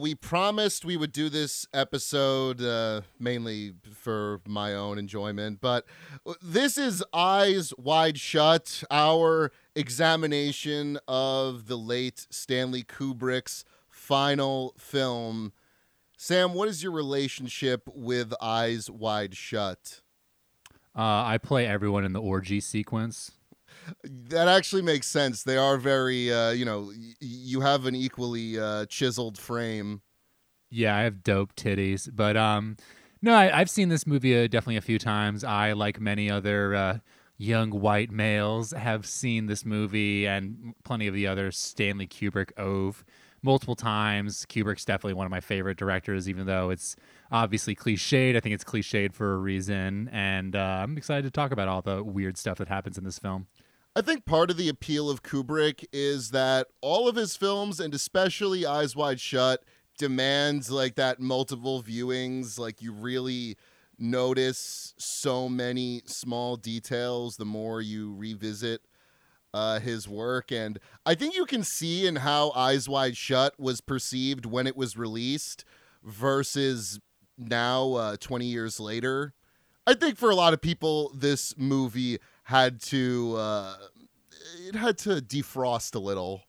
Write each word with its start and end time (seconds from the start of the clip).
We 0.00 0.14
promised 0.14 0.86
we 0.86 0.96
would 0.96 1.12
do 1.12 1.28
this 1.28 1.66
episode 1.74 2.62
uh, 2.62 3.02
mainly 3.18 3.74
for 3.92 4.40
my 4.46 4.72
own 4.72 4.98
enjoyment, 4.98 5.60
but 5.60 5.84
this 6.40 6.78
is 6.78 7.04
Eyes 7.12 7.74
Wide 7.76 8.18
Shut, 8.18 8.82
our 8.90 9.52
examination 9.74 10.98
of 11.06 11.66
the 11.66 11.76
late 11.76 12.26
Stanley 12.30 12.82
Kubrick's 12.82 13.66
final 13.90 14.74
film. 14.78 15.52
Sam, 16.16 16.54
what 16.54 16.70
is 16.70 16.82
your 16.82 16.92
relationship 16.92 17.86
with 17.94 18.32
Eyes 18.40 18.88
Wide 18.88 19.36
Shut? 19.36 20.00
Uh, 20.96 21.24
I 21.26 21.36
play 21.36 21.66
everyone 21.66 22.06
in 22.06 22.14
the 22.14 22.22
orgy 22.22 22.60
sequence. 22.60 23.32
That 24.04 24.48
actually 24.48 24.82
makes 24.82 25.06
sense. 25.06 25.42
They 25.42 25.56
are 25.56 25.76
very, 25.76 26.32
uh, 26.32 26.50
you 26.50 26.64
know, 26.64 26.92
y- 26.96 27.14
you 27.20 27.60
have 27.60 27.86
an 27.86 27.94
equally 27.94 28.58
uh, 28.58 28.86
chiseled 28.86 29.38
frame. 29.38 30.02
Yeah, 30.70 30.96
I 30.96 31.00
have 31.02 31.22
dope 31.22 31.56
titties, 31.56 32.08
but 32.12 32.36
um, 32.36 32.76
no, 33.22 33.34
I, 33.34 33.60
I've 33.60 33.70
seen 33.70 33.88
this 33.88 34.06
movie 34.06 34.38
uh, 34.38 34.46
definitely 34.46 34.76
a 34.76 34.82
few 34.82 34.98
times. 34.98 35.42
I, 35.42 35.72
like 35.72 36.00
many 36.00 36.30
other 36.30 36.74
uh, 36.74 36.98
young 37.38 37.70
white 37.70 38.10
males, 38.10 38.72
have 38.72 39.04
seen 39.04 39.46
this 39.46 39.64
movie 39.64 40.26
and 40.26 40.74
plenty 40.84 41.06
of 41.06 41.14
the 41.14 41.26
other 41.26 41.50
Stanley 41.50 42.06
Kubrick 42.06 42.52
oeuvre 42.58 43.04
multiple 43.42 43.74
times. 43.74 44.46
Kubrick's 44.48 44.84
definitely 44.84 45.14
one 45.14 45.26
of 45.26 45.30
my 45.30 45.40
favorite 45.40 45.76
directors, 45.78 46.28
even 46.28 46.46
though 46.46 46.70
it's 46.70 46.96
obviously 47.32 47.74
cliched. 47.74 48.36
I 48.36 48.40
think 48.40 48.54
it's 48.54 48.64
cliched 48.64 49.12
for 49.12 49.34
a 49.34 49.38
reason, 49.38 50.08
and 50.12 50.54
uh, 50.54 50.80
I'm 50.82 50.96
excited 50.96 51.24
to 51.24 51.30
talk 51.30 51.50
about 51.50 51.68
all 51.68 51.82
the 51.82 52.02
weird 52.04 52.38
stuff 52.38 52.58
that 52.58 52.68
happens 52.68 52.96
in 52.96 53.04
this 53.04 53.18
film. 53.18 53.48
I 53.96 54.02
think 54.02 54.24
part 54.24 54.50
of 54.50 54.56
the 54.56 54.68
appeal 54.68 55.10
of 55.10 55.24
Kubrick 55.24 55.84
is 55.92 56.30
that 56.30 56.68
all 56.80 57.08
of 57.08 57.16
his 57.16 57.36
films, 57.36 57.80
and 57.80 57.92
especially 57.92 58.64
Eyes 58.64 58.94
Wide 58.94 59.20
Shut, 59.20 59.64
demands 59.98 60.70
like 60.70 60.94
that 60.94 61.18
multiple 61.18 61.82
viewings. 61.82 62.56
Like 62.56 62.80
you 62.80 62.92
really 62.92 63.56
notice 63.98 64.94
so 64.96 65.48
many 65.48 66.02
small 66.06 66.56
details 66.56 67.36
the 67.36 67.44
more 67.44 67.82
you 67.82 68.14
revisit 68.14 68.82
uh, 69.52 69.80
his 69.80 70.08
work. 70.08 70.52
And 70.52 70.78
I 71.04 71.16
think 71.16 71.34
you 71.34 71.44
can 71.44 71.64
see 71.64 72.06
in 72.06 72.16
how 72.16 72.52
Eyes 72.52 72.88
Wide 72.88 73.16
Shut 73.16 73.58
was 73.58 73.80
perceived 73.80 74.46
when 74.46 74.68
it 74.68 74.76
was 74.76 74.96
released 74.96 75.64
versus 76.04 77.00
now, 77.36 77.94
uh, 77.94 78.16
20 78.16 78.46
years 78.46 78.78
later. 78.78 79.34
I 79.84 79.94
think 79.94 80.16
for 80.16 80.30
a 80.30 80.36
lot 80.36 80.52
of 80.52 80.60
people, 80.60 81.10
this 81.14 81.54
movie 81.56 82.18
had 82.50 82.80
to 82.80 83.36
uh, 83.38 83.74
it 84.66 84.74
had 84.74 84.98
to 84.98 85.10
defrost 85.22 85.94
a 85.94 86.00
little. 86.00 86.42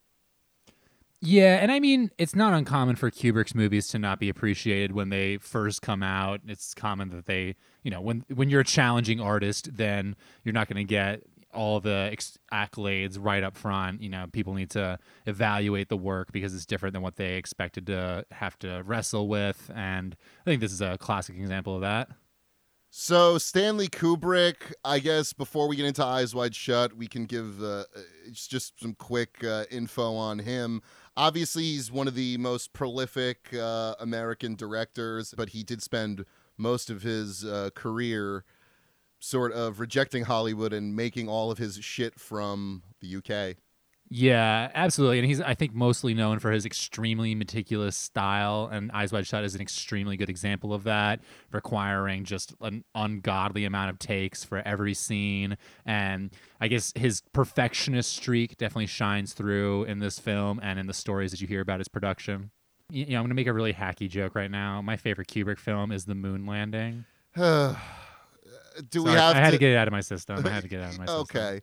Yeah, 1.24 1.60
and 1.62 1.72
I 1.72 1.80
mean, 1.80 2.10
it's 2.18 2.36
not 2.36 2.54
uncommon 2.54 2.96
for 2.96 3.12
Kubrick's 3.12 3.54
movies 3.54 3.88
to 3.90 4.00
not 4.00 4.20
be 4.20 4.28
appreciated 4.28 4.94
when 4.94 5.10
they 5.10 5.38
first 5.38 5.84
come 5.84 6.02
out. 6.02 6.42
It's 6.48 6.74
common 6.74 7.10
that 7.10 7.28
they, 7.28 7.56
you 7.84 7.92
know, 7.92 8.02
when 8.02 8.26
when 8.34 8.50
you're 8.50 8.62
a 8.62 8.66
challenging 8.66 9.22
artist, 9.22 9.78
then 9.78 10.16
you're 10.44 10.54
not 10.54 10.68
going 10.68 10.78
to 10.78 10.90
get 10.90 11.22
all 11.54 11.80
the 11.80 12.12
accolades 12.52 13.18
right 13.20 13.44
up 13.44 13.56
front. 13.56 14.02
You 14.02 14.10
know, 14.10 14.26
people 14.34 14.56
need 14.56 14.72
to 14.72 14.98
evaluate 15.28 15.90
the 15.90 15.98
work 15.98 16.32
because 16.32 16.56
it's 16.56 16.66
different 16.66 16.94
than 16.94 17.04
what 17.04 17.18
they 17.18 17.36
expected 17.36 17.86
to 17.88 18.26
have 18.32 18.58
to 18.60 18.82
wrestle 18.84 19.28
with, 19.28 19.70
and 19.76 20.16
I 20.40 20.50
think 20.50 20.62
this 20.62 20.72
is 20.74 20.82
a 20.82 20.98
classic 20.98 21.38
example 21.38 21.76
of 21.76 21.82
that. 21.82 22.10
So 22.94 23.38
Stanley 23.38 23.88
Kubrick, 23.88 24.74
I 24.84 25.00
guess 25.00 25.32
before 25.32 25.70
we 25.70 25.78
get 25.78 25.86
into 25.86 26.04
Eyes 26.04 26.36
Wide 26.36 26.54
Shut, 26.54 26.98
we 26.98 27.08
can 27.08 27.26
give 27.26 27.64
uh, 27.64 27.86
it's 28.28 28.46
just 28.46 28.82
some 28.82 28.96
quick 28.96 29.42
uh, 29.46 29.64
info 29.72 30.14
on 30.14 30.40
him. 30.40 30.82
Obviously, 31.16 31.64
he's 31.64 31.90
one 31.90 32.10
of 32.10 32.16
the 32.16 32.38
most 32.38 32.74
prolific 32.74 33.54
uh, 33.54 33.96
American 34.02 34.56
directors, 34.56 35.34
but 35.38 35.50
he 35.50 35.64
did 35.64 35.82
spend 35.82 36.26
most 36.58 36.90
of 36.90 37.02
his 37.02 37.46
uh, 37.46 37.70
career 37.76 38.44
sort 39.22 39.54
of 39.54 39.80
rejecting 39.80 40.26
Hollywood 40.26 40.74
and 40.74 40.94
making 40.94 41.30
all 41.30 41.50
of 41.50 41.60
his 41.60 41.78
shit 41.78 42.20
from 42.20 42.84
the 43.00 43.16
UK. 43.16 43.56
Yeah, 44.14 44.70
absolutely. 44.76 45.20
And 45.20 45.26
he's, 45.26 45.40
I 45.40 45.54
think, 45.54 45.74
mostly 45.74 46.14
known 46.14 46.40
for 46.40 46.52
his 46.52 46.66
extremely 46.66 47.34
meticulous 47.34 47.96
style, 47.96 48.68
and 48.70 48.92
Eyes 48.92 49.14
Wide 49.14 49.26
Shut 49.26 49.46
is 49.46 49.56
an 49.56 49.62
extremely 49.62 50.18
good 50.18 50.30
example 50.30 50.74
of 50.74 50.84
that, 50.84 51.22
requiring 51.54 52.26
just 52.26 52.54
an 52.60 52.84
ungodly 52.94 53.64
amount 53.64 53.90
of 53.90 54.00
takes 54.00 54.44
for 54.44 54.58
every 54.68 54.94
scene. 54.94 55.56
And 55.86 56.30
I 56.60 56.68
guess 56.68 56.92
his 56.94 57.22
perfectionist 57.32 58.12
streak 58.12 58.58
definitely 58.58 58.88
shines 58.88 59.32
through 59.32 59.86
in 59.86 60.00
this 60.00 60.20
film 60.20 60.60
and 60.62 60.78
in 60.78 60.88
the 60.88 60.94
stories 60.94 61.32
that 61.32 61.40
you 61.40 61.48
hear 61.48 61.62
about 61.62 61.80
his 61.80 61.88
production. 61.88 62.52
You 62.90 63.06
know, 63.06 63.20
I'm 63.20 63.22
going 63.24 63.30
to 63.30 63.36
make 63.36 63.48
a 63.48 63.54
really 63.54 63.74
hacky 63.74 64.10
joke 64.10 64.36
right 64.36 64.52
now. 64.52 64.82
My 64.82 64.98
favorite 64.98 65.30
Kubrick 65.30 65.58
film 65.58 65.94
is 65.94 66.04
The 66.04 66.16
Moon 66.16 66.46
Landing. 66.46 67.06
Do 67.38 69.04
we 69.04 69.12
Sorry, 69.12 69.20
have 69.22 69.36
I 69.38 69.40
had 69.40 69.52
to, 69.52 69.52
to 69.52 69.58
get 69.58 69.72
it 69.72 69.78
out 69.78 69.88
of 69.88 69.94
my 69.94 70.02
system. 70.02 70.46
I 70.46 70.50
had 70.50 70.64
to 70.64 70.70
get 70.70 70.82
it 70.82 70.84
out 70.84 70.94
of 70.94 71.00
my 71.00 71.06
system. 71.06 71.22
okay 71.22 71.62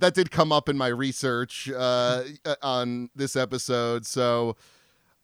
that 0.00 0.14
did 0.14 0.30
come 0.30 0.52
up 0.52 0.68
in 0.68 0.76
my 0.76 0.88
research 0.88 1.70
uh, 1.70 2.24
on 2.62 3.10
this 3.14 3.36
episode. 3.36 4.06
So 4.06 4.56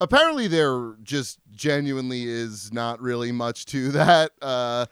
apparently 0.00 0.46
there 0.48 0.94
just 1.02 1.38
genuinely 1.50 2.24
is 2.24 2.72
not 2.72 3.00
really 3.00 3.32
much 3.32 3.66
to 3.66 3.88
that. 3.92 4.32
Uh, 4.40 4.86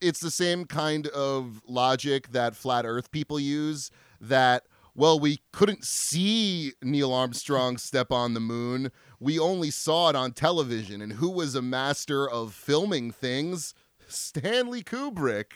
it's 0.00 0.20
the 0.20 0.30
same 0.30 0.64
kind 0.64 1.06
of 1.08 1.62
logic 1.66 2.32
that 2.32 2.54
flat 2.54 2.84
earth 2.84 3.10
people 3.10 3.40
use 3.40 3.90
that 4.20 4.64
well 4.94 5.18
we 5.18 5.40
couldn't 5.52 5.84
see 5.84 6.72
neil 6.82 7.12
armstrong 7.12 7.76
step 7.76 8.10
on 8.10 8.34
the 8.34 8.40
moon. 8.40 8.90
We 9.20 9.38
only 9.38 9.70
saw 9.70 10.10
it 10.10 10.16
on 10.16 10.32
television. 10.32 11.00
And 11.00 11.14
who 11.14 11.30
was 11.30 11.54
a 11.54 11.62
master 11.62 12.28
of 12.28 12.52
filming 12.52 13.10
things? 13.10 13.74
Stanley 14.08 14.82
kubrick 14.82 15.52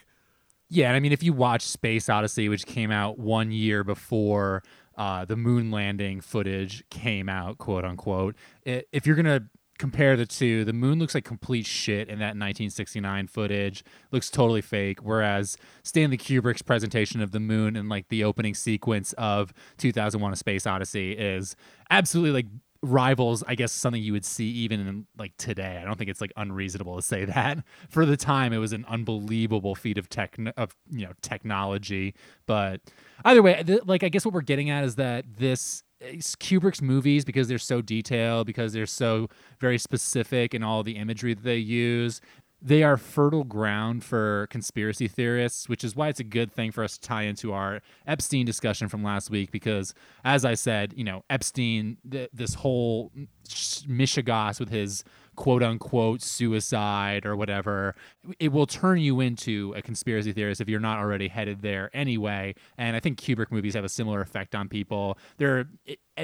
yeah, 0.71 0.87
and 0.87 0.97
I 0.97 1.01
mean, 1.01 1.13
if 1.13 1.23
you 1.23 1.33
watch 1.33 1.63
Space 1.63 2.09
Odyssey, 2.09 2.49
which 2.49 2.65
came 2.65 2.93
out 2.93 3.19
one 3.19 3.51
year 3.51 3.83
before 3.83 4.63
uh, 4.97 5.25
the 5.25 5.37
moon 5.37 5.73
landing 5.73 6.21
footage 6.21 6.85
came 6.91 7.29
out, 7.29 7.59
quote 7.59 7.85
unquote, 7.85 8.37
it, 8.63 8.89
if 8.93 9.05
you're 9.05 9.17
gonna 9.17 9.43
compare 9.79 10.17
the 10.17 10.27
two, 10.27 10.65
the 10.65 10.73
moon 10.73 11.01
looks 11.01 11.15
like 11.15 11.25
complete 11.25 11.67
shit 11.67 12.09
in 12.09 12.21
that 12.21 12.37
1969 12.37 13.27
footage. 13.27 13.83
Looks 14.13 14.31
totally 14.31 14.61
fake. 14.61 15.01
Whereas 15.03 15.57
Stanley 15.83 16.19
Kubrick's 16.19 16.63
presentation 16.63 17.21
of 17.21 17.33
the 17.33 17.41
moon 17.41 17.77
and 17.77 17.89
like 17.89 18.09
the 18.09 18.23
opening 18.23 18.55
sequence 18.55 19.13
of 19.15 19.53
2001: 19.79 20.33
A 20.33 20.37
Space 20.37 20.67
Odyssey 20.69 21.13
is 21.13 21.57
absolutely 21.91 22.31
like 22.31 22.47
rivals 22.83 23.45
i 23.47 23.55
guess 23.55 23.73
something 23.73 24.03
you 24.03 24.13
would 24.13 24.25
see 24.25 24.47
even 24.47 24.81
in 24.81 25.07
like 25.19 25.37
today. 25.37 25.79
I 25.81 25.85
don't 25.85 25.97
think 25.97 26.11
it's 26.11 26.21
like 26.21 26.33
unreasonable 26.37 26.97
to 26.97 27.03
say 27.03 27.25
that. 27.37 27.63
For 27.89 28.05
the 28.07 28.17
time 28.17 28.53
it 28.53 28.59
was 28.59 28.73
an 28.73 28.85
unbelievable 28.89 29.75
feat 29.75 29.99
of 29.99 30.09
tech 30.09 30.37
of 30.57 30.75
you 30.91 31.07
know 31.07 31.13
technology. 31.23 32.15
But 32.47 32.81
either 33.25 33.43
way 33.43 33.63
th- 33.63 33.85
like 33.85 34.03
i 34.03 34.09
guess 34.09 34.25
what 34.25 34.33
we're 34.33 34.41
getting 34.41 34.71
at 34.71 34.83
is 34.85 34.95
that 34.97 35.25
this 35.39 35.83
eh, 36.01 36.15
Kubrick's 36.15 36.81
movies 36.81 37.25
because 37.25 37.49
they're 37.49 37.59
so 37.59 37.83
detailed 37.83 38.47
because 38.47 38.73
they're 38.73 38.87
so 38.87 39.29
very 39.61 39.79
specific 39.79 40.55
in 40.55 40.63
all 40.63 40.83
the 40.83 40.97
imagery 40.97 41.35
that 41.35 41.45
they 41.45 41.59
use 41.59 42.21
they 42.63 42.83
are 42.83 42.97
fertile 42.97 43.45
ground 43.45 44.05
for 44.05 44.47
conspiracy 44.51 45.09
theorists, 45.09 45.69
which 45.69 45.83
is 45.83 45.97
why 45.97 46.09
it's 46.09 46.21
a 46.21 46.25
good 46.25 46.53
thing 46.53 46.71
for 46.71 46.85
us 46.85 46.99
to 46.99 47.01
tie 47.01 47.23
into 47.23 47.53
our 47.53 47.81
Epstein 48.07 48.45
discussion 48.45 48.89
from 48.89 49.03
last 49.03 49.31
week. 49.31 49.51
Because, 49.51 49.95
as 50.25 50.45
I 50.45 50.55
said, 50.55 50.93
you 50.97 51.05
know, 51.05 51.25
Epstein, 51.31 51.97
th- 52.11 52.31
this 52.33 52.55
whole 52.55 53.11
mishigas 53.49 54.61
with 54.61 54.69
his 54.69 55.05
quote 55.41 55.63
unquote 55.63 56.21
suicide 56.21 57.25
or 57.25 57.35
whatever, 57.35 57.95
it 58.39 58.53
will 58.53 58.67
turn 58.67 58.99
you 58.99 59.21
into 59.21 59.73
a 59.75 59.81
conspiracy 59.81 60.33
theorist 60.33 60.61
if 60.61 60.69
you're 60.69 60.79
not 60.79 60.99
already 60.99 61.29
headed 61.29 61.63
there 61.63 61.89
anyway. 61.95 62.55
And 62.77 62.95
I 62.95 63.01
think 63.01 63.19
Kubrick 63.19 63.51
movies 63.51 63.73
have 63.73 63.83
a 63.83 63.89
similar 63.89 64.21
effect 64.21 64.55
on 64.55 64.69
people. 64.69 65.17
There, 65.39 65.67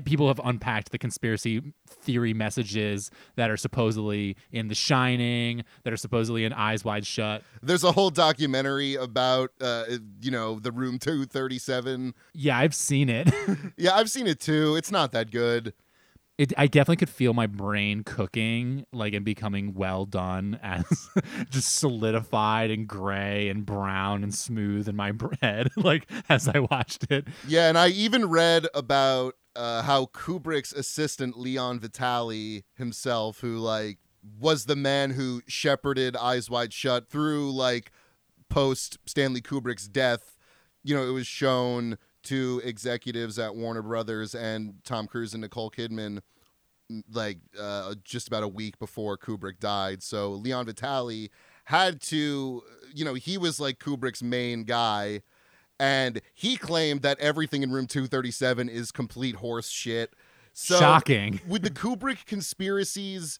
people 0.04 0.28
have 0.28 0.38
unpacked 0.44 0.92
the 0.92 0.98
conspiracy 0.98 1.62
theory 1.88 2.34
messages 2.34 3.10
that 3.36 3.50
are 3.50 3.56
supposedly 3.56 4.36
in 4.52 4.68
The 4.68 4.74
Shining, 4.74 5.64
that 5.84 5.94
are 5.94 5.96
supposedly 5.96 6.44
in 6.44 6.52
Eyes 6.52 6.84
Wide 6.84 7.06
Shut. 7.06 7.42
There's 7.62 7.84
a 7.84 7.92
whole 7.92 8.10
documentary 8.10 8.96
about, 8.96 9.50
uh, 9.62 9.84
you 10.20 10.30
know, 10.30 10.60
the 10.60 10.72
Room 10.72 10.98
237. 10.98 12.12
Yeah, 12.34 12.58
I've 12.58 12.74
seen 12.74 13.08
it. 13.08 13.32
yeah, 13.78 13.94
I've 13.94 14.10
seen 14.10 14.26
it 14.26 14.40
too. 14.40 14.76
It's 14.76 14.90
not 14.90 15.12
that 15.12 15.30
good. 15.30 15.72
It, 16.38 16.52
I 16.58 16.66
definitely 16.66 16.96
could 16.96 17.08
feel 17.08 17.32
my 17.32 17.46
brain 17.46 18.04
cooking, 18.04 18.84
like 18.92 19.14
and 19.14 19.24
becoming 19.24 19.72
well 19.72 20.04
done, 20.04 20.58
as 20.62 20.84
just 21.50 21.76
solidified 21.76 22.70
and 22.70 22.86
gray 22.86 23.48
and 23.48 23.64
brown 23.64 24.22
and 24.22 24.34
smooth 24.34 24.86
in 24.86 24.96
my 24.96 25.12
head, 25.40 25.68
like 25.76 26.06
as 26.28 26.46
I 26.46 26.58
watched 26.58 27.10
it. 27.10 27.26
Yeah, 27.48 27.68
and 27.70 27.78
I 27.78 27.88
even 27.88 28.28
read 28.28 28.66
about 28.74 29.34
uh, 29.54 29.82
how 29.82 30.06
Kubrick's 30.06 30.72
assistant 30.72 31.38
Leon 31.38 31.80
Vitali 31.80 32.64
himself, 32.74 33.40
who 33.40 33.56
like 33.56 33.98
was 34.38 34.66
the 34.66 34.76
man 34.76 35.12
who 35.12 35.40
shepherded 35.46 36.16
Eyes 36.16 36.50
Wide 36.50 36.72
Shut 36.72 37.08
through 37.08 37.52
like 37.52 37.92
post 38.48 38.98
Stanley 39.06 39.40
Kubrick's 39.40 39.88
death. 39.88 40.36
You 40.84 40.94
know, 40.94 41.08
it 41.08 41.12
was 41.12 41.26
shown 41.26 41.98
to 42.26 42.60
executives 42.64 43.38
at 43.38 43.54
Warner 43.54 43.82
Brothers 43.82 44.34
and 44.34 44.74
Tom 44.84 45.06
Cruise 45.06 45.34
and 45.34 45.42
Nicole 45.42 45.70
Kidman 45.70 46.20
like 47.12 47.38
uh, 47.58 47.94
just 48.04 48.28
about 48.28 48.42
a 48.42 48.48
week 48.48 48.78
before 48.78 49.16
Kubrick 49.18 49.58
died. 49.58 50.02
So 50.02 50.30
Leon 50.30 50.66
Vitali 50.66 51.30
had 51.64 52.00
to, 52.02 52.62
you 52.94 53.04
know, 53.04 53.14
he 53.14 53.38
was 53.38 53.58
like 53.58 53.78
Kubrick's 53.78 54.22
main 54.22 54.64
guy. 54.64 55.22
And 55.78 56.22
he 56.32 56.56
claimed 56.56 57.02
that 57.02 57.18
everything 57.18 57.62
in 57.62 57.70
room 57.70 57.86
237 57.86 58.68
is 58.68 58.92
complete 58.92 59.36
horse 59.36 59.68
shit. 59.68 60.14
So 60.52 60.78
Shocking. 60.78 61.40
with 61.48 61.62
the 61.62 61.70
Kubrick 61.70 62.24
conspiracies, 62.24 63.38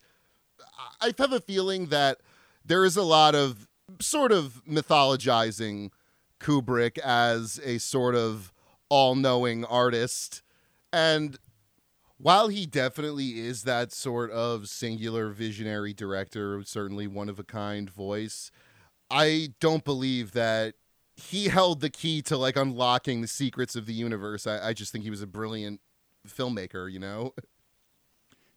I 1.01 1.15
have 1.19 1.33
a 1.33 1.41
feeling 1.41 1.87
that 1.87 2.19
there 2.65 2.85
is 2.85 2.97
a 2.97 3.03
lot 3.03 3.35
of 3.35 3.69
sort 4.01 4.33
of 4.33 4.63
mythologizing 4.69 5.91
Kubrick 6.41 6.99
as 6.99 7.61
a 7.65 7.79
sort 7.79 8.15
of 8.15 8.53
all 8.89 9.15
knowing 9.15 9.65
artist. 9.65 10.43
And 10.93 11.39
while 12.19 12.49
he 12.49 12.67
definitely 12.67 13.41
is 13.41 13.65
that 13.65 13.93
sort 13.93 14.31
of 14.31 14.69
singular 14.69 15.31
visionary 15.31 15.93
director, 15.93 16.63
certainly 16.65 17.07
one 17.07 17.29
of 17.29 17.39
a 17.39 17.45
kind 17.45 17.91
voice, 17.91 18.51
I 19.11 19.51
don't 19.61 19.85
believe 19.85 20.33
that 20.33 20.75
he 21.15 21.49
held 21.49 21.81
the 21.81 21.91
key 21.91 22.23
to 22.23 22.37
like 22.37 22.57
unlocking 22.57 23.21
the 23.21 23.29
secrets 23.29 23.77
of 23.77 23.87
the 23.87 23.93
universe. 23.93 24.47
I, 24.47 24.69
I 24.69 24.73
just 24.73 24.93
think 24.93 25.05
he 25.05 25.11
was 25.11 25.23
a 25.23 25.27
brilliant 25.27 25.81
filmmaker, 26.27 26.91
you 26.91 26.99
know? 26.99 27.35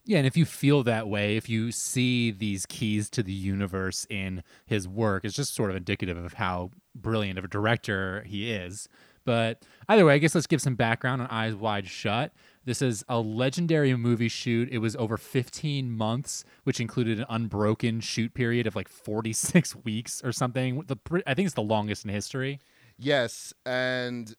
Yeah, 0.06 0.18
and 0.18 0.28
if 0.28 0.36
you 0.36 0.46
feel 0.46 0.82
that 0.84 1.08
way, 1.08 1.38
if 1.38 1.50
you 1.50 1.72
see 1.72 2.32
these 2.32 2.66
keys 2.66 3.10
to 3.12 3.22
the 3.22 3.34
universe 3.34 4.08
in 4.10 4.44
his 4.66 4.88
work, 4.88 5.24
it's 5.24 5.36
just 5.36 5.54
sort 5.54 5.70
of 5.70 5.76
indicative 5.76 6.18
of 6.18 6.34
how 6.34 6.72
brilliant 6.96 7.38
of 7.38 7.46
a 7.46 7.50
director 7.50 8.24
he 8.26 8.52
is. 8.52 8.90
But 9.26 9.64
either 9.88 10.06
way, 10.06 10.16
I 10.16 10.18
guess 10.18 10.36
let's 10.36 10.48
give 10.48 10.62
some 10.62 10.76
background 10.76 11.22
on 11.22 11.28
Eyes 11.28 11.56
Wide 11.56 11.88
Shut. 11.88 12.32
This 12.66 12.82
is 12.82 13.04
a 13.08 13.20
legendary 13.20 13.96
movie 13.96 14.28
shoot. 14.28 14.70
It 14.72 14.80
was 14.80 14.96
over 14.96 15.18
15 15.18 15.92
months, 15.92 16.44
which 16.64 16.80
included 16.80 17.20
an 17.20 17.26
unbroken 17.30 18.00
shoot 18.00 18.34
period 18.34 18.68
of 18.68 18.76
like 18.76 18.88
46 18.88 19.76
weeks 19.84 20.24
or 20.24 20.32
something. 20.32 20.84
The 20.88 20.98
I 21.26 21.34
think 21.34 21.48
it's 21.48 21.56
the 21.56 21.62
longest 21.62 22.06
in 22.06 22.12
history. 22.12 22.60
Yes, 22.98 23.54
and 23.66 24.36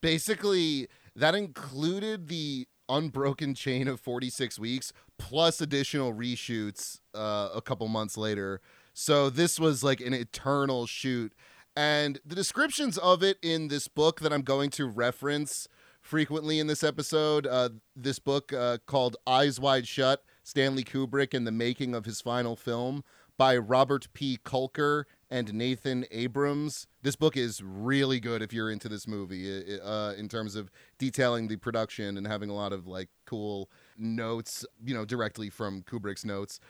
basically 0.00 0.88
that 1.16 1.34
included 1.34 2.28
the 2.28 2.66
unbroken 2.88 3.54
chain 3.54 3.88
of 3.88 4.00
46 4.00 4.58
weeks 4.58 4.92
plus 5.18 5.60
additional 5.60 6.12
reshoots 6.12 7.00
uh, 7.14 7.48
a 7.54 7.62
couple 7.62 7.88
months 7.88 8.16
later. 8.16 8.60
So 8.92 9.30
this 9.30 9.58
was 9.58 9.82
like 9.82 10.00
an 10.00 10.14
eternal 10.14 10.86
shoot. 10.86 11.32
And 11.76 12.20
the 12.24 12.34
descriptions 12.36 12.98
of 12.98 13.22
it 13.22 13.38
in 13.42 13.68
this 13.68 13.88
book 13.88 14.20
that 14.20 14.32
I'm 14.32 14.42
going 14.42 14.70
to 14.70 14.86
reference 14.86 15.66
frequently 16.00 16.58
in 16.58 16.66
this 16.66 16.84
episode, 16.84 17.46
uh, 17.46 17.70
this 17.96 18.18
book 18.18 18.52
uh, 18.52 18.78
called 18.86 19.16
Eyes 19.26 19.58
Wide 19.58 19.88
Shut 19.88 20.22
Stanley 20.44 20.84
Kubrick 20.84 21.34
and 21.34 21.46
the 21.46 21.52
Making 21.52 21.94
of 21.94 22.04
His 22.04 22.20
Final 22.20 22.54
Film 22.54 23.02
by 23.36 23.56
Robert 23.56 24.06
P. 24.12 24.38
Kolker 24.44 25.04
and 25.30 25.52
Nathan 25.52 26.04
Abrams. 26.12 26.86
This 27.02 27.16
book 27.16 27.36
is 27.36 27.62
really 27.62 28.20
good 28.20 28.42
if 28.42 28.52
you're 28.52 28.70
into 28.70 28.88
this 28.88 29.08
movie 29.08 29.80
uh, 29.80 30.12
in 30.16 30.28
terms 30.28 30.54
of 30.54 30.70
detailing 30.98 31.48
the 31.48 31.56
production 31.56 32.16
and 32.16 32.26
having 32.26 32.50
a 32.50 32.54
lot 32.54 32.72
of 32.72 32.86
like 32.86 33.08
cool 33.26 33.68
notes, 33.98 34.64
you 34.84 34.94
know, 34.94 35.04
directly 35.04 35.50
from 35.50 35.82
Kubrick's 35.82 36.24
notes. 36.24 36.60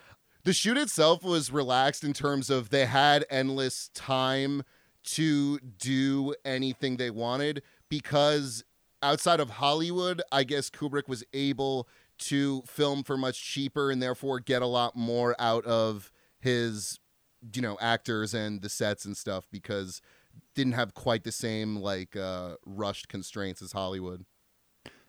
The 0.45 0.53
shoot 0.53 0.79
itself 0.79 1.23
was 1.23 1.51
relaxed 1.51 2.05
in 2.05 2.12
terms 2.12 2.49
of 2.49 2.71
they 2.71 2.87
had 2.87 3.27
endless 3.29 3.91
time 3.95 4.62
to 5.05 5.59
do 5.61 6.35
anything 6.45 6.97
they 6.97 7.11
wanted 7.11 7.62
because 7.89 8.65
outside 9.03 9.41
of 9.41 9.51
Hollywood, 9.51 10.23
I 10.33 10.45
guess 10.45 10.71
Kubrick 10.71 11.09
was 11.09 11.25
able 11.33 11.89
to 12.19 12.62
film 12.62 13.03
for 13.03 13.17
much 13.17 13.43
cheaper 13.43 13.91
and 13.91 14.03
therefore 14.03 14.41
get 14.41 14.62
a 14.62 14.67
lot 14.67 14.97
more 14.97 15.35
out 15.39 15.65
of 15.67 16.11
his 16.41 16.99
you 17.55 17.61
know 17.61 17.77
actors 17.81 18.33
and 18.33 18.62
the 18.62 18.69
sets 18.69 19.05
and 19.05 19.17
stuff 19.17 19.47
because 19.51 20.01
didn't 20.55 20.73
have 20.73 20.95
quite 20.95 21.25
the 21.25 21.33
same 21.33 21.77
like 21.77 22.17
uh 22.17 22.55
rushed 22.65 23.09
constraints 23.09 23.61
as 23.62 23.73
Hollywood. 23.73 24.25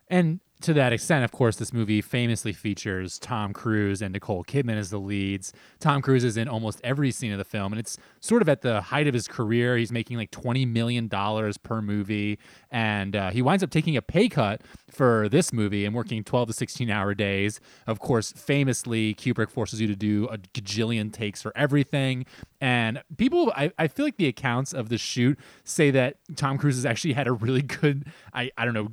And 0.07 0.39
to 0.61 0.73
that 0.73 0.93
extent, 0.93 1.23
of 1.23 1.31
course, 1.31 1.57
this 1.57 1.73
movie 1.73 2.01
famously 2.01 2.53
features 2.53 3.19
Tom 3.19 3.53
Cruise 3.53 4.01
and 4.01 4.13
Nicole 4.13 4.43
Kidman 4.43 4.77
as 4.77 4.89
the 4.89 4.97
leads. 4.97 5.53
Tom 5.79 6.01
Cruise 6.01 6.23
is 6.23 6.37
in 6.37 6.47
almost 6.47 6.79
every 6.83 7.11
scene 7.11 7.31
of 7.31 7.37
the 7.37 7.45
film, 7.45 7.73
and 7.73 7.79
it's 7.79 7.97
sort 8.21 8.41
of 8.41 8.49
at 8.49 8.61
the 8.61 8.81
height 8.81 9.05
of 9.05 9.13
his 9.13 9.27
career. 9.27 9.77
He's 9.77 9.91
making 9.91 10.17
like 10.17 10.31
$20 10.31 10.67
million 10.67 11.09
per 11.09 11.81
movie, 11.81 12.39
and 12.71 13.15
uh, 13.15 13.31
he 13.31 13.41
winds 13.41 13.63
up 13.63 13.69
taking 13.69 13.97
a 13.97 14.01
pay 14.01 14.29
cut 14.29 14.61
for 14.89 15.27
this 15.29 15.51
movie 15.51 15.85
and 15.85 15.93
working 15.93 16.23
12 16.23 16.47
to 16.47 16.53
16 16.53 16.89
hour 16.89 17.13
days. 17.13 17.59
Of 17.85 17.99
course, 17.99 18.31
famously, 18.31 19.13
Kubrick 19.13 19.51
forces 19.51 19.81
you 19.81 19.87
to 19.87 19.95
do 19.95 20.27
a 20.29 20.37
gajillion 20.37 21.11
takes 21.11 21.41
for 21.41 21.51
everything. 21.55 22.25
And 22.61 23.03
people, 23.17 23.51
I, 23.55 23.71
I 23.77 23.87
feel 23.87 24.05
like 24.05 24.17
the 24.17 24.27
accounts 24.27 24.73
of 24.73 24.89
the 24.89 24.97
shoot 24.97 25.37
say 25.63 25.91
that 25.91 26.17
Tom 26.35 26.57
Cruise 26.57 26.75
has 26.75 26.85
actually 26.85 27.13
had 27.13 27.27
a 27.27 27.33
really 27.33 27.61
good, 27.61 28.05
I, 28.33 28.51
I 28.57 28.65
don't 28.65 28.73
know, 28.73 28.89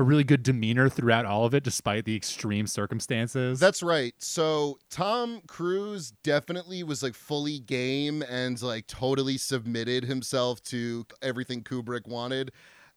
a 0.00 0.02
really 0.02 0.24
good 0.24 0.42
demeanor 0.42 0.88
throughout 0.88 1.26
all 1.26 1.44
of 1.44 1.54
it, 1.54 1.62
despite 1.62 2.06
the 2.06 2.16
extreme 2.16 2.66
circumstances. 2.66 3.60
That's 3.60 3.82
right. 3.82 4.14
So 4.18 4.78
Tom 4.90 5.42
Cruise 5.46 6.12
definitely 6.24 6.82
was 6.82 7.02
like 7.02 7.14
fully 7.14 7.60
game 7.60 8.22
and 8.22 8.60
like 8.62 8.86
totally 8.86 9.36
submitted 9.36 10.04
himself 10.04 10.62
to 10.64 11.06
everything 11.22 11.62
Kubrick 11.62 12.08
wanted. 12.08 12.50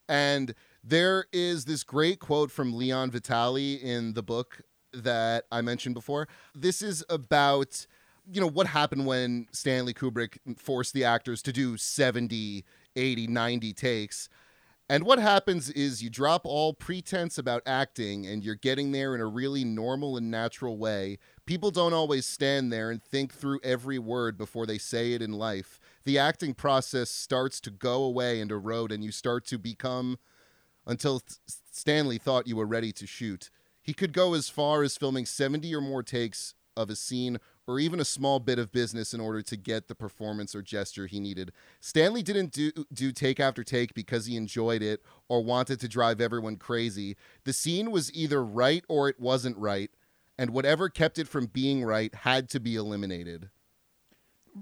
And 0.08 0.56
there 0.84 1.26
is 1.34 1.66
this 1.66 1.84
great 1.84 2.20
quote 2.20 2.50
from 2.50 2.74
Leon 2.74 3.12
Vitali 3.12 3.76
in 3.76 4.14
the 4.14 4.24
book 4.24 4.62
that 4.94 5.44
I 5.52 5.62
mentioned 5.62 5.96
before. 5.96 6.28
This 6.56 6.82
is 6.82 7.04
about 7.10 7.86
you 8.32 8.40
know 8.40 8.48
what 8.48 8.68
happened 8.68 9.06
when 9.06 9.48
Stanley 9.52 9.94
Kubrick 9.94 10.38
forced 10.58 10.94
the 10.94 11.04
actors 11.04 11.42
to 11.42 11.52
do 11.52 11.76
70, 11.76 12.64
80, 12.96 13.28
90 13.28 13.74
takes 13.74 14.30
and 14.94 15.06
what 15.06 15.18
happens 15.18 15.72
is 15.72 16.04
you 16.04 16.12
drop 16.12 16.46
all 16.46 16.72
pretense 16.72 17.40
about 17.40 17.64
acting 17.66 18.28
and 18.28 18.44
you're 18.44 18.54
getting 18.54 18.92
there 18.92 19.16
in 19.16 19.22
a 19.22 19.26
really 19.26 19.64
normal 19.64 20.18
and 20.18 20.30
natural 20.30 20.78
way. 20.78 21.18
People 21.48 21.72
don't 21.72 21.96
always 21.96 22.28
stand 22.28 22.72
there 22.72 22.92
and 22.92 23.04
think 23.04 23.34
through 23.34 23.60
every 23.64 23.98
word 23.98 24.38
before 24.38 24.68
they 24.68 24.78
say 24.78 25.14
it 25.14 25.24
in 25.24 25.32
life. 25.32 25.80
The 26.04 26.20
acting 26.20 26.54
process 26.54 27.10
starts 27.10 27.60
to 27.62 27.72
go 27.72 28.04
away 28.04 28.40
and 28.40 28.52
erode, 28.52 28.92
and 28.92 29.04
you 29.04 29.12
start 29.12 29.48
to 29.48 29.58
become 29.58 30.20
until 30.86 31.24
Stanley 31.72 32.20
thought 32.20 32.46
you 32.46 32.58
were 32.58 32.68
ready 32.68 32.92
to 32.92 33.08
shoot. 33.08 33.50
He 33.82 33.96
could 33.96 34.14
go 34.14 34.36
as 34.36 34.48
far 34.48 34.84
as 34.84 34.96
filming 34.96 35.26
70 35.26 35.74
or 35.74 35.82
more 35.82 36.04
takes 36.04 36.54
of 36.78 36.92
a 36.92 36.96
scene 36.96 37.40
or 37.68 37.80
even 37.80 38.00
a 38.00 38.06
small 38.06 38.40
bit 38.40 38.60
of 38.60 38.72
business 38.72 39.14
in 39.14 39.20
order 39.20 39.42
to 39.42 39.56
get 39.56 39.88
the 39.88 39.96
performance 39.96 40.54
or 40.54 40.62
gesture 40.62 41.08
he 41.08 41.20
needed. 41.20 41.52
Stanley 41.80 42.22
didn't 42.22 42.52
do, 42.52 42.72
do 42.92 43.12
take 43.12 43.40
after 43.40 43.64
take 43.64 43.94
because 43.94 44.26
he 44.26 44.36
enjoyed 44.36 44.82
it 44.82 45.02
or 45.30 45.44
wanted 45.44 45.80
to 45.80 45.88
drive 45.88 46.20
everyone 46.20 46.58
crazy. 46.58 47.16
The 47.46 47.54
scene 47.54 47.92
was 47.92 48.14
either 48.14 48.44
right 48.44 48.84
or 48.90 49.08
it 49.10 49.20
wasn't 49.20 49.58
right, 49.58 49.90
and 50.38 50.52
whatever 50.52 50.90
kept 50.90 51.18
it 51.18 51.28
from 51.28 51.48
being 51.48 51.84
right 51.84 52.14
had 52.14 52.50
to 52.50 52.60
be 52.60 52.76
eliminated. 52.76 53.50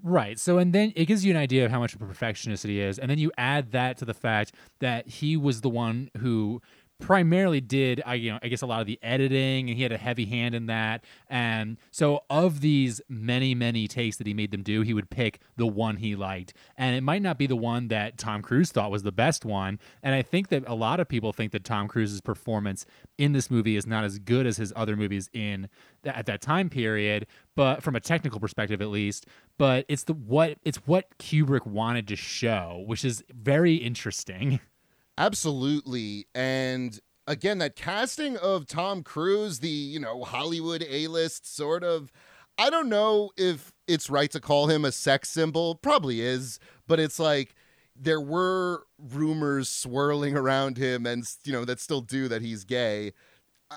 Right. 0.04 0.40
So, 0.40 0.58
and 0.58 0.72
then 0.74 0.94
it 0.96 1.06
gives 1.06 1.26
you 1.26 1.32
an 1.32 1.38
idea 1.38 1.66
of 1.66 1.72
how 1.72 1.80
much 1.80 1.94
of 1.94 2.02
a 2.02 2.06
perfectionist 2.06 2.64
he 2.64 2.80
is. 2.80 2.98
And 2.98 3.12
then 3.12 3.18
you 3.18 3.32
add 3.38 3.72
that 3.72 3.98
to 3.98 4.06
the 4.06 4.14
fact 4.14 4.54
that 4.80 5.08
he 5.08 5.36
was 5.36 5.62
the 5.62 5.70
one 5.70 6.10
who 6.20 6.62
primarily 7.02 7.60
did 7.60 8.02
I 8.06 8.14
you 8.14 8.32
know 8.32 8.40
I 8.42 8.48
guess 8.48 8.62
a 8.62 8.66
lot 8.66 8.80
of 8.80 8.88
the 8.88 9.00
editing 9.02 9.70
and 9.70 9.76
he 9.76 9.84
had 9.84 9.92
a 9.92 9.98
heavy 9.98 10.26
hand 10.26 10.56
in 10.56 10.68
that. 10.68 11.04
And 11.30 11.78
so 11.90 12.24
of 12.30 12.62
these 12.62 13.02
many 13.10 13.54
many 13.54 13.88
takes 13.88 14.18
that 14.18 14.28
he 14.28 14.34
made 14.34 14.52
them 14.52 14.64
do 14.64 14.82
he 14.82 14.94
would 14.94 15.10
pick 15.10 15.40
the 15.58 15.68
one 15.68 15.98
he 15.98 16.16
liked. 16.16 16.54
And 16.78 16.96
it 16.96 17.02
might 17.02 17.22
not 17.22 17.38
be 17.38 17.48
the 17.48 17.56
one 17.56 17.90
that 17.90 18.18
Tom 18.18 18.42
Cruise 18.42 18.72
thought 18.72 18.92
was 18.92 19.04
the 19.04 19.12
best 19.12 19.44
one. 19.44 19.80
And 20.02 20.16
I 20.16 20.22
think 20.22 20.50
that 20.50 20.64
a 20.68 20.76
lot 20.76 21.00
of 21.00 21.10
people 21.10 21.34
think 21.34 21.52
that 21.52 21.64
Tom 21.64 21.88
Cruise's 21.88 22.22
performance 22.22 22.86
in 23.18 23.34
this 23.34 23.52
movie 23.52 23.76
is 23.76 23.86
not 23.86 24.04
as 24.04 24.20
good 24.20 24.46
as 24.46 24.58
his 24.58 24.72
other 24.76 24.96
movies 24.96 25.30
in 25.34 25.68
th- 26.04 26.16
at 26.16 26.26
that 26.28 26.42
time 26.42 26.70
period 26.70 27.28
but 27.56 27.84
from 27.84 27.96
a 27.96 28.00
technical 28.00 28.40
perspective 28.40 28.82
at 28.82 28.88
least. 28.88 29.26
But 29.58 29.86
it's 29.88 30.04
the 30.04 30.14
what 30.14 30.58
it's 30.64 30.78
what 30.88 31.18
Kubrick 31.18 31.66
wanted 31.66 32.08
to 32.08 32.16
show 32.16 32.84
which 32.86 33.04
is 33.04 33.24
very 33.30 33.76
interesting 33.76 34.60
Absolutely. 35.18 36.26
And 36.34 37.00
again, 37.28 37.60
that 37.60 37.76
casting 37.76 38.38
of 38.38 38.66
Tom 38.66 39.04
Cruise, 39.04 39.60
the, 39.60 39.70
you 39.70 40.00
know, 40.00 40.24
Hollywood 40.24 40.86
A 40.90 41.08
list 41.08 41.54
sort 41.54 41.84
of. 41.84 42.12
I 42.58 42.70
don't 42.70 42.90
know 42.90 43.32
if 43.38 43.72
it's 43.88 44.10
right 44.10 44.30
to 44.32 44.40
call 44.40 44.68
him 44.68 44.86
a 44.86 44.92
sex 44.92 45.30
symbol. 45.30 45.76
Probably 45.76 46.22
is. 46.22 46.60
But 46.88 47.00
it's 47.00 47.20
like 47.20 47.56
there 47.96 48.22
were 48.22 48.86
rumors 49.00 49.70
swirling 49.70 50.36
around 50.36 50.78
him 50.78 51.06
and, 51.06 51.24
you 51.44 51.54
know, 51.54 51.66
that 51.66 51.80
still 51.80 52.02
do 52.02 52.28
that 52.28 52.42
he's 52.42 52.64
gay. 52.64 53.14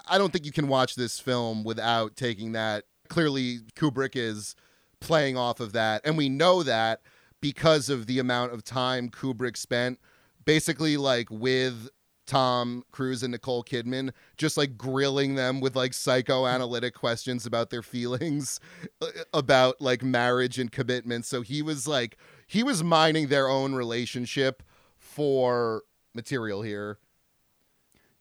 I 0.08 0.18
don't 0.18 0.32
think 0.32 0.44
you 0.44 0.52
can 0.52 0.68
watch 0.68 0.96
this 0.96 1.20
film 1.20 1.62
without 1.62 2.16
taking 2.16 2.52
that. 2.52 2.84
Clearly, 3.08 3.60
Kubrick 3.76 4.16
is 4.16 4.56
playing 5.00 5.36
off 5.36 5.60
of 5.60 5.72
that. 5.72 6.00
And 6.04 6.16
we 6.16 6.28
know 6.28 6.62
that 6.62 7.00
because 7.40 7.88
of 7.88 8.06
the 8.06 8.18
amount 8.18 8.52
of 8.52 8.64
time 8.64 9.10
Kubrick 9.10 9.56
spent 9.56 10.00
basically 10.44 10.96
like 10.96 11.28
with 11.30 11.88
Tom 12.26 12.84
Cruise 12.90 13.22
and 13.22 13.32
Nicole 13.32 13.62
Kidman, 13.62 14.12
just 14.36 14.56
like 14.56 14.78
grilling 14.78 15.34
them 15.34 15.60
with 15.60 15.76
like 15.76 15.92
psychoanalytic 15.92 16.94
questions 16.94 17.44
about 17.44 17.70
their 17.70 17.82
feelings 17.82 18.60
uh, 19.02 19.08
about 19.32 19.80
like 19.80 20.02
marriage 20.02 20.58
and 20.58 20.72
commitment. 20.72 21.26
So 21.26 21.42
he 21.42 21.62
was 21.62 21.86
like, 21.86 22.16
he 22.46 22.62
was 22.62 22.82
mining 22.82 23.28
their 23.28 23.48
own 23.48 23.74
relationship 23.74 24.62
for 24.96 25.82
material 26.14 26.62
here. 26.62 26.98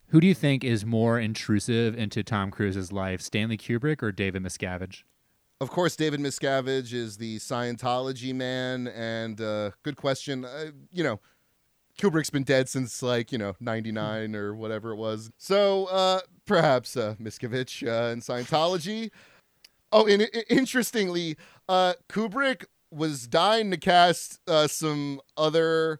Who 0.07 0.19
do 0.21 0.27
you 0.27 0.35
think 0.35 0.63
is 0.63 0.85
more 0.85 1.19
intrusive 1.19 1.97
into 1.97 2.23
Tom 2.23 2.51
Cruise's 2.51 2.91
life, 2.91 3.21
Stanley 3.21 3.57
Kubrick 3.57 4.03
or 4.03 4.11
David 4.11 4.43
Miscavige? 4.43 5.03
Of 5.59 5.69
course, 5.69 5.95
David 5.95 6.19
Miscavige 6.19 6.93
is 6.93 7.17
the 7.17 7.37
Scientology 7.39 8.35
man, 8.35 8.89
and 8.89 9.39
uh, 9.39 9.71
good 9.81 9.95
question. 9.95 10.45
Uh, 10.45 10.71
you 10.91 11.03
know, 11.03 11.19
Kubrick's 11.99 12.29
been 12.29 12.43
dead 12.43 12.69
since 12.69 13.01
like 13.01 13.31
you 13.31 13.37
know 13.37 13.55
'99 13.59 14.35
or 14.35 14.55
whatever 14.55 14.91
it 14.91 14.97
was. 14.97 15.31
So 15.37 15.85
uh, 15.85 16.21
perhaps 16.45 16.97
uh, 16.97 17.15
Miscavige 17.21 17.87
uh, 17.87 18.11
in 18.11 18.21
Scientology. 18.21 19.11
Oh, 19.91 20.07
and 20.07 20.27
interestingly, 20.49 21.37
uh, 21.69 21.93
Kubrick 22.09 22.65
was 22.91 23.27
dying 23.27 23.69
to 23.71 23.77
cast 23.77 24.39
uh, 24.47 24.67
some 24.67 25.21
other 25.37 25.99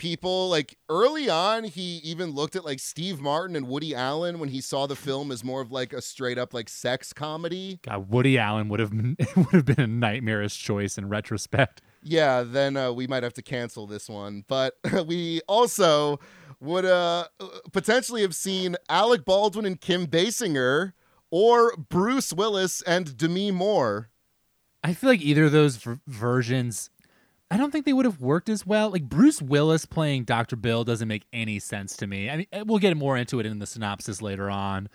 people. 0.00 0.48
Like 0.48 0.76
early 0.88 1.30
on, 1.30 1.64
he 1.64 1.98
even 1.98 2.32
looked 2.32 2.56
at 2.56 2.64
like 2.64 2.80
Steve 2.80 3.20
Martin 3.20 3.54
and 3.54 3.68
Woody 3.68 3.94
Allen 3.94 4.40
when 4.40 4.48
he 4.48 4.60
saw 4.60 4.86
the 4.86 4.96
film 4.96 5.30
as 5.30 5.44
more 5.44 5.60
of 5.60 5.70
like 5.70 5.92
a 5.92 6.02
straight 6.02 6.38
up 6.38 6.52
like 6.52 6.68
sex 6.68 7.12
comedy. 7.12 7.78
God, 7.82 8.10
Woody 8.10 8.36
Allen 8.36 8.68
would 8.68 8.80
have 8.80 8.90
been, 8.90 9.16
would 9.36 9.52
have 9.52 9.64
been 9.64 9.80
a 9.80 9.86
nightmarish 9.86 10.58
choice 10.58 10.98
in 10.98 11.08
retrospect. 11.08 11.80
Yeah, 12.02 12.42
then 12.42 12.76
uh, 12.76 12.92
we 12.92 13.06
might 13.06 13.22
have 13.22 13.34
to 13.34 13.42
cancel 13.42 13.86
this 13.86 14.08
one. 14.08 14.44
But 14.48 14.74
we 15.06 15.40
also 15.46 16.20
would 16.60 16.84
uh, 16.84 17.28
potentially 17.72 18.22
have 18.22 18.34
seen 18.34 18.76
Alec 18.88 19.24
Baldwin 19.24 19.66
and 19.66 19.80
Kim 19.80 20.06
Basinger 20.06 20.92
or 21.30 21.76
Bruce 21.76 22.32
Willis 22.32 22.82
and 22.82 23.16
Demi 23.16 23.50
Moore. 23.50 24.10
I 24.82 24.94
feel 24.94 25.10
like 25.10 25.22
either 25.22 25.44
of 25.44 25.52
those 25.52 25.76
v- 25.76 25.96
versions, 26.06 26.90
I 27.50 27.56
don't 27.56 27.70
think 27.70 27.84
they 27.84 27.92
would 27.92 28.06
have 28.06 28.20
worked 28.20 28.48
as 28.48 28.66
well. 28.66 28.90
Like 28.90 29.04
Bruce 29.08 29.42
Willis 29.42 29.84
playing 29.84 30.24
Dr. 30.24 30.56
Bill 30.56 30.84
doesn't 30.84 31.08
make 31.08 31.26
any 31.32 31.58
sense 31.58 31.96
to 31.98 32.06
me. 32.06 32.30
I 32.30 32.36
mean, 32.38 32.46
we'll 32.64 32.78
get 32.78 32.96
more 32.96 33.16
into 33.16 33.40
it 33.40 33.46
in 33.46 33.58
the 33.58 33.66
synopsis 33.66 34.22
later 34.22 34.50
on. 34.50 34.88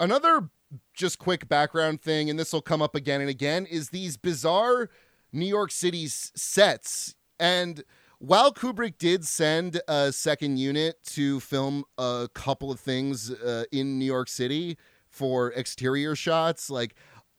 Another 0.00 0.50
just 0.94 1.18
quick 1.18 1.48
background 1.48 2.02
thing, 2.02 2.28
and 2.28 2.38
this 2.38 2.52
will 2.52 2.62
come 2.62 2.82
up 2.82 2.94
again 2.94 3.20
and 3.20 3.30
again, 3.30 3.66
is 3.66 3.90
these 3.90 4.16
bizarre 4.16 4.90
New 5.36 5.46
York 5.46 5.70
City 5.70 6.06
sets. 6.08 7.14
And 7.38 7.84
while 8.18 8.52
Kubrick 8.52 8.98
did 8.98 9.24
send 9.24 9.80
a 9.86 10.10
second 10.10 10.58
unit 10.58 11.04
to 11.08 11.38
film 11.40 11.84
a 11.98 12.28
couple 12.34 12.70
of 12.70 12.80
things 12.80 13.30
uh, 13.30 13.64
in 13.70 13.98
New 13.98 14.06
York 14.06 14.28
City 14.28 14.78
for 15.06 15.52
exterior 15.52 16.16
shots, 16.16 16.70
like 16.70 16.94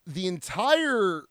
the 0.06 0.26
entire 0.26 1.24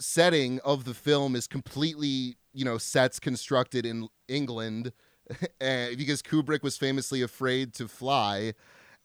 setting 0.00 0.58
of 0.64 0.84
the 0.84 0.94
film 0.94 1.36
is 1.36 1.46
completely, 1.46 2.36
you 2.52 2.64
know, 2.64 2.78
sets 2.78 3.20
constructed 3.20 3.84
in 3.84 4.08
England 4.26 4.92
because 5.60 6.22
Kubrick 6.22 6.62
was 6.62 6.76
famously 6.76 7.22
afraid 7.22 7.74
to 7.74 7.86
fly. 7.88 8.54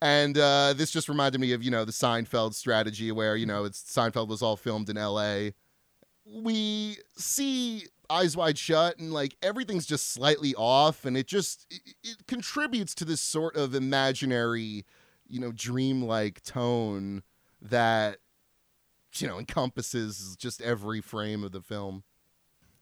And 0.02 0.38
uh, 0.38 0.74
this 0.74 0.92
just 0.92 1.10
reminded 1.10 1.42
me 1.42 1.52
of, 1.52 1.62
you 1.62 1.72
know, 1.72 1.84
the 1.84 1.92
Seinfeld 1.92 2.54
strategy 2.54 3.12
where, 3.12 3.36
you 3.36 3.46
know, 3.46 3.66
it's 3.66 3.84
Seinfeld 3.84 4.30
was 4.30 4.42
all 4.42 4.56
filmed 4.56 4.90
in 4.90 4.96
LA. 4.96 5.50
We 6.32 6.98
see 7.18 7.86
Eyes 8.10 8.36
Wide 8.38 8.58
Shut 8.58 8.98
and 8.98 9.12
like 9.14 9.36
everything's 9.42 9.86
just 9.86 10.12
slightly 10.12 10.54
off 10.56 11.06
and 11.06 11.18
it 11.18 11.28
just 11.28 11.66
it, 11.70 11.96
it 12.04 12.28
contributes 12.28 12.94
to 12.96 13.06
this 13.06 13.22
sort 13.22 13.56
of 13.56 13.76
imaginary, 13.76 14.86
you 15.28 15.40
know, 15.40 15.52
dreamlike 15.52 16.44
tone 16.44 17.24
that 17.62 18.20
you 19.16 19.28
know 19.28 19.40
encompasses 19.40 20.36
just 20.38 20.62
every 20.62 21.02
frame 21.02 21.44
of 21.44 21.52
the 21.52 21.62
film. 21.62 22.04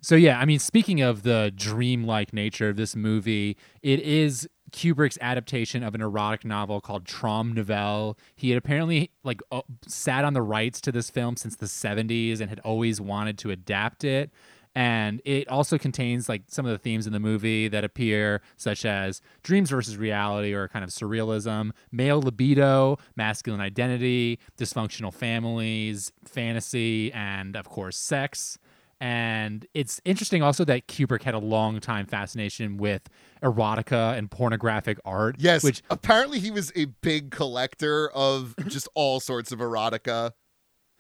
So 0.02 0.16
yeah, 0.16 0.40
I 0.40 0.46
mean, 0.46 0.60
speaking 0.60 1.02
of 1.02 1.24
the 1.24 1.52
dreamlike 1.56 2.34
nature 2.34 2.70
of 2.70 2.76
this 2.76 2.96
movie, 2.96 3.58
it 3.82 4.00
is 4.00 4.48
Kubrick's 4.72 5.18
adaptation 5.22 5.84
of 5.84 5.96
an 5.96 6.02
erotic 6.02 6.46
novel 6.46 6.82
called 6.82 7.06
Trom. 7.06 8.16
He 8.36 8.50
had 8.50 8.58
apparently 8.58 9.12
like 9.24 9.42
uh, 9.52 9.62
sat 9.88 10.24
on 10.24 10.34
the 10.34 10.42
rights 10.42 10.82
to 10.82 10.92
this 10.92 11.10
film 11.10 11.36
since 11.36 11.56
the 11.56 11.66
70s 11.66 12.40
and 12.42 12.50
had 12.50 12.60
always 12.60 13.02
wanted 13.02 13.38
to 13.40 13.52
adapt 13.52 14.04
it. 14.04 14.32
And 14.76 15.24
it 15.26 15.48
also 15.48 15.80
contains 15.80 16.30
like 16.30 16.44
some 16.50 16.64
of 16.64 16.72
the 16.72 16.78
themes 16.78 17.08
in 17.08 17.14
the 17.14 17.20
movie 17.20 17.68
that 17.68 17.84
appear, 17.84 18.42
such 18.58 18.86
as 18.86 19.22
dreams 19.42 19.72
versus 19.72 19.98
reality 19.98 20.54
or 20.54 20.68
kind 20.68 20.84
of 20.84 20.92
surrealism, 20.92 21.72
male 21.92 22.22
libido, 22.22 23.00
masculine 23.16 23.60
identity, 23.60 24.38
dysfunctional 24.56 25.12
families, 25.12 26.12
fantasy, 26.26 27.12
and 27.14 27.56
of 27.56 27.68
course, 27.68 27.98
sex. 27.98 28.60
And 29.00 29.66
it's 29.74 30.02
interesting 30.06 30.42
also 30.42 30.66
that 30.66 30.88
Kubrick 30.88 31.22
had 31.22 31.36
a 31.36 31.40
long 31.40 31.80
time 31.80 32.08
fascination 32.08 32.78
with 32.78 33.04
erotica 33.44 34.18
and 34.18 34.30
pornographic 34.32 35.00
art. 35.06 35.36
Yes, 35.38 35.64
which 35.64 35.84
apparently 35.90 36.40
he 36.40 36.50
was 36.50 36.72
a 36.76 36.86
big 36.86 37.30
collector 37.30 38.10
of 38.10 38.56
just 38.68 38.90
all 38.96 39.20
sorts 39.20 39.52
of 39.52 39.60
erotica. 39.60 40.32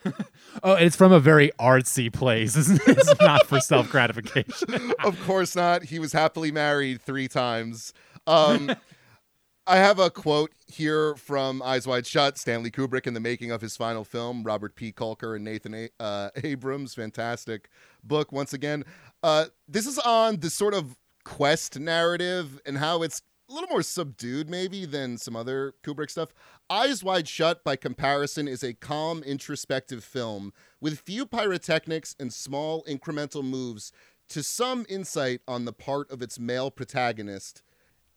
oh, 0.63 0.73
it's 0.73 0.95
from 0.95 1.11
a 1.11 1.19
very 1.19 1.51
artsy 1.59 2.11
place. 2.13 2.55
It's 2.87 3.19
not 3.19 3.47
for 3.47 3.59
self 3.59 3.89
gratification. 3.89 4.93
of 5.03 5.19
course 5.25 5.55
not. 5.55 5.83
He 5.83 5.99
was 5.99 6.13
happily 6.13 6.51
married 6.51 7.01
three 7.01 7.27
times. 7.27 7.93
Um, 8.27 8.75
I 9.69 9.75
have 9.79 9.99
a 9.99 10.09
quote 10.09 10.53
here 10.67 11.13
from 11.15 11.61
Eyes 11.61 11.85
Wide 11.85 12.07
Shut, 12.07 12.37
Stanley 12.37 12.71
Kubrick 12.71 13.05
in 13.05 13.13
the 13.13 13.19
making 13.19 13.51
of 13.51 13.59
his 13.59 13.75
final 13.75 14.05
film, 14.05 14.43
Robert 14.43 14.75
P. 14.75 14.93
Kolker 14.93 15.35
and 15.35 15.43
Nathan 15.43 15.73
a- 15.73 15.89
uh, 15.99 16.29
Abrams. 16.41 16.95
Fantastic 16.95 17.67
book, 18.01 18.31
once 18.31 18.53
again. 18.53 18.85
Uh, 19.21 19.47
this 19.67 19.85
is 19.85 19.99
on 19.99 20.37
the 20.39 20.49
sort 20.49 20.73
of 20.73 20.95
quest 21.25 21.77
narrative 21.77 22.61
and 22.65 22.77
how 22.77 23.03
it's 23.03 23.21
a 23.49 23.53
little 23.53 23.67
more 23.67 23.83
subdued, 23.83 24.49
maybe, 24.49 24.85
than 24.85 25.17
some 25.17 25.35
other 25.35 25.73
Kubrick 25.83 26.11
stuff. 26.11 26.29
Eyes 26.69 27.03
Wide 27.03 27.27
Shut, 27.27 27.61
by 27.65 27.75
comparison, 27.75 28.47
is 28.47 28.63
a 28.63 28.73
calm, 28.73 29.21
introspective 29.21 30.01
film 30.01 30.53
with 30.79 30.99
few 30.99 31.25
pyrotechnics 31.25 32.15
and 32.17 32.31
small, 32.31 32.85
incremental 32.85 33.43
moves 33.43 33.91
to 34.29 34.43
some 34.43 34.85
insight 34.87 35.41
on 35.45 35.65
the 35.65 35.73
part 35.73 36.09
of 36.09 36.21
its 36.21 36.39
male 36.39 36.71
protagonist. 36.71 37.63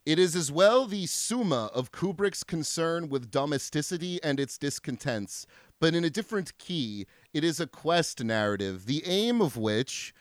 It 0.06 0.18
is 0.18 0.34
as 0.34 0.50
well 0.50 0.86
the 0.86 1.04
summa 1.06 1.70
of 1.74 1.92
Kubrick's 1.92 2.42
concern 2.42 3.10
with 3.10 3.30
domesticity 3.30 4.18
and 4.22 4.40
its 4.40 4.56
discontents, 4.56 5.46
but 5.78 5.94
in 5.94 6.04
a 6.04 6.10
different 6.10 6.56
key. 6.56 7.06
It 7.34 7.44
is 7.44 7.60
a 7.60 7.66
quest 7.66 8.24
narrative, 8.24 8.86
the 8.86 9.02
aim 9.04 9.42
of 9.42 9.58
which 9.58 10.14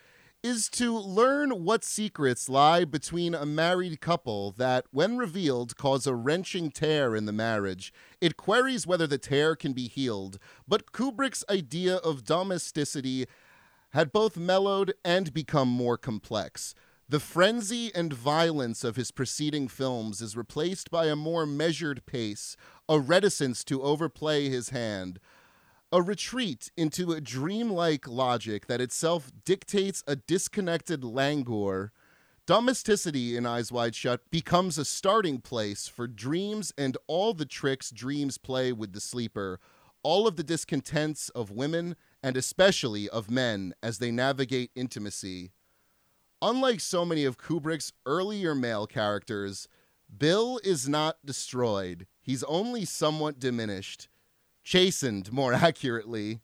is 0.44 0.68
to 0.70 0.98
learn 0.98 1.64
what 1.64 1.86
secrets 1.86 2.50
lie 2.50 2.84
between 2.84 3.34
a 3.34 3.46
married 3.46 4.02
couple 4.02 4.52
that, 4.52 4.86
when 4.92 5.18
revealed, 5.18 5.78
cause 5.78 6.06
a 6.06 6.14
wrenching 6.14 6.72
tear 6.72 7.16
in 7.16 7.26
the 7.26 7.32
marriage. 7.32 7.94
It 8.20 8.36
queries 8.36 8.86
whether 8.86 9.08
the 9.08 9.18
tear 9.18 9.56
can 9.56 9.72
be 9.72 9.88
healed, 9.88 10.40
but 10.68 10.92
Kubrick's 10.92 11.46
idea 11.50 11.98
of 11.98 12.26
domesticity 12.26 13.28
had 13.92 14.12
both 14.12 14.36
mellowed 14.38 14.94
and 15.06 15.34
become 15.34 15.70
more 15.70 15.98
complex. 15.98 16.76
The 17.12 17.20
frenzy 17.20 17.92
and 17.96 18.14
violence 18.14 18.84
of 18.84 18.96
his 18.96 19.10
preceding 19.10 19.68
films 19.68 20.22
is 20.22 20.38
replaced 20.38 20.92
by 20.92 21.08
a 21.08 21.16
more 21.16 21.48
measured 21.48 22.06
pace, 22.06 22.56
a 22.88 23.00
reticence 23.00 23.64
to 23.64 23.82
overplay 23.82 24.48
his 24.48 24.70
hand, 24.70 25.20
a 25.92 26.04
retreat 26.04 26.70
into 26.78 27.12
a 27.12 27.20
dreamlike 27.20 28.08
logic 28.08 28.68
that 28.68 28.80
itself 28.80 29.32
dictates 29.44 30.04
a 30.06 30.18
disconnected 30.18 31.04
languor. 31.04 31.92
Domesticity 32.46 33.36
in 33.36 33.44
Eyes 33.44 33.72
Wide 33.72 33.96
Shut 33.96 34.30
becomes 34.30 34.78
a 34.78 34.86
starting 34.86 35.42
place 35.42 35.88
for 35.88 36.06
dreams 36.06 36.72
and 36.78 36.96
all 37.08 37.34
the 37.34 37.44
tricks 37.44 37.90
dreams 37.90 38.38
play 38.38 38.72
with 38.72 38.94
the 38.94 39.02
sleeper, 39.02 39.60
all 40.04 40.28
of 40.28 40.36
the 40.36 40.44
discontents 40.44 41.30
of 41.30 41.50
women 41.50 41.96
and 42.22 42.38
especially 42.38 43.10
of 43.10 43.32
men 43.32 43.74
as 43.82 43.98
they 43.98 44.12
navigate 44.12 44.70
intimacy. 44.76 45.54
Unlike 46.42 46.80
so 46.80 47.04
many 47.04 47.26
of 47.26 47.38
Kubrick's 47.38 47.92
earlier 48.06 48.56
male 48.56 48.88
characters, 48.88 49.68
Bill 50.16 50.60
is 50.64 50.88
not 50.88 51.18
destroyed. 51.26 52.08
He's 52.22 52.44
only 52.44 52.86
somewhat 52.86 53.40
diminished, 53.40 54.08
chastened 54.64 55.34
more 55.34 55.54
accurately. 55.56 56.40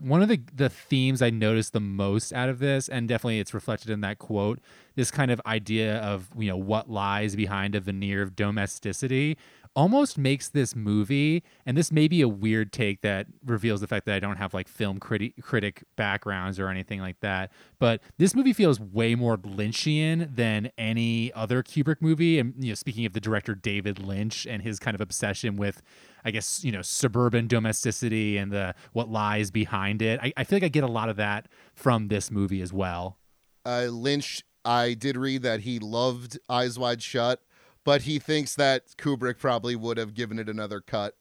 One 0.00 0.22
of 0.22 0.28
the 0.28 0.40
the 0.52 0.68
themes 0.68 1.22
I 1.22 1.30
noticed 1.30 1.72
the 1.72 1.80
most 1.80 2.32
out 2.32 2.48
of 2.48 2.58
this, 2.58 2.88
and 2.88 3.08
definitely 3.08 3.38
it's 3.38 3.54
reflected 3.54 3.88
in 3.90 4.00
that 4.00 4.18
quote, 4.18 4.58
this 4.96 5.10
kind 5.10 5.30
of 5.30 5.40
idea 5.46 5.98
of 5.98 6.28
you 6.36 6.48
know 6.48 6.56
what 6.56 6.90
lies 6.90 7.36
behind 7.36 7.74
a 7.74 7.80
veneer 7.80 8.20
of 8.22 8.34
domesticity, 8.34 9.38
almost 9.74 10.18
makes 10.18 10.48
this 10.48 10.76
movie, 10.76 11.42
and 11.64 11.76
this 11.76 11.90
may 11.90 12.08
be 12.08 12.20
a 12.20 12.28
weird 12.28 12.72
take 12.72 13.00
that 13.00 13.26
reveals 13.44 13.80
the 13.80 13.86
fact 13.86 14.06
that 14.06 14.14
I 14.14 14.20
don't 14.20 14.36
have 14.36 14.52
like 14.54 14.68
film 14.68 15.00
criti- 15.00 15.40
critic 15.42 15.84
backgrounds 15.96 16.58
or 16.58 16.68
anything 16.68 17.00
like 17.00 17.20
that, 17.20 17.50
but 17.78 18.02
this 18.18 18.34
movie 18.34 18.52
feels 18.52 18.78
way 18.80 19.14
more 19.14 19.36
Lynchian 19.38 20.34
than 20.34 20.70
any 20.76 21.32
other 21.32 21.62
Kubrick 21.62 22.00
movie. 22.00 22.38
And 22.38 22.54
you 22.58 22.68
know, 22.68 22.74
speaking 22.74 23.06
of 23.06 23.12
the 23.12 23.20
director 23.20 23.54
David 23.54 23.98
Lynch 23.98 24.46
and 24.46 24.62
his 24.62 24.78
kind 24.78 24.94
of 24.94 25.00
obsession 25.00 25.56
with, 25.56 25.82
I 26.24 26.30
guess 26.30 26.64
you 26.64 26.72
know, 26.72 26.82
suburban 26.82 27.46
domesticity 27.46 28.36
and 28.36 28.52
the 28.52 28.74
what 28.92 29.08
lies 29.10 29.50
behind 29.50 30.02
it, 30.02 30.20
I, 30.22 30.32
I 30.36 30.44
feel 30.44 30.56
like 30.56 30.64
I 30.64 30.68
get 30.68 30.84
a 30.84 30.88
lot 30.88 31.08
of 31.08 31.16
that 31.16 31.48
from 31.74 32.08
this 32.08 32.30
movie 32.30 32.60
as 32.60 32.72
well. 32.72 33.18
Uh, 33.64 33.86
Lynch, 33.90 34.42
I 34.64 34.94
did 34.94 35.16
read 35.16 35.42
that 35.42 35.60
he 35.60 35.78
loved 35.78 36.38
Eyes 36.48 36.78
Wide 36.78 37.02
Shut, 37.02 37.40
but 37.84 38.02
he 38.02 38.18
thinks 38.18 38.54
that 38.56 38.96
Kubrick 38.96 39.38
probably 39.38 39.76
would 39.76 39.96
have 39.98 40.14
given 40.14 40.38
it 40.38 40.48
another 40.48 40.80
cut. 40.80 41.16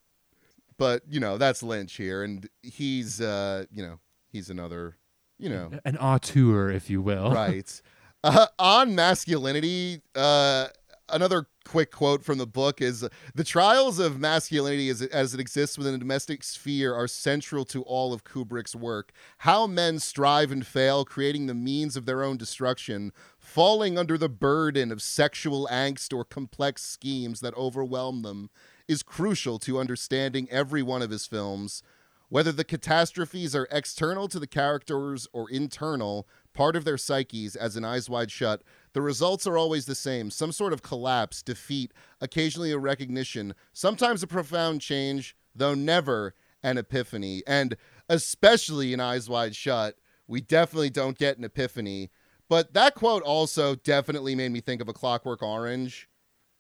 But 0.78 1.04
you 1.10 1.20
know, 1.20 1.38
that's 1.38 1.62
Lynch 1.62 1.94
here, 1.98 2.24
and 2.24 2.48
he's 2.64 3.22
uh, 3.22 3.66
you 3.72 3.84
know, 3.84 4.00
he's 4.32 4.50
another, 4.50 4.98
you 5.38 5.50
know, 5.50 5.72
An 5.86 5.98
auteur, 5.98 6.72
if 6.72 6.90
you 6.90 7.02
will. 7.02 7.32
right. 7.32 7.82
Uh, 8.24 8.46
on 8.60 8.94
masculinity, 8.94 10.00
uh, 10.14 10.68
another 11.10 11.48
quick 11.66 11.92
quote 11.92 12.24
from 12.24 12.38
the 12.38 12.48
book 12.48 12.82
is 12.82 13.08
the 13.36 13.44
trials 13.44 14.00
of 14.00 14.20
masculinity 14.20 14.90
as 14.90 15.02
it, 15.02 15.12
as 15.12 15.34
it 15.34 15.40
exists 15.40 15.78
within 15.78 15.94
the 15.94 16.00
domestic 16.00 16.44
sphere 16.44 16.94
are 16.94 17.08
central 17.08 17.66
to 17.66 17.84
all 17.84 18.14
of 18.14 18.24
Kubrick's 18.24 18.76
work. 18.76 19.12
How 19.40 19.68
men 19.68 20.00
strive 20.00 20.52
and 20.52 20.66
fail, 20.66 21.06
creating 21.06 21.48
the 21.48 21.54
means 21.54 21.96
of 21.96 22.06
their 22.06 22.24
own 22.24 22.38
destruction, 22.38 23.12
falling 23.38 23.98
under 23.98 24.18
the 24.18 24.30
burden 24.30 24.92
of 24.92 25.02
sexual 25.02 25.68
angst 25.72 26.14
or 26.14 26.26
complex 26.26 26.84
schemes 26.84 27.40
that 27.42 27.56
overwhelm 27.56 28.22
them, 28.22 28.50
is 28.88 29.04
crucial 29.04 29.60
to 29.60 29.80
understanding 29.80 30.48
every 30.52 30.84
one 30.84 31.02
of 31.02 31.12
his 31.12 31.26
films. 31.26 31.84
Whether 32.30 32.54
the 32.54 32.64
catastrophes 32.64 33.54
are 33.56 33.68
external 33.72 34.30
to 34.30 34.40
the 34.40 34.48
characters 34.48 35.28
or 35.34 35.50
internal, 35.50 36.28
part 36.54 36.76
of 36.76 36.86
their 36.86 36.98
psyches, 36.98 37.56
as 37.56 37.78
in 37.78 37.86
Eyes 37.86 38.10
Wide 38.10 38.32
Shut, 38.32 38.64
the 38.94 39.02
results 39.02 39.48
are 39.48 39.58
always 39.58 39.86
the 39.86 39.96
same 39.96 40.30
some 40.30 40.52
sort 40.52 40.74
of 40.74 40.82
collapse, 40.82 41.42
defeat, 41.42 41.94
occasionally 42.20 42.72
a 42.72 42.78
recognition, 42.78 43.56
sometimes 43.74 44.24
a 44.24 44.28
profound 44.28 44.82
change, 44.82 45.36
though 45.56 45.74
never 45.74 46.34
an 46.64 46.78
epiphany. 46.78 47.44
And 47.48 47.76
especially 48.10 48.94
in 48.94 49.00
Eyes 49.00 49.30
Wide 49.30 49.56
Shut, 49.56 49.96
we 50.28 50.42
definitely 50.42 50.90
don't 50.90 51.18
get 51.18 51.38
an 51.38 51.44
epiphany. 51.44 52.10
But 52.50 52.74
that 52.74 52.96
quote 52.96 53.24
also 53.24 53.76
definitely 53.76 54.36
made 54.36 54.52
me 54.52 54.60
think 54.60 54.82
of 54.82 54.90
a 54.90 54.94
Clockwork 54.94 55.42
Orange. 55.42 56.10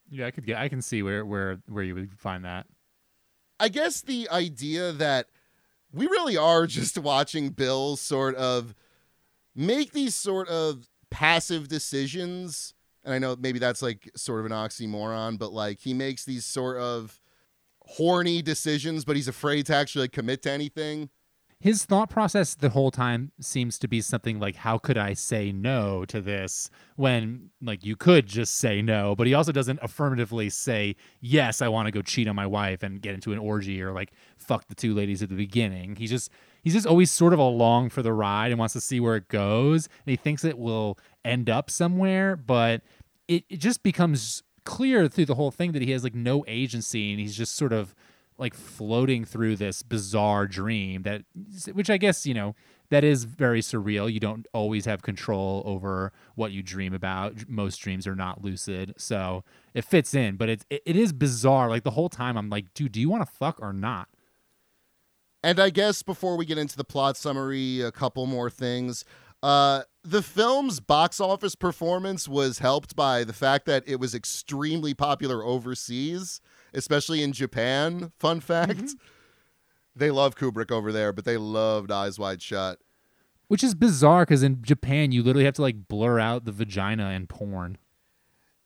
Yeah, 0.10 0.28
I 0.28 0.32
could 0.32 0.46
get. 0.46 0.58
I 0.58 0.70
can 0.70 0.82
see 0.82 1.04
where 1.04 1.26
where 1.26 1.62
where 1.68 1.84
you 1.84 1.96
would 1.96 2.18
find 2.18 2.46
that. 2.46 2.68
I 3.60 3.70
guess 3.70 4.02
the 4.02 4.30
idea 4.30 4.92
that 4.92 5.28
we 5.92 6.06
really 6.08 6.38
are 6.38 6.66
just 6.68 6.98
watching 6.98 7.50
Bill 7.50 7.96
sort 7.96 8.36
of 8.36 8.74
make 9.56 9.92
these 9.92 10.16
sort 10.16 10.48
of 10.48 10.88
passive 11.10 11.68
decisions. 11.68 12.74
And 13.04 13.14
I 13.14 13.20
know 13.20 13.36
maybe 13.40 13.60
that's 13.60 13.82
like 13.82 14.10
sort 14.16 14.40
of 14.40 14.46
an 14.46 14.52
oxymoron, 14.52 15.38
but 15.38 15.52
like 15.52 15.80
he 15.80 15.94
makes 15.94 16.26
these 16.26 16.46
sort 16.46 16.78
of 16.78 17.20
horny 17.86 18.42
decisions, 18.42 19.06
but 19.06 19.16
he's 19.16 19.28
afraid 19.28 19.66
to 19.68 19.76
actually 19.76 20.04
like, 20.04 20.12
commit 20.12 20.44
to 20.44 20.52
anything. 20.52 21.10
His 21.60 21.86
thought 21.86 22.10
process 22.10 22.56
the 22.56 22.70
whole 22.70 22.90
time 22.90 23.32
seems 23.40 23.78
to 23.80 23.88
be 23.88 24.02
something 24.02 24.40
like, 24.40 24.56
"How 24.56 24.80
could 24.80 24.98
I 24.98 25.14
say 25.14 25.52
no 25.52 26.06
to 26.06 26.20
this?" 26.20 26.72
When 26.96 27.52
like 27.62 27.86
you 27.86 27.96
could 27.96 28.26
just 28.26 28.56
say 28.56 28.82
no, 28.82 29.16
but 29.16 29.28
he 29.28 29.36
also 29.36 29.52
doesn't 29.52 29.78
affirmatively 29.84 30.50
say, 30.50 30.96
"Yes, 31.20 31.62
I 31.62 31.68
want 31.68 31.86
to 31.86 31.92
go 31.92 32.02
cheat 32.02 32.28
on 32.28 32.36
my 32.36 32.48
wife 32.48 32.82
and 32.82 33.00
get 33.00 33.14
into 33.14 33.32
an 33.32 33.38
orgy 33.38 33.80
or 33.80 33.92
like 33.92 34.12
fuck 34.38 34.70
the 34.70 34.76
two 34.76 34.96
ladies 34.96 35.22
at 35.22 35.30
the 35.30 35.36
beginning." 35.36 35.98
He 35.98 36.08
just 36.08 36.32
he's 36.62 36.74
just 36.74 36.88
always 36.88 37.12
sort 37.12 37.34
of 37.34 37.40
along 37.40 37.90
for 37.90 38.02
the 38.02 38.14
ride 38.14 38.52
and 38.52 38.60
wants 38.60 38.74
to 38.74 38.82
see 38.82 39.00
where 39.00 39.16
it 39.16 39.28
goes, 39.28 39.88
and 39.88 40.12
he 40.12 40.16
thinks 40.16 40.44
it 40.44 40.58
will 40.58 40.98
end 41.24 41.50
up 41.50 41.70
somewhere, 41.70 42.36
but 42.36 42.82
it, 43.28 43.44
it 43.50 43.58
just 43.58 43.84
becomes 43.84 44.44
clear 44.64 45.08
through 45.08 45.26
the 45.26 45.36
whole 45.36 45.52
thing 45.52 45.72
that 45.72 45.82
he 45.82 45.92
has 45.92 46.04
like 46.04 46.16
no 46.16 46.44
agency 46.48 47.12
and 47.12 47.20
he's 47.20 47.36
just 47.36 47.56
sort 47.56 47.74
of 47.74 47.96
like 48.38 48.54
floating 48.54 49.26
through 49.26 49.56
this 49.56 49.84
bizarre 49.84 50.48
dream 50.48 51.04
that 51.04 51.24
which 51.74 51.90
I 51.90 51.98
guess, 51.98 52.26
you 52.26 52.34
know, 52.34 52.56
that 52.90 53.04
is 53.04 53.24
very 53.24 53.62
surreal. 53.62 54.12
You 54.12 54.20
don't 54.20 54.48
always 54.54 54.86
have 54.86 55.02
control 55.02 55.64
over 55.66 56.12
what 56.36 56.52
you 56.52 56.62
dream 56.62 56.94
about. 56.94 57.48
Most 57.48 57.78
dreams 57.78 58.06
are 58.06 58.16
not 58.16 58.44
lucid. 58.44 58.94
So 58.98 59.44
it 59.74 59.86
fits 59.86 60.14
in, 60.14 60.36
but 60.36 60.50
it, 60.50 60.66
it, 60.70 60.82
it 60.86 60.96
is 60.96 61.14
bizarre. 61.14 61.70
Like 61.70 61.84
the 61.84 61.92
whole 61.92 62.10
time 62.10 62.38
I'm 62.38 62.50
like, 62.50 62.74
dude, 62.74 62.92
do 62.92 63.00
you 63.00 63.10
want 63.10 63.26
to 63.26 63.32
fuck 63.32 63.60
or 63.62 63.74
not? 63.74 64.10
And 65.44 65.60
I 65.60 65.70
guess 65.70 66.04
before 66.04 66.38
we 66.38 66.46
get 66.46 66.58
into 66.58 66.78
the 66.78 66.84
plot 66.84 67.18
summary, 67.18 67.82
a 67.82 67.92
couple 67.92 68.26
more 68.26 68.50
things. 68.50 69.04
Uh, 69.42 69.82
the 70.04 70.22
film's 70.22 70.80
box 70.80 71.20
office 71.20 71.56
performance 71.56 72.28
was 72.28 72.60
helped 72.60 72.96
by 72.96 73.24
the 73.24 73.34
fact 73.34 73.66
that 73.66 73.84
it 73.88 74.00
was 74.00 74.14
extremely 74.14 74.94
popular 74.94 75.44
overseas, 75.44 76.42
especially 76.74 77.24
in 77.24 77.32
Japan. 77.32 78.12
Fun 78.20 78.40
fact. 78.40 78.80
Mm-hmm. 78.80 78.98
They 79.96 80.12
love 80.12 80.36
Kubrick 80.36 80.72
over 80.72 80.92
there, 80.92 81.12
but 81.12 81.26
they 81.26 81.38
loved 81.38 81.92
Eyes 81.92 82.18
Wide 82.18 82.42
Shut. 82.42 82.80
Which 83.48 83.64
is 83.64 83.76
bizarre 83.76 84.24
because 84.24 84.44
in 84.44 84.62
Japan 84.62 85.12
you 85.12 85.24
literally 85.24 85.46
have 85.46 85.56
to 85.56 85.62
like 85.62 85.88
blur 85.88 86.20
out 86.20 86.46
the 86.46 86.54
vagina 86.54 87.10
in 87.10 87.28
porn. 87.28 87.78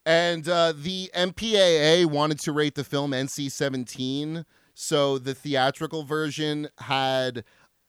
And 0.05 0.47
uh, 0.47 0.73
the 0.77 1.09
MPAA 1.15 2.05
wanted 2.05 2.39
to 2.41 2.51
rate 2.51 2.75
the 2.75 2.83
film 2.83 3.11
NC 3.11 3.51
17. 3.51 4.45
So 4.75 5.17
the 5.17 5.33
theatrical 5.33 6.03
version 6.03 6.67
had 6.79 7.43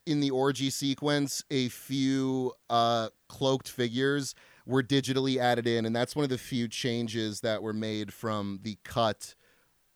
in 0.07 0.21
the 0.21 0.31
orgy 0.31 0.71
sequence 0.71 1.45
a 1.51 1.69
few 1.69 2.53
uh, 2.71 3.09
cloaked 3.29 3.69
figures 3.69 4.35
were 4.65 4.83
digitally 4.83 5.37
added 5.37 5.67
in. 5.67 5.85
And 5.85 5.95
that's 5.95 6.15
one 6.15 6.23
of 6.23 6.31
the 6.31 6.39
few 6.39 6.69
changes 6.69 7.41
that 7.41 7.61
were 7.61 7.73
made 7.73 8.13
from 8.13 8.61
the 8.63 8.79
cut 8.85 9.35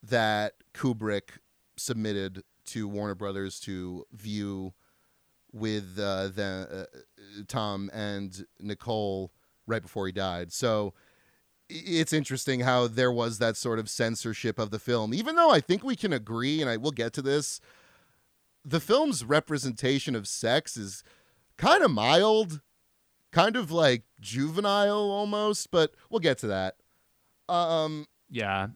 that 0.03 0.55
Kubrick 0.73 1.39
submitted 1.77 2.43
to 2.65 2.87
Warner 2.87 3.15
Brothers 3.15 3.59
to 3.61 4.05
view 4.11 4.73
with 5.53 5.97
uh, 5.97 6.27
the, 6.27 6.87
uh, 6.93 7.43
Tom 7.47 7.89
and 7.93 8.45
Nicole 8.59 9.31
right 9.65 9.81
before 9.81 10.07
he 10.07 10.11
died. 10.11 10.51
So 10.51 10.93
it's 11.73 12.13
interesting 12.13 12.61
how 12.61 12.87
there 12.87 13.11
was 13.11 13.37
that 13.39 13.55
sort 13.57 13.79
of 13.79 13.89
censorship 13.89 14.59
of 14.59 14.71
the 14.71 14.79
film, 14.79 15.13
even 15.13 15.35
though 15.35 15.51
I 15.51 15.59
think 15.59 15.83
we 15.83 15.95
can 15.95 16.11
agree, 16.13 16.61
and 16.61 16.69
I 16.69 16.77
will 16.77 16.91
get 16.91 17.13
to 17.13 17.21
this. 17.21 17.59
The 18.65 18.79
film's 18.79 19.23
representation 19.23 20.15
of 20.15 20.27
sex 20.27 20.77
is 20.77 21.03
kind 21.57 21.83
of 21.83 21.91
mild, 21.91 22.61
kind 23.31 23.55
of 23.55 23.71
like 23.71 24.03
juvenile 24.19 25.09
almost, 25.11 25.71
but 25.71 25.93
we'll 26.09 26.19
get 26.19 26.37
to 26.39 26.47
that. 26.47 26.75
Um, 27.49 28.05
Yeah. 28.29 28.67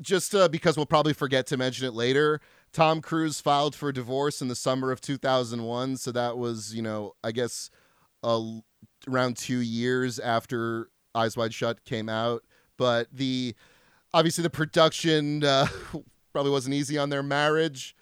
just 0.00 0.34
uh, 0.34 0.48
because 0.48 0.76
we'll 0.76 0.86
probably 0.86 1.12
forget 1.12 1.46
to 1.48 1.56
mention 1.56 1.86
it 1.86 1.94
later. 1.94 2.40
Tom 2.72 3.00
Cruise 3.02 3.40
filed 3.40 3.74
for 3.76 3.92
divorce 3.92 4.40
in 4.40 4.48
the 4.48 4.54
summer 4.56 4.90
of 4.90 5.00
2001, 5.00 5.98
so 5.98 6.10
that 6.12 6.38
was, 6.38 6.74
you 6.74 6.80
know, 6.82 7.12
I 7.22 7.30
guess 7.32 7.68
uh, 8.22 8.40
around 9.06 9.36
two 9.36 9.58
years 9.58 10.18
after 10.18 10.88
Eyes 11.14 11.36
Wide 11.36 11.54
Shut 11.54 11.84
came 11.84 12.08
out. 12.08 12.42
But 12.76 13.08
the 13.12 13.54
obviously 14.14 14.42
the 14.42 14.50
production 14.50 15.44
uh, 15.44 15.66
probably 16.32 16.50
wasn't 16.50 16.74
easy 16.74 16.98
on 16.98 17.10
their 17.10 17.22
marriage. 17.22 17.94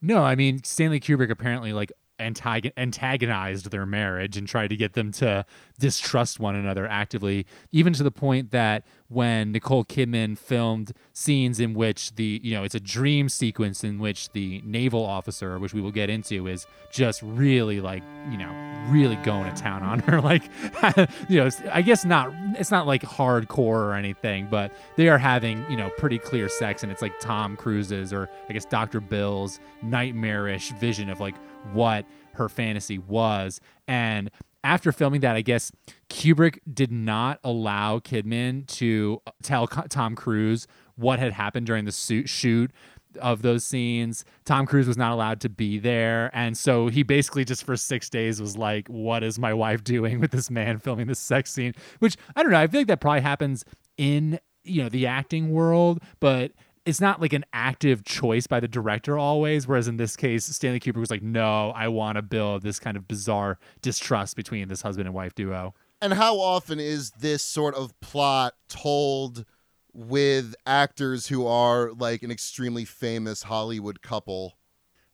No, 0.00 0.22
I 0.22 0.34
mean 0.34 0.62
Stanley 0.64 1.00
Kubrick 1.00 1.30
apparently 1.30 1.72
like 1.72 1.92
antagonized 2.20 3.70
their 3.70 3.86
marriage 3.86 4.36
and 4.36 4.46
tried 4.46 4.68
to 4.68 4.76
get 4.76 4.92
them 4.92 5.10
to 5.10 5.44
distrust 5.78 6.38
one 6.38 6.54
another 6.54 6.86
actively, 6.86 7.46
even 7.72 7.92
to 7.92 8.02
the 8.02 8.10
point 8.10 8.50
that 8.52 8.86
when 9.14 9.52
Nicole 9.52 9.84
Kidman 9.84 10.36
filmed 10.36 10.92
scenes 11.12 11.60
in 11.60 11.74
which 11.74 12.14
the 12.16 12.40
you 12.42 12.54
know 12.54 12.64
it's 12.64 12.74
a 12.74 12.80
dream 12.80 13.28
sequence 13.28 13.84
in 13.84 13.98
which 13.98 14.30
the 14.32 14.60
naval 14.64 15.04
officer, 15.04 15.58
which 15.58 15.72
we 15.72 15.80
will 15.80 15.92
get 15.92 16.10
into, 16.10 16.46
is 16.46 16.66
just 16.90 17.22
really 17.22 17.80
like 17.80 18.02
you 18.30 18.36
know 18.36 18.50
really 18.90 19.16
going 19.16 19.52
to 19.52 19.62
town 19.62 19.82
on 19.82 20.00
her, 20.00 20.20
like 20.20 20.42
you 21.28 21.38
know 21.38 21.48
I 21.72 21.82
guess 21.82 22.04
not 22.04 22.32
it's 22.58 22.70
not 22.70 22.86
like 22.86 23.02
hardcore 23.02 23.58
or 23.58 23.94
anything, 23.94 24.48
but 24.50 24.72
they 24.96 25.08
are 25.08 25.18
having 25.18 25.64
you 25.70 25.76
know 25.76 25.90
pretty 25.96 26.18
clear 26.18 26.48
sex 26.48 26.82
and 26.82 26.90
it's 26.90 27.02
like 27.02 27.18
Tom 27.20 27.56
Cruise's 27.56 28.12
or 28.12 28.28
I 28.48 28.52
guess 28.52 28.64
Dr. 28.64 29.00
Bill's 29.00 29.60
nightmarish 29.82 30.72
vision 30.72 31.08
of 31.08 31.20
like 31.20 31.36
what 31.72 32.04
her 32.34 32.48
fantasy 32.48 32.98
was. 32.98 33.60
And 33.86 34.30
after 34.64 34.90
filming 34.90 35.20
that, 35.20 35.36
I 35.36 35.42
guess 35.42 35.70
Kubrick 36.08 36.58
did 36.72 36.90
not 36.90 37.38
allow 37.44 37.98
Kidman 37.98 38.66
to 38.78 39.20
tell 39.42 39.66
Tom 39.68 40.16
Cruise 40.16 40.66
what 40.96 41.18
had 41.18 41.32
happened 41.32 41.66
during 41.66 41.84
the 41.84 41.92
shoot 41.92 42.72
of 43.20 43.42
those 43.42 43.64
scenes. 43.64 44.24
Tom 44.44 44.66
Cruise 44.66 44.88
was 44.88 44.96
not 44.96 45.12
allowed 45.12 45.40
to 45.42 45.48
be 45.48 45.78
there. 45.78 46.30
And 46.32 46.56
so 46.56 46.88
he 46.88 47.02
basically 47.02 47.44
just 47.44 47.64
for 47.64 47.76
six 47.76 48.08
days 48.10 48.40
was 48.40 48.56
like, 48.56 48.88
What 48.88 49.22
is 49.22 49.38
my 49.38 49.54
wife 49.54 49.84
doing 49.84 50.18
with 50.20 50.30
this 50.30 50.50
man 50.50 50.78
filming 50.78 51.06
this 51.06 51.20
sex 51.20 51.52
scene? 51.52 51.74
Which 51.98 52.16
I 52.34 52.42
don't 52.42 52.50
know. 52.50 52.58
I 52.58 52.66
feel 52.66 52.80
like 52.80 52.88
that 52.88 53.00
probably 53.00 53.20
happens 53.20 53.64
in 53.96 54.40
you 54.64 54.82
know 54.82 54.88
the 54.88 55.06
acting 55.06 55.50
world, 55.50 56.02
but 56.20 56.52
it's 56.86 57.00
not 57.00 57.20
like 57.20 57.32
an 57.32 57.44
active 57.52 58.04
choice 58.04 58.46
by 58.46 58.60
the 58.60 58.68
director 58.68 59.18
always. 59.18 59.66
Whereas 59.66 59.88
in 59.88 59.96
this 59.96 60.16
case, 60.16 60.44
Stanley 60.44 60.80
Kubrick 60.80 61.00
was 61.00 61.10
like, 61.10 61.22
no, 61.22 61.70
I 61.70 61.88
want 61.88 62.16
to 62.16 62.22
build 62.22 62.62
this 62.62 62.78
kind 62.78 62.96
of 62.96 63.08
bizarre 63.08 63.58
distrust 63.80 64.36
between 64.36 64.68
this 64.68 64.82
husband 64.82 65.06
and 65.06 65.14
wife 65.14 65.34
duo. 65.34 65.74
And 66.02 66.12
how 66.12 66.38
often 66.38 66.78
is 66.80 67.10
this 67.12 67.42
sort 67.42 67.74
of 67.74 67.98
plot 68.00 68.54
told 68.68 69.46
with 69.94 70.54
actors 70.66 71.28
who 71.28 71.46
are 71.46 71.92
like 71.92 72.22
an 72.22 72.30
extremely 72.30 72.84
famous 72.84 73.44
Hollywood 73.44 74.02
couple? 74.02 74.58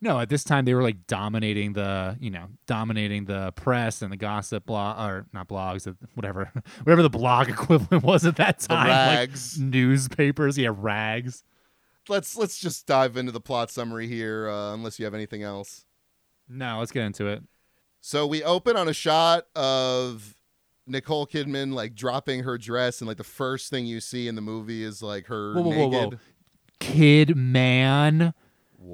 No, 0.00 0.18
at 0.18 0.30
this 0.30 0.42
time 0.42 0.64
they 0.64 0.74
were 0.74 0.82
like 0.82 1.06
dominating 1.06 1.74
the, 1.74 2.16
you 2.18 2.30
know, 2.30 2.46
dominating 2.66 3.26
the 3.26 3.52
press 3.52 4.00
and 4.02 4.10
the 4.10 4.16
gossip 4.16 4.64
blog 4.66 4.98
or 4.98 5.26
not 5.32 5.46
blogs, 5.46 5.94
whatever, 6.14 6.50
whatever 6.82 7.02
the 7.02 7.10
blog 7.10 7.48
equivalent 7.50 8.02
was 8.02 8.26
at 8.26 8.36
that 8.36 8.58
time. 8.58 8.88
rags. 8.88 9.58
Like 9.58 9.68
newspapers, 9.68 10.58
yeah, 10.58 10.70
rags. 10.74 11.44
Let's 12.10 12.36
let's 12.36 12.58
just 12.58 12.86
dive 12.86 13.16
into 13.16 13.30
the 13.32 13.40
plot 13.40 13.70
summary 13.70 14.08
here, 14.08 14.48
uh, 14.48 14.74
unless 14.74 14.98
you 14.98 15.04
have 15.04 15.14
anything 15.14 15.42
else. 15.42 15.86
No, 16.48 16.80
let's 16.80 16.90
get 16.90 17.04
into 17.04 17.26
it. 17.26 17.44
So 18.00 18.26
we 18.26 18.42
open 18.42 18.76
on 18.76 18.88
a 18.88 18.92
shot 18.92 19.46
of 19.54 20.34
Nicole 20.86 21.26
Kidman 21.26 21.72
like 21.72 21.94
dropping 21.94 22.42
her 22.42 22.58
dress, 22.58 23.00
and 23.00 23.06
like 23.06 23.16
the 23.16 23.24
first 23.24 23.70
thing 23.70 23.86
you 23.86 24.00
see 24.00 24.26
in 24.26 24.34
the 24.34 24.40
movie 24.40 24.82
is 24.82 25.02
like 25.02 25.26
her 25.26 25.54
Whoa, 25.54 25.62
whoa, 25.62 25.70
naked. 25.70 26.12
whoa. 26.14 26.20
Kid 26.80 27.36
man. 27.36 28.34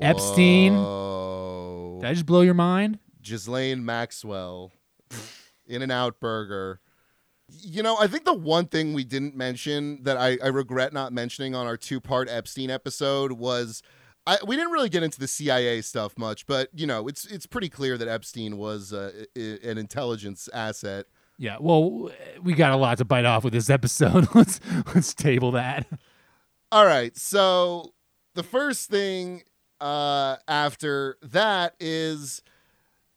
Epstein? 0.02 0.74
Did 0.74 2.08
I 2.08 2.12
just 2.12 2.26
blow 2.26 2.42
your 2.42 2.54
mind? 2.54 2.98
Ghislaine 3.22 3.84
Maxwell, 3.84 4.72
In-N-Out 5.66 6.20
Burger. 6.20 6.80
You 7.48 7.82
know, 7.82 7.96
I 7.98 8.06
think 8.08 8.24
the 8.24 8.34
one 8.34 8.66
thing 8.66 8.92
we 8.92 9.04
didn't 9.04 9.36
mention 9.36 10.02
that 10.02 10.16
I, 10.16 10.36
I 10.42 10.48
regret 10.48 10.92
not 10.92 11.12
mentioning 11.12 11.54
on 11.54 11.66
our 11.66 11.76
two 11.76 12.00
part 12.00 12.28
Epstein 12.28 12.70
episode 12.70 13.32
was 13.32 13.82
I, 14.26 14.38
we 14.44 14.56
didn't 14.56 14.72
really 14.72 14.88
get 14.88 15.04
into 15.04 15.20
the 15.20 15.28
CIA 15.28 15.80
stuff 15.82 16.18
much, 16.18 16.46
but 16.46 16.68
you 16.74 16.86
know, 16.86 17.06
it's 17.06 17.24
it's 17.26 17.46
pretty 17.46 17.68
clear 17.68 17.96
that 17.98 18.08
Epstein 18.08 18.56
was 18.56 18.92
uh, 18.92 19.12
i- 19.36 19.58
an 19.62 19.78
intelligence 19.78 20.48
asset. 20.52 21.06
Yeah. 21.38 21.58
Well, 21.60 22.10
we 22.42 22.54
got 22.54 22.72
a 22.72 22.76
lot 22.76 22.98
to 22.98 23.04
bite 23.04 23.24
off 23.26 23.44
with 23.44 23.52
this 23.52 23.70
episode. 23.70 24.26
let's 24.34 24.58
let's 24.94 25.14
table 25.14 25.52
that. 25.52 25.86
All 26.72 26.84
right, 26.86 27.16
so 27.16 27.94
the 28.34 28.42
first 28.42 28.90
thing 28.90 29.44
uh, 29.80 30.36
after 30.48 31.16
that 31.22 31.74
is 31.78 32.42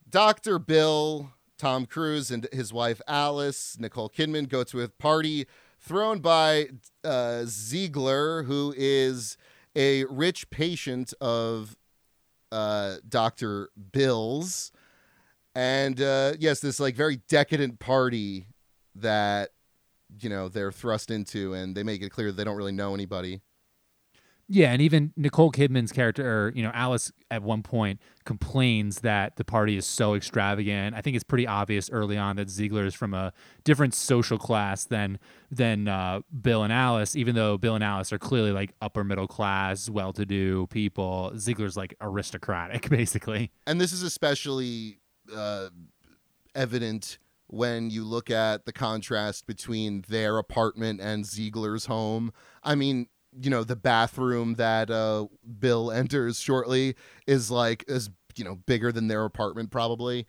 Dr. 0.08 0.60
Bill, 0.60 1.32
Tom 1.60 1.86
Cruise, 1.86 2.32
and 2.32 2.48
his 2.52 2.74
wife 2.74 3.02
Alice, 3.08 3.78
Nicole 3.80 4.10
Kidman, 4.10 4.50
go 4.50 4.63
to 4.63 4.82
a 4.82 4.88
party 4.88 5.45
thrown 5.80 6.19
by 6.19 6.69
uh, 7.04 7.43
Ziegler, 7.45 8.43
who 8.43 8.74
is 8.76 9.38
a 9.76 10.06
rich 10.06 10.50
patient 10.50 11.13
of 11.22 11.76
uh, 12.52 12.95
Dr. 13.08 13.69
Bill's. 13.91 14.72
And 15.54 16.02
uh, 16.02 16.34
yes, 16.39 16.62
this 16.62 16.80
like 16.80 16.95
very 16.95 17.17
decadent 17.28 17.80
party 17.80 18.48
that 18.95 19.50
you 20.22 20.30
know 20.30 20.48
they're 20.48 20.72
thrust 20.72 21.12
into, 21.12 21.54
and 21.54 21.76
they 21.76 21.84
make 21.84 22.02
it 22.02 22.10
clear 22.10 22.32
they 22.32 22.43
don't 22.43 22.58
really 22.58 22.72
know 22.72 22.93
anybody. 22.93 23.41
Yeah, 24.52 24.72
and 24.72 24.82
even 24.82 25.14
Nicole 25.16 25.52
Kidman's 25.52 25.92
character, 25.92 26.28
or, 26.28 26.52
you 26.56 26.64
know, 26.64 26.72
Alice 26.74 27.12
at 27.30 27.44
one 27.44 27.62
point 27.62 28.02
complains 28.26 29.02
that 29.02 29.36
the 29.36 29.46
party 29.46 29.78
is 29.78 29.86
so 29.86 30.16
extravagant. 30.16 30.96
I 30.96 31.02
think 31.02 31.16
it's 31.16 31.24
pretty 31.24 31.46
obvious 31.46 31.88
early 31.92 32.18
on 32.18 32.36
that 32.38 32.50
Ziegler 32.50 32.86
is 32.86 32.96
from 32.96 33.14
a 33.14 33.32
different 33.64 33.94
social 33.94 34.40
class 34.40 34.86
than 34.86 35.20
than 35.52 35.88
uh, 35.88 36.22
Bill 36.42 36.64
and 36.64 36.74
Alice. 36.74 37.16
Even 37.16 37.36
though 37.36 37.60
Bill 37.60 37.76
and 37.76 37.84
Alice 37.84 38.12
are 38.12 38.18
clearly 38.18 38.52
like 38.52 38.74
upper 38.82 39.04
middle 39.04 39.28
class, 39.28 39.88
well-to-do 39.88 40.66
people, 40.68 41.32
Ziegler's 41.38 41.78
like 41.78 41.94
aristocratic, 42.02 42.90
basically. 42.90 43.52
and 43.68 43.80
this 43.80 43.94
is 43.94 44.02
especially 44.02 44.98
uh, 45.36 45.70
evident 46.56 47.20
when 47.46 47.92
you 47.92 48.04
look 48.04 48.32
at 48.32 48.66
the 48.66 48.74
contrast 48.74 49.46
between 49.46 50.04
their 50.08 50.40
apartment 50.40 51.02
and 51.02 51.26
Ziegler's 51.26 51.86
home. 51.86 52.32
I 52.64 52.74
mean, 52.76 53.08
you 53.39 53.50
know, 53.50 53.63
the 53.63 53.76
bathroom 53.76 54.56
that 54.56 54.89
uh, 54.89 55.28
Bill 55.60 55.92
enters 55.92 56.39
shortly 56.39 56.96
is 57.28 57.52
like 57.52 57.86
is 57.88 58.10
you 58.36 58.44
know 58.44 58.56
bigger 58.56 58.92
than 58.92 59.08
their 59.08 59.26
apartment 59.26 59.72
probably. 59.72 60.28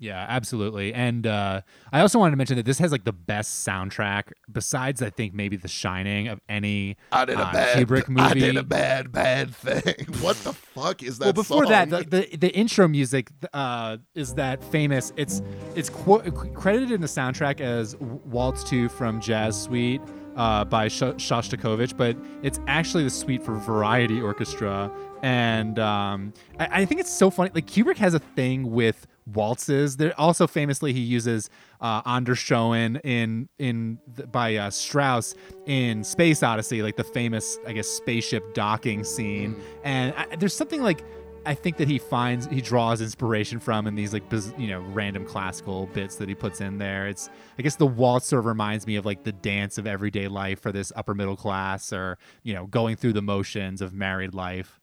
Yeah, 0.00 0.26
absolutely. 0.28 0.92
And 0.92 1.26
uh, 1.26 1.62
I 1.92 2.00
also 2.00 2.18
wanted 2.18 2.32
to 2.32 2.36
mention 2.36 2.56
that 2.56 2.66
this 2.66 2.78
has 2.78 2.90
like 2.90 3.04
the 3.04 3.12
best 3.12 3.66
soundtrack, 3.66 4.32
besides 4.50 5.00
I 5.00 5.08
think 5.08 5.34
maybe 5.34 5.56
The 5.56 5.68
Shining 5.68 6.26
of 6.28 6.40
any 6.48 6.96
I 7.12 7.24
did 7.24 7.38
a 7.38 7.42
uh, 7.42 7.52
bad 7.52 7.86
Kubrick 7.86 8.20
I 8.20 8.34
did 8.34 8.56
a 8.56 8.64
bad 8.64 9.12
bad 9.12 9.54
thing. 9.54 10.06
what 10.20 10.36
the 10.38 10.52
fuck 10.52 11.02
is 11.02 11.18
that? 11.18 11.26
well, 11.26 11.32
before 11.32 11.66
that, 11.66 11.90
the, 11.90 12.02
the 12.02 12.36
the 12.36 12.54
intro 12.54 12.88
music 12.88 13.30
uh, 13.52 13.98
is 14.14 14.34
that 14.34 14.64
famous. 14.64 15.12
It's 15.16 15.42
it's 15.76 15.90
qu- 15.90 16.20
credited 16.54 16.90
in 16.90 17.00
the 17.00 17.06
soundtrack 17.06 17.60
as 17.60 17.96
Waltz 17.96 18.64
Two 18.64 18.88
from 18.88 19.20
Jazz 19.20 19.62
Suite 19.62 20.02
uh, 20.36 20.64
by 20.64 20.88
Sh- 20.88 21.02
Shostakovich, 21.02 21.96
but 21.96 22.16
it's 22.42 22.60
actually 22.66 23.04
the 23.04 23.10
suite 23.10 23.42
for 23.42 23.54
Variety 23.54 24.20
Orchestra. 24.20 24.90
And 25.22 25.78
um, 25.78 26.32
I, 26.58 26.82
I 26.82 26.84
think 26.84 27.00
it's 27.00 27.12
so 27.12 27.30
funny. 27.30 27.50
Like 27.54 27.66
Kubrick 27.66 27.96
has 27.96 28.14
a 28.14 28.18
thing 28.18 28.70
with 28.70 29.06
waltzes. 29.26 29.96
There 29.96 30.18
also 30.20 30.46
famously 30.46 30.92
he 30.92 31.00
uses 31.00 31.48
uh, 31.80 32.02
Anderschoen 32.02 33.00
in 33.04 33.48
in 33.58 33.98
the, 34.14 34.26
by 34.26 34.56
uh, 34.56 34.70
Strauss 34.70 35.34
in 35.66 36.04
Space 36.04 36.42
Odyssey, 36.42 36.82
like 36.82 36.96
the 36.96 37.04
famous 37.04 37.58
I 37.66 37.72
guess 37.72 37.88
spaceship 37.88 38.54
docking 38.54 39.04
scene. 39.04 39.56
And 39.82 40.14
I, 40.16 40.36
there's 40.36 40.54
something 40.54 40.82
like 40.82 41.04
I 41.46 41.54
think 41.54 41.76
that 41.76 41.88
he 41.88 41.98
finds 41.98 42.46
he 42.46 42.60
draws 42.60 43.00
inspiration 43.00 43.60
from 43.60 43.86
in 43.86 43.94
these 43.94 44.12
like 44.12 44.28
biz, 44.28 44.54
you 44.58 44.68
know 44.68 44.80
random 44.80 45.24
classical 45.26 45.86
bits 45.88 46.16
that 46.16 46.28
he 46.28 46.34
puts 46.34 46.60
in 46.60 46.78
there. 46.78 47.06
It's 47.06 47.28
I 47.58 47.62
guess 47.62 47.76
the 47.76 47.86
waltz 47.86 48.26
sort 48.26 48.40
of 48.40 48.46
reminds 48.46 48.86
me 48.86 48.96
of 48.96 49.04
like 49.04 49.24
the 49.24 49.32
dance 49.32 49.78
of 49.78 49.86
everyday 49.86 50.28
life 50.28 50.60
for 50.60 50.72
this 50.72 50.92
upper 50.96 51.14
middle 51.14 51.36
class 51.36 51.92
or 51.92 52.18
you 52.42 52.54
know 52.54 52.66
going 52.66 52.96
through 52.96 53.12
the 53.14 53.22
motions 53.22 53.80
of 53.82 53.92
married 53.92 54.34
life. 54.34 54.80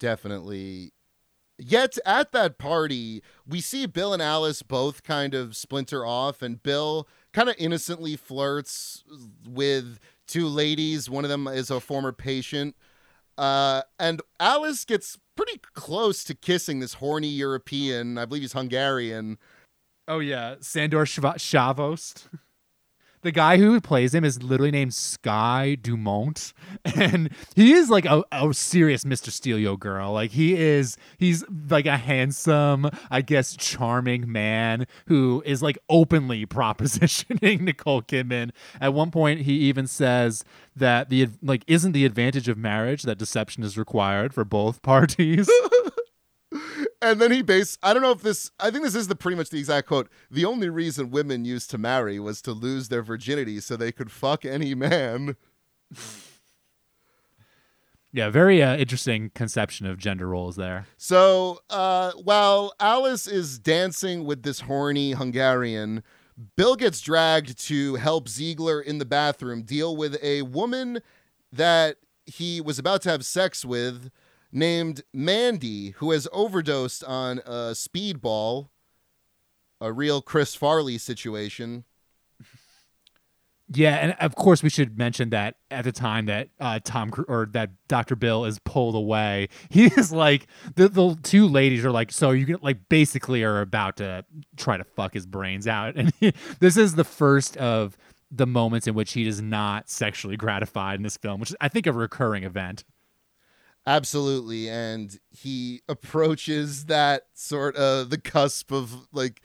definitely 0.00 0.92
yet 1.58 1.96
at 2.04 2.32
that 2.32 2.58
party 2.58 3.22
we 3.46 3.60
see 3.60 3.86
bill 3.86 4.12
and 4.12 4.20
alice 4.22 4.62
both 4.62 5.02
kind 5.04 5.34
of 5.34 5.56
splinter 5.56 6.04
off 6.04 6.42
and 6.42 6.62
bill 6.62 7.08
kind 7.32 7.48
of 7.48 7.54
innocently 7.58 8.16
flirts 8.16 9.04
with 9.48 9.98
two 10.26 10.48
ladies 10.48 11.08
one 11.08 11.24
of 11.24 11.30
them 11.30 11.46
is 11.46 11.70
a 11.70 11.78
former 11.80 12.12
patient 12.12 12.74
uh, 13.38 13.82
and 13.98 14.20
alice 14.40 14.84
gets 14.84 15.18
pretty 15.36 15.60
close 15.74 16.24
to 16.24 16.34
kissing 16.34 16.80
this 16.80 16.94
horny 16.94 17.28
european 17.28 18.18
i 18.18 18.24
believe 18.24 18.42
he's 18.42 18.52
hungarian 18.52 19.38
Oh 20.06 20.18
yeah, 20.18 20.56
Sandor 20.60 21.04
Szavost. 21.04 22.28
The 23.24 23.32
guy 23.32 23.56
who 23.56 23.80
plays 23.80 24.14
him 24.14 24.22
is 24.22 24.42
literally 24.42 24.70
named 24.70 24.92
Sky 24.92 25.78
du 25.80 25.96
Mont, 25.96 26.52
and 26.84 27.30
he 27.56 27.72
is 27.72 27.88
like 27.88 28.04
a, 28.04 28.22
a 28.30 28.52
serious 28.52 29.04
Mr. 29.04 29.30
Steelio 29.30 29.78
girl. 29.78 30.12
Like 30.12 30.32
he 30.32 30.54
is, 30.54 30.98
he's 31.16 31.42
like 31.70 31.86
a 31.86 31.96
handsome, 31.96 32.90
I 33.10 33.22
guess, 33.22 33.56
charming 33.56 34.30
man 34.30 34.86
who 35.06 35.42
is 35.46 35.62
like 35.62 35.78
openly 35.88 36.44
propositioning 36.54 37.62
Nicole 37.62 38.02
Kidman. 38.02 38.50
At 38.78 38.92
one 38.92 39.10
point, 39.10 39.40
he 39.40 39.54
even 39.54 39.86
says 39.86 40.44
that 40.76 41.08
the 41.08 41.28
like 41.42 41.64
isn't 41.66 41.92
the 41.92 42.04
advantage 42.04 42.48
of 42.48 42.58
marriage 42.58 43.04
that 43.04 43.16
deception 43.16 43.62
is 43.64 43.78
required 43.78 44.34
for 44.34 44.44
both 44.44 44.82
parties. 44.82 45.48
And 47.04 47.20
then 47.20 47.30
he 47.30 47.42
base 47.42 47.78
i 47.82 47.92
don't 47.92 48.02
know 48.02 48.10
if 48.10 48.22
this 48.22 48.50
i 48.58 48.70
think 48.70 48.82
this 48.82 48.94
is 48.94 49.08
the 49.08 49.14
pretty 49.14 49.36
much 49.36 49.50
the 49.50 49.58
exact 49.58 49.86
quote 49.86 50.08
the 50.30 50.44
only 50.44 50.68
reason 50.68 51.10
women 51.10 51.44
used 51.44 51.70
to 51.70 51.78
marry 51.78 52.18
was 52.18 52.40
to 52.42 52.52
lose 52.52 52.88
their 52.88 53.02
virginity 53.02 53.60
so 53.60 53.76
they 53.76 53.92
could 53.92 54.10
fuck 54.10 54.44
any 54.44 54.74
man 54.74 55.36
yeah, 58.14 58.30
very 58.30 58.62
uh, 58.62 58.76
interesting 58.76 59.30
conception 59.34 59.86
of 59.86 59.98
gender 59.98 60.28
roles 60.28 60.54
there. 60.54 60.86
So 60.96 61.58
uh, 61.68 62.12
while 62.12 62.72
Alice 62.78 63.26
is 63.26 63.58
dancing 63.58 64.24
with 64.24 64.44
this 64.44 64.60
horny 64.60 65.12
Hungarian, 65.12 66.04
Bill 66.56 66.76
gets 66.76 67.00
dragged 67.00 67.58
to 67.66 67.96
help 67.96 68.28
Ziegler 68.28 68.80
in 68.80 68.98
the 68.98 69.04
bathroom 69.04 69.62
deal 69.62 69.96
with 69.96 70.16
a 70.22 70.42
woman 70.42 71.00
that 71.52 71.96
he 72.24 72.60
was 72.60 72.78
about 72.78 73.02
to 73.02 73.10
have 73.10 73.24
sex 73.24 73.64
with 73.64 74.12
named 74.54 75.02
Mandy, 75.12 75.90
who 75.90 76.12
has 76.12 76.28
overdosed 76.32 77.02
on 77.04 77.40
a 77.40 77.72
speedball, 77.72 78.68
a 79.80 79.92
real 79.92 80.22
Chris 80.22 80.54
Farley 80.54 80.96
situation. 80.96 81.84
Yeah, 83.72 83.94
and 83.94 84.14
of 84.20 84.34
course 84.36 84.62
we 84.62 84.68
should 84.68 84.98
mention 84.98 85.30
that 85.30 85.56
at 85.70 85.84
the 85.84 85.90
time 85.90 86.26
that 86.26 86.50
uh, 86.60 86.80
Tom 86.84 87.10
or 87.28 87.48
that 87.52 87.70
Dr. 87.88 88.14
Bill 88.14 88.44
is 88.44 88.58
pulled 88.58 88.94
away, 88.94 89.48
he 89.70 89.86
is 89.86 90.12
like 90.12 90.46
the 90.76 90.86
the 90.86 91.18
two 91.22 91.48
ladies 91.48 91.82
are 91.82 91.90
like, 91.90 92.12
so 92.12 92.30
you 92.30 92.44
can 92.44 92.58
like 92.60 92.90
basically 92.90 93.42
are 93.42 93.62
about 93.62 93.96
to 93.96 94.24
try 94.58 94.76
to 94.76 94.84
fuck 94.84 95.14
his 95.14 95.24
brains 95.24 95.66
out, 95.66 95.94
and 95.96 96.12
he, 96.20 96.34
this 96.60 96.76
is 96.76 96.94
the 96.94 97.04
first 97.04 97.56
of 97.56 97.96
the 98.30 98.46
moments 98.46 98.86
in 98.86 98.94
which 98.94 99.14
he 99.14 99.26
is 99.26 99.40
not 99.40 99.88
sexually 99.88 100.36
gratified 100.36 100.96
in 100.96 101.02
this 101.02 101.16
film, 101.16 101.40
which 101.40 101.50
is 101.50 101.56
I 101.58 101.68
think 101.68 101.86
a 101.86 101.92
recurring 101.92 102.44
event. 102.44 102.84
Absolutely, 103.86 104.68
and 104.68 105.18
he 105.30 105.82
approaches 105.88 106.86
that 106.86 107.24
sort 107.34 107.76
of 107.76 108.08
the 108.08 108.18
cusp 108.18 108.72
of 108.72 109.08
like 109.12 109.42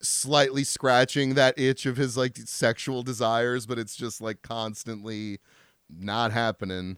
slightly 0.00 0.64
scratching 0.64 1.34
that 1.34 1.58
itch 1.58 1.84
of 1.84 1.96
his 1.96 2.16
like 2.16 2.36
sexual 2.38 3.02
desires, 3.02 3.66
but 3.66 3.78
it's 3.78 3.94
just 3.94 4.20
like 4.20 4.40
constantly 4.42 5.38
not 5.90 6.32
happening. 6.32 6.96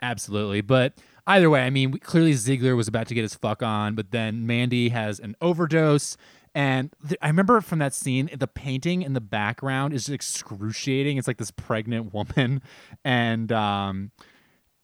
Absolutely, 0.00 0.62
but 0.62 0.94
either 1.26 1.50
way, 1.50 1.62
I 1.62 1.70
mean, 1.70 1.98
clearly 1.98 2.32
Ziegler 2.32 2.74
was 2.74 2.88
about 2.88 3.06
to 3.08 3.14
get 3.14 3.22
his 3.22 3.34
fuck 3.34 3.62
on, 3.62 3.94
but 3.94 4.10
then 4.10 4.46
Mandy 4.46 4.88
has 4.88 5.20
an 5.20 5.36
overdose. 5.42 6.16
And 6.54 6.94
th- 7.06 7.18
I 7.20 7.26
remember 7.28 7.60
from 7.60 7.80
that 7.80 7.92
scene, 7.92 8.30
the 8.34 8.46
painting 8.46 9.02
in 9.02 9.12
the 9.12 9.20
background 9.20 9.92
is 9.92 10.08
excruciating. 10.08 11.18
It's 11.18 11.28
like 11.28 11.36
this 11.36 11.50
pregnant 11.50 12.14
woman, 12.14 12.62
and 13.04 13.52
um, 13.52 14.10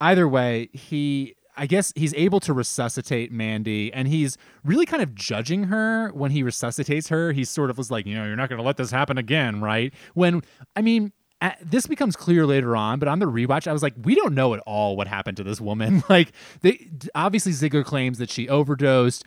either 0.01 0.29
way, 0.29 0.69
he 0.73 1.35
I 1.57 1.67
guess 1.67 1.93
he's 1.95 2.13
able 2.15 2.41
to 2.41 2.53
resuscitate 2.53 3.31
Mandy 3.31 3.93
and 3.93 4.09
he's 4.09 4.37
really 4.65 4.87
kind 4.87 5.03
of 5.03 5.15
judging 5.15 5.65
her 5.65 6.09
when 6.09 6.33
he 6.33 6.43
resuscitates 6.43 7.09
her. 7.09 7.33
He 7.33 7.45
sort 7.45 7.71
of 7.71 7.79
was 7.79 7.91
like, 7.91 8.07
you 8.07 8.15
know, 8.15 8.25
you're 8.25 8.37
not 8.37 8.49
going 8.49 8.59
to 8.59 8.65
let 8.65 8.77
this 8.77 8.91
happen 8.91 9.19
again, 9.19 9.61
right? 9.61 9.95
When 10.15 10.43
I 10.75 10.83
mean, 10.83 11.13
this 11.63 11.87
becomes 11.87 12.17
clear 12.17 12.47
later 12.47 12.77
on, 12.77 12.99
but 12.99 13.09
on 13.09 13.19
the 13.19 13.27
rewatch, 13.27 13.67
I 13.67 13.73
was 13.73 13.83
like, 13.83 13.95
we 14.03 14.15
don't 14.15 14.35
know 14.35 14.55
at 14.55 14.61
all 14.61 14.97
what 14.97 15.07
happened 15.07 15.37
to 15.39 15.45
this 15.45 15.61
woman. 15.61 16.03
like, 16.09 16.33
they 16.63 16.91
obviously 17.15 17.53
Ziegler 17.53 17.85
claims 17.85 18.19
that 18.19 18.31
she 18.31 18.49
overdosed. 18.49 19.25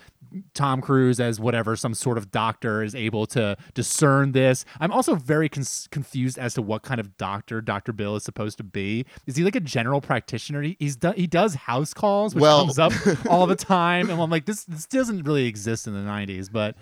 Tom 0.54 0.82
Cruise, 0.82 1.20
as 1.20 1.40
whatever, 1.40 1.76
some 1.76 1.94
sort 1.94 2.18
of 2.18 2.32
doctor, 2.32 2.84
is 2.84 2.96
able 2.96 3.26
to 3.28 3.58
discern 3.74 4.32
this. 4.32 4.66
I'm 4.80 4.92
also 4.92 5.16
very 5.16 5.50
con- 5.50 5.64
confused 5.92 6.38
as 6.38 6.54
to 6.56 6.62
what 6.62 6.84
kind 6.84 7.00
of 7.00 7.18
doctor 7.18 7.62
Dr. 7.62 7.94
Bill 7.94 8.16
is 8.16 8.24
supposed 8.24 8.58
to 8.58 8.64
be. 8.64 9.06
Is 9.26 9.36
he 9.36 9.44
like 9.44 9.56
a 9.56 9.62
general 9.62 10.02
practitioner? 10.02 10.62
He, 10.62 10.78
he's 10.80 10.96
do- 10.96 11.14
he 11.14 11.28
does 11.28 11.56
house 11.56 11.94
calls, 11.94 12.36
which 12.36 12.42
well, 12.42 12.66
comes 12.66 12.80
up 12.80 12.94
all 13.30 13.48
the 13.48 13.56
time, 13.56 14.10
and 14.10 14.22
I'm 14.22 14.30
like, 14.30 14.46
this 14.46 14.64
this 14.66 14.86
doesn't 14.86 15.24
really 15.24 15.46
exist 15.46 15.88
in 15.88 15.94
the 15.94 16.00
'90s, 16.00 16.52
but 16.52 16.76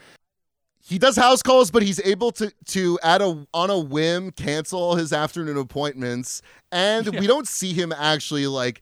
he 0.87 0.99
does 0.99 1.15
house 1.15 1.41
calls, 1.41 1.71
but 1.71 1.81
he's 1.81 1.99
able 2.01 2.31
to 2.33 2.53
to 2.67 2.99
at 3.01 3.21
a 3.21 3.47
on 3.53 3.69
a 3.69 3.79
whim 3.79 4.31
cancel 4.31 4.95
his 4.95 5.11
afternoon 5.11 5.57
appointments, 5.57 6.41
and 6.71 7.05
yeah. 7.13 7.19
we 7.19 7.27
don't 7.27 7.47
see 7.47 7.73
him 7.73 7.91
actually 7.91 8.45
like 8.45 8.81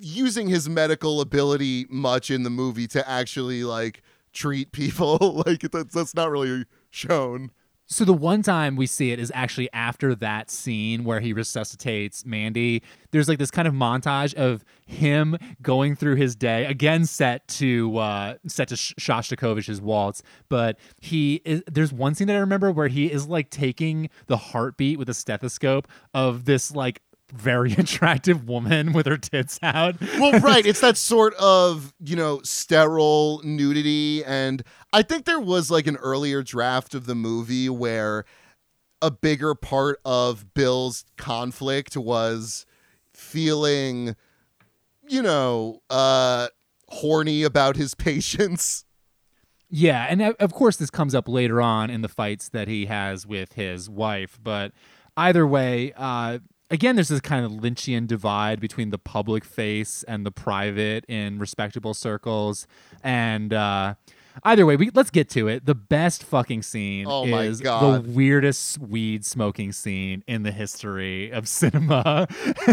using 0.00 0.48
his 0.48 0.68
medical 0.68 1.20
ability 1.20 1.86
much 1.88 2.30
in 2.30 2.42
the 2.42 2.50
movie 2.50 2.86
to 2.88 3.08
actually 3.08 3.64
like 3.64 4.02
treat 4.32 4.72
people. 4.72 5.42
like 5.46 5.60
that's 5.70 5.94
that's 5.94 6.14
not 6.14 6.30
really 6.30 6.64
shown. 6.90 7.50
So 7.92 8.04
the 8.04 8.14
one 8.14 8.42
time 8.42 8.76
we 8.76 8.86
see 8.86 9.10
it 9.10 9.18
is 9.18 9.32
actually 9.34 9.68
after 9.72 10.14
that 10.14 10.48
scene 10.48 11.02
where 11.02 11.18
he 11.18 11.32
resuscitates 11.32 12.24
Mandy. 12.24 12.84
There's 13.10 13.28
like 13.28 13.40
this 13.40 13.50
kind 13.50 13.66
of 13.66 13.74
montage 13.74 14.32
of 14.34 14.64
him 14.86 15.36
going 15.60 15.96
through 15.96 16.14
his 16.14 16.36
day 16.36 16.66
again, 16.66 17.04
set 17.04 17.48
to 17.48 17.98
uh, 17.98 18.34
set 18.46 18.68
to 18.68 18.76
Shostakovich's 18.76 19.80
waltz. 19.80 20.22
But 20.48 20.78
he 21.00 21.42
is 21.44 21.64
there's 21.66 21.92
one 21.92 22.14
scene 22.14 22.28
that 22.28 22.36
I 22.36 22.40
remember 22.40 22.70
where 22.70 22.86
he 22.86 23.10
is 23.10 23.26
like 23.26 23.50
taking 23.50 24.08
the 24.28 24.36
heartbeat 24.36 24.96
with 24.96 25.08
a 25.08 25.14
stethoscope 25.14 25.88
of 26.14 26.44
this 26.44 26.72
like 26.72 27.02
very 27.32 27.72
attractive 27.78 28.48
woman 28.48 28.92
with 28.92 29.06
her 29.06 29.16
tits 29.16 29.58
out. 29.62 30.00
well, 30.18 30.32
right. 30.40 30.64
It's 30.64 30.80
that 30.80 30.96
sort 30.96 31.34
of, 31.34 31.92
you 32.00 32.16
know, 32.16 32.40
sterile 32.42 33.40
nudity. 33.44 34.24
And 34.24 34.62
I 34.92 35.02
think 35.02 35.24
there 35.24 35.40
was 35.40 35.70
like 35.70 35.86
an 35.86 35.96
earlier 35.96 36.42
draft 36.42 36.94
of 36.94 37.06
the 37.06 37.14
movie 37.14 37.68
where 37.68 38.24
a 39.02 39.10
bigger 39.10 39.54
part 39.54 39.98
of 40.04 40.52
Bill's 40.54 41.04
conflict 41.16 41.96
was 41.96 42.66
feeling, 43.14 44.14
you 45.08 45.22
know, 45.22 45.80
uh, 45.88 46.48
horny 46.88 47.42
about 47.42 47.76
his 47.76 47.94
patients. 47.96 48.84
Yeah. 49.70 50.06
And 50.08 50.20
of 50.20 50.52
course, 50.52 50.76
this 50.76 50.90
comes 50.90 51.14
up 51.14 51.28
later 51.28 51.62
on 51.62 51.90
in 51.90 52.02
the 52.02 52.08
fights 52.08 52.48
that 52.48 52.66
he 52.66 52.86
has 52.86 53.24
with 53.26 53.52
his 53.52 53.88
wife. 53.88 54.38
But 54.42 54.72
either 55.16 55.46
way, 55.46 55.92
uh, 55.96 56.40
again, 56.70 56.96
there's 56.96 57.08
this 57.08 57.20
kind 57.20 57.44
of 57.44 57.52
Lynchian 57.52 58.06
divide 58.06 58.60
between 58.60 58.90
the 58.90 58.98
public 58.98 59.44
face 59.44 60.02
and 60.04 60.24
the 60.24 60.30
private 60.30 61.04
in 61.06 61.38
respectable 61.38 61.94
circles. 61.94 62.66
And 63.02 63.52
uh, 63.52 63.94
either 64.44 64.64
way, 64.64 64.76
we 64.76 64.90
let's 64.90 65.10
get 65.10 65.28
to 65.30 65.48
it. 65.48 65.66
The 65.66 65.74
best 65.74 66.22
fucking 66.22 66.62
scene 66.62 67.06
oh 67.08 67.24
is 67.24 67.60
the 67.60 68.04
weirdest 68.06 68.78
weed 68.78 69.24
smoking 69.24 69.72
scene 69.72 70.22
in 70.26 70.42
the 70.42 70.52
history 70.52 71.30
of 71.30 71.48
cinema. 71.48 72.28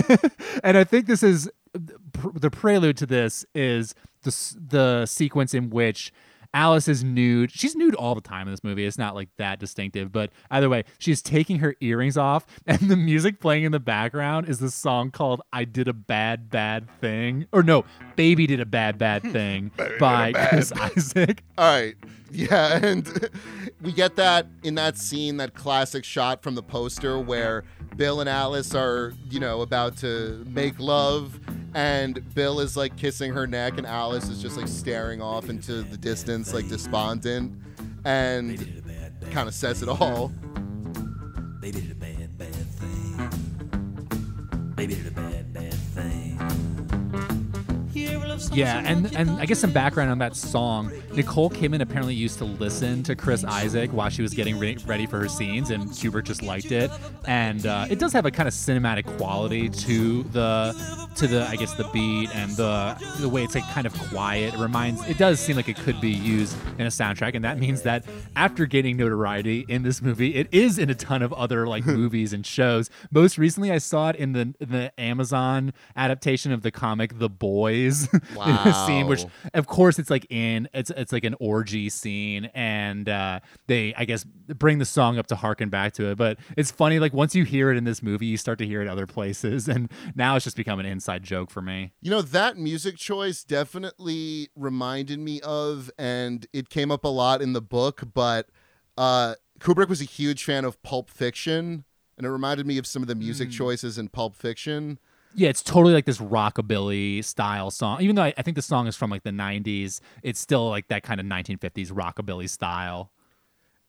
and 0.63 0.77
I 0.77 0.83
think 0.83 1.07
this 1.07 1.23
is 1.23 1.49
the 1.73 2.49
prelude 2.49 2.97
to 2.97 3.05
this 3.05 3.45
is 3.53 3.95
the 4.23 4.55
the 4.69 5.05
sequence 5.05 5.53
in 5.53 5.69
which 5.69 6.11
Alice 6.57 6.87
is 6.87 7.03
nude. 7.03 7.51
She's 7.51 7.75
nude 7.75 7.93
all 7.93 8.15
the 8.15 8.21
time 8.21 8.47
in 8.47 8.53
this 8.53 8.63
movie. 8.63 8.83
It's 8.83 8.97
not 8.97 9.13
like 9.13 9.29
that 9.37 9.59
distinctive, 9.59 10.11
but 10.11 10.31
either 10.49 10.69
way, 10.69 10.85
she's 10.97 11.21
taking 11.21 11.59
her 11.59 11.75
earrings 11.81 12.17
off, 12.17 12.47
and 12.65 12.79
the 12.89 12.95
music 12.95 13.39
playing 13.39 13.63
in 13.63 13.71
the 13.71 13.79
background 13.79 14.49
is 14.49 14.57
this 14.57 14.73
song 14.73 15.11
called 15.11 15.39
"I 15.53 15.65
Did 15.65 15.87
a 15.87 15.93
Bad 15.93 16.49
Bad 16.49 16.89
Thing," 16.99 17.45
or 17.51 17.61
no, 17.61 17.85
"Baby 18.15 18.47
Did 18.47 18.59
a 18.59 18.65
Bad 18.65 18.97
Bad 18.97 19.21
hmm. 19.21 19.31
Thing" 19.31 19.71
by 19.99 20.31
bad. 20.31 20.49
Chris 20.49 20.71
Isaak. 20.71 21.43
All 21.59 21.65
right, 21.65 21.95
yeah, 22.31 22.79
and 22.83 23.29
we 23.81 23.91
get 23.91 24.15
that 24.17 24.47
in 24.63 24.75
that 24.75 24.97
scene, 24.97 25.37
that 25.37 25.53
classic 25.53 26.03
shot 26.03 26.43
from 26.43 26.55
the 26.55 26.63
poster 26.63 27.19
where 27.19 27.63
Bill 27.95 28.19
and 28.19 28.29
Alice 28.29 28.75
are, 28.75 29.13
you 29.29 29.39
know, 29.39 29.61
about 29.61 29.97
to 29.97 30.45
make 30.49 30.79
love 30.79 31.39
and 31.77 32.33
Bill 32.33 32.59
is 32.59 32.75
like 32.75 32.97
kissing 32.97 33.31
her 33.33 33.45
neck, 33.45 33.77
and 33.77 33.85
Alice 33.85 34.29
is 34.29 34.41
just 34.41 34.57
like 34.57 34.67
staring 34.67 35.21
off 35.21 35.47
into 35.47 35.83
the 35.83 35.95
distance, 35.95 36.51
like 36.51 36.67
despondent, 36.67 37.53
and 38.03 38.57
kind 39.31 39.47
of 39.47 39.53
says 39.53 39.83
it 39.83 39.89
all. 39.89 40.31
They 41.61 41.69
did 41.69 41.91
a 41.91 41.95
bad, 41.95 42.35
bad 42.37 42.55
thing. 42.55 43.29
They 44.75 44.87
did 44.87 45.05
a 45.05 45.11
bad, 45.11 45.53
bad 45.53 45.53
thing. 45.53 45.56
Yeah, 48.51 48.83
and 48.85 49.15
and 49.15 49.31
I 49.31 49.45
guess 49.45 49.59
some 49.59 49.71
background 49.71 50.11
on 50.11 50.19
that 50.19 50.35
song. 50.35 50.91
Nicole 51.13 51.49
Kidman 51.49 51.81
apparently 51.81 52.15
used 52.15 52.37
to 52.39 52.45
listen 52.45 53.03
to 53.03 53.15
Chris 53.15 53.43
Isaak 53.43 53.91
while 53.91 54.09
she 54.09 54.21
was 54.21 54.33
getting 54.33 54.57
re- 54.59 54.77
ready 54.85 55.05
for 55.05 55.19
her 55.19 55.27
scenes, 55.27 55.69
and 55.69 55.83
Kubrick 55.89 56.25
just 56.25 56.41
liked 56.41 56.71
it. 56.71 56.91
And 57.25 57.65
uh, 57.65 57.87
it 57.89 57.99
does 57.99 58.13
have 58.13 58.25
a 58.25 58.31
kind 58.31 58.47
of 58.47 58.53
cinematic 58.53 59.05
quality 59.17 59.69
to 59.69 60.23
the 60.23 61.07
to 61.15 61.27
the 61.27 61.47
I 61.47 61.55
guess 61.55 61.73
the 61.73 61.85
beat 61.93 62.33
and 62.35 62.51
the 62.51 62.95
the 63.19 63.29
way 63.29 63.43
it's 63.43 63.55
like 63.55 63.67
kind 63.71 63.87
of 63.87 63.93
quiet. 64.09 64.53
It 64.53 64.59
reminds. 64.59 65.07
It 65.07 65.17
does 65.17 65.39
seem 65.39 65.55
like 65.55 65.69
it 65.69 65.77
could 65.77 65.99
be 65.99 66.11
used 66.11 66.55
in 66.77 66.85
a 66.85 66.89
soundtrack, 66.89 67.35
and 67.35 67.43
that 67.43 67.59
means 67.59 67.81
that 67.83 68.05
after 68.35 68.65
getting 68.65 68.97
notoriety 68.97 69.65
in 69.67 69.83
this 69.83 70.01
movie, 70.01 70.35
it 70.35 70.47
is 70.51 70.77
in 70.77 70.89
a 70.89 70.95
ton 70.95 71.21
of 71.21 71.33
other 71.33 71.67
like 71.67 71.85
movies 71.87 72.33
and 72.33 72.45
shows. 72.45 72.89
Most 73.11 73.37
recently, 73.37 73.71
I 73.71 73.77
saw 73.77 74.09
it 74.09 74.15
in 74.15 74.33
the 74.33 74.53
in 74.59 74.71
the 74.71 74.91
Amazon 74.99 75.73
adaptation 75.95 76.51
of 76.51 76.61
the 76.61 76.71
comic 76.71 77.19
The 77.19 77.29
Boys. 77.29 78.07
Wow. 78.35 78.85
scene, 78.87 79.07
which 79.07 79.25
of 79.53 79.67
course 79.67 79.99
it's 79.99 80.09
like 80.09 80.25
in 80.29 80.67
it's 80.73 80.91
it's 80.91 81.11
like 81.11 81.23
an 81.23 81.35
orgy 81.39 81.89
scene, 81.89 82.45
and 82.53 83.07
uh, 83.07 83.39
they 83.67 83.93
I 83.95 84.05
guess 84.05 84.23
bring 84.23 84.79
the 84.79 84.85
song 84.85 85.17
up 85.17 85.27
to 85.27 85.35
harken 85.35 85.69
back 85.69 85.93
to 85.93 86.11
it. 86.11 86.17
But 86.17 86.37
it's 86.55 86.71
funny, 86.71 86.99
like 86.99 87.13
once 87.13 87.35
you 87.35 87.43
hear 87.43 87.71
it 87.71 87.77
in 87.77 87.83
this 87.83 88.01
movie, 88.01 88.25
you 88.25 88.37
start 88.37 88.59
to 88.59 88.65
hear 88.65 88.81
it 88.81 88.87
other 88.87 89.07
places, 89.07 89.67
and 89.67 89.91
now 90.15 90.35
it's 90.35 90.43
just 90.43 90.57
become 90.57 90.79
an 90.79 90.85
inside 90.85 91.23
joke 91.23 91.49
for 91.49 91.61
me. 91.61 91.93
You 92.01 92.11
know 92.11 92.21
that 92.21 92.57
music 92.57 92.97
choice 92.97 93.43
definitely 93.43 94.49
reminded 94.55 95.19
me 95.19 95.41
of, 95.41 95.91
and 95.97 96.45
it 96.53 96.69
came 96.69 96.91
up 96.91 97.03
a 97.03 97.09
lot 97.09 97.41
in 97.41 97.53
the 97.53 97.61
book, 97.61 98.03
but. 98.13 98.49
Uh, 98.97 99.35
Kubrick 99.59 99.89
was 99.89 100.01
a 100.01 100.05
huge 100.05 100.43
fan 100.43 100.65
of 100.65 100.81
Pulp 100.81 101.09
Fiction, 101.09 101.85
and 102.17 102.25
it 102.25 102.29
reminded 102.29 102.65
me 102.65 102.77
of 102.79 102.87
some 102.87 103.01
of 103.03 103.07
the 103.07 103.15
music 103.15 103.49
mm. 103.49 103.53
choices 103.53 103.97
in 103.97 104.07
Pulp 104.07 104.35
Fiction 104.35 104.97
yeah, 105.35 105.49
it's 105.49 105.61
totally 105.61 105.93
like 105.93 106.05
this 106.05 106.19
rockabilly 106.19 107.23
style 107.23 107.71
song. 107.71 108.01
Even 108.01 108.15
though 108.15 108.23
I, 108.23 108.33
I, 108.37 108.41
think 108.41 108.55
the 108.55 108.61
song 108.61 108.87
is 108.87 108.95
from 108.95 109.09
like 109.09 109.23
the 109.23 109.31
90s, 109.31 109.99
it's 110.23 110.39
still 110.39 110.69
like 110.69 110.87
that 110.87 111.03
kind 111.03 111.19
of 111.19 111.25
1950s 111.25 111.91
rockabilly 111.91 112.49
style. 112.49 113.11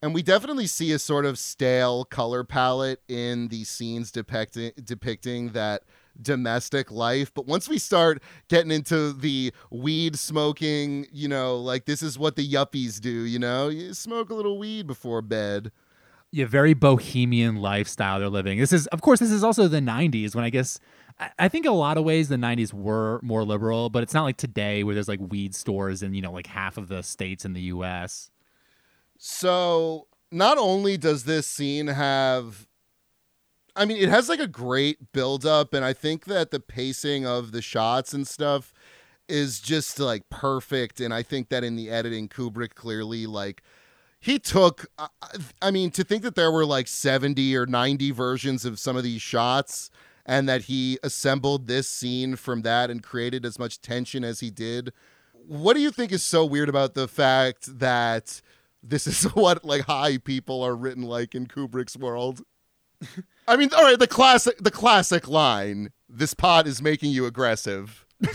And 0.01 0.15
we 0.15 0.23
definitely 0.23 0.69
see 0.69 0.93
a 0.93 0.99
sort 0.99 1.25
of 1.25 1.39
stale 1.39 2.05
color 2.05 2.45
palette 2.45 3.03
in 3.09 3.49
the 3.49 3.65
scenes 3.65 4.13
depicting 4.13 4.71
depicting 4.85 5.51
that 5.51 5.83
domestic 6.21 6.91
life. 6.93 7.33
But 7.35 7.47
once 7.47 7.69
we 7.69 7.79
start 7.79 8.23
getting 8.49 8.71
into 8.71 9.13
the 9.13 9.53
weed 9.71 10.17
smoking, 10.17 11.07
you 11.13 11.27
know, 11.27 11.57
like 11.57 11.87
this 11.87 12.03
is 12.03 12.19
what 12.19 12.37
the 12.37 12.49
yuppies 12.49 13.01
do, 13.01 13.11
you 13.11 13.41
know, 13.41 13.69
you 13.69 13.93
smoke 13.93 14.31
a 14.31 14.35
little 14.35 14.59
weed 14.59 14.87
before 14.87 15.21
bed 15.21 15.73
yeah, 16.31 16.45
very 16.45 16.75
bohemian 16.75 17.57
lifestyle 17.57 18.21
they're 18.21 18.29
living. 18.29 18.59
This 18.59 18.73
is, 18.73 18.87
of 18.89 19.01
course, 19.01 19.21
this 19.21 19.31
is 19.31 19.43
also 19.43 19.67
the 19.67 19.81
'90s 19.81 20.35
when 20.35 20.45
I 20.45 20.51
guess 20.51 20.79
I 21.39 21.49
think 21.49 21.67
a 21.67 21.73
lot 21.73 21.99
of 21.99 22.05
ways 22.05 22.29
the 22.29 22.37
90s 22.37 22.73
were 22.73 23.19
more 23.23 23.45
liberal, 23.45 23.91
but 23.91 24.03
it's 24.05 24.15
not 24.15 24.23
like 24.23 24.37
today 24.37 24.85
where 24.85 24.95
there's 24.95 25.09
like 25.09 25.21
weed 25.21 25.55
stores 25.55 26.03
in, 26.03 26.15
you 26.15 26.23
know, 26.23 26.31
like 26.31 26.47
half 26.47 26.77
of 26.77 26.89
the 26.89 27.03
states 27.03 27.45
in 27.45 27.55
the 27.55 27.63
US. 27.63 28.31
So, 29.19 30.07
not 30.31 30.59
only 30.59 30.97
does 30.97 31.25
this 31.25 31.47
scene 31.47 31.89
have 31.89 32.69
I 33.79 33.85
mean, 33.85 33.99
it 33.99 34.09
has 34.09 34.29
like 34.29 34.41
a 34.41 34.49
great 34.49 35.13
build 35.13 35.47
up, 35.47 35.73
and 35.73 35.85
I 35.85 35.93
think 35.93 36.25
that 36.25 36.51
the 36.51 36.59
pacing 36.59 37.25
of 37.25 37.53
the 37.53 37.63
shots 37.63 38.13
and 38.13 38.27
stuff 38.27 38.75
is 39.29 39.61
just 39.61 40.01
like 40.01 40.29
perfect. 40.31 41.01
And 41.01 41.15
I 41.15 41.23
think 41.23 41.49
that 41.51 41.63
in 41.63 41.77
the 41.77 41.89
editing, 41.89 42.29
Kubrick 42.29 42.75
clearly 42.75 43.27
like 43.27 43.63
he 44.19 44.41
took. 44.41 44.87
I 45.63 45.71
mean, 45.71 45.93
to 45.93 46.03
think 46.03 46.25
that 46.25 46.35
there 46.35 46.51
were 46.51 46.67
like 46.67 46.89
seventy 46.89 47.57
or 47.57 47.67
ninety 47.67 48.11
versions 48.11 48.65
of 48.65 48.81
some 48.81 48.97
of 48.97 49.05
these 49.05 49.23
shots. 49.23 49.91
And 50.29 50.49
that 50.49 50.63
he 50.63 50.99
assembled 51.03 51.67
this 51.67 51.89
scene 51.89 52.37
from 52.37 52.63
that 52.63 52.91
and 52.91 53.03
created 53.03 53.47
as 53.47 53.59
much 53.59 53.81
tension 53.81 54.25
as 54.25 54.41
he 54.41 54.51
did. 54.51 54.93
What 55.33 55.75
do 55.75 55.81
you 55.81 55.91
think 55.91 56.13
is 56.13 56.23
so 56.23 56.45
weird 56.45 56.69
about 56.69 56.93
the 56.95 57.09
fact 57.09 57.79
that 57.79 58.43
this 58.83 59.07
is 59.07 59.25
what 59.35 59.65
like 59.65 59.87
high 59.87 60.19
people 60.19 60.63
are 60.63 60.77
written 60.77 61.03
like 61.03 61.35
in 61.35 61.47
Kubrick's 61.47 61.97
world? 61.97 62.43
I 63.47 63.57
mean, 63.57 63.71
all 63.75 63.85
right, 63.85 63.99
the 63.99 64.07
classic 64.07 64.59
the 64.59 64.71
classic 64.71 65.29
line, 65.29 65.93
this 66.09 66.35
pot 66.35 66.67
is 66.67 66.83
making 66.83 67.13
you 67.13 67.27
aggressive. 67.27 68.05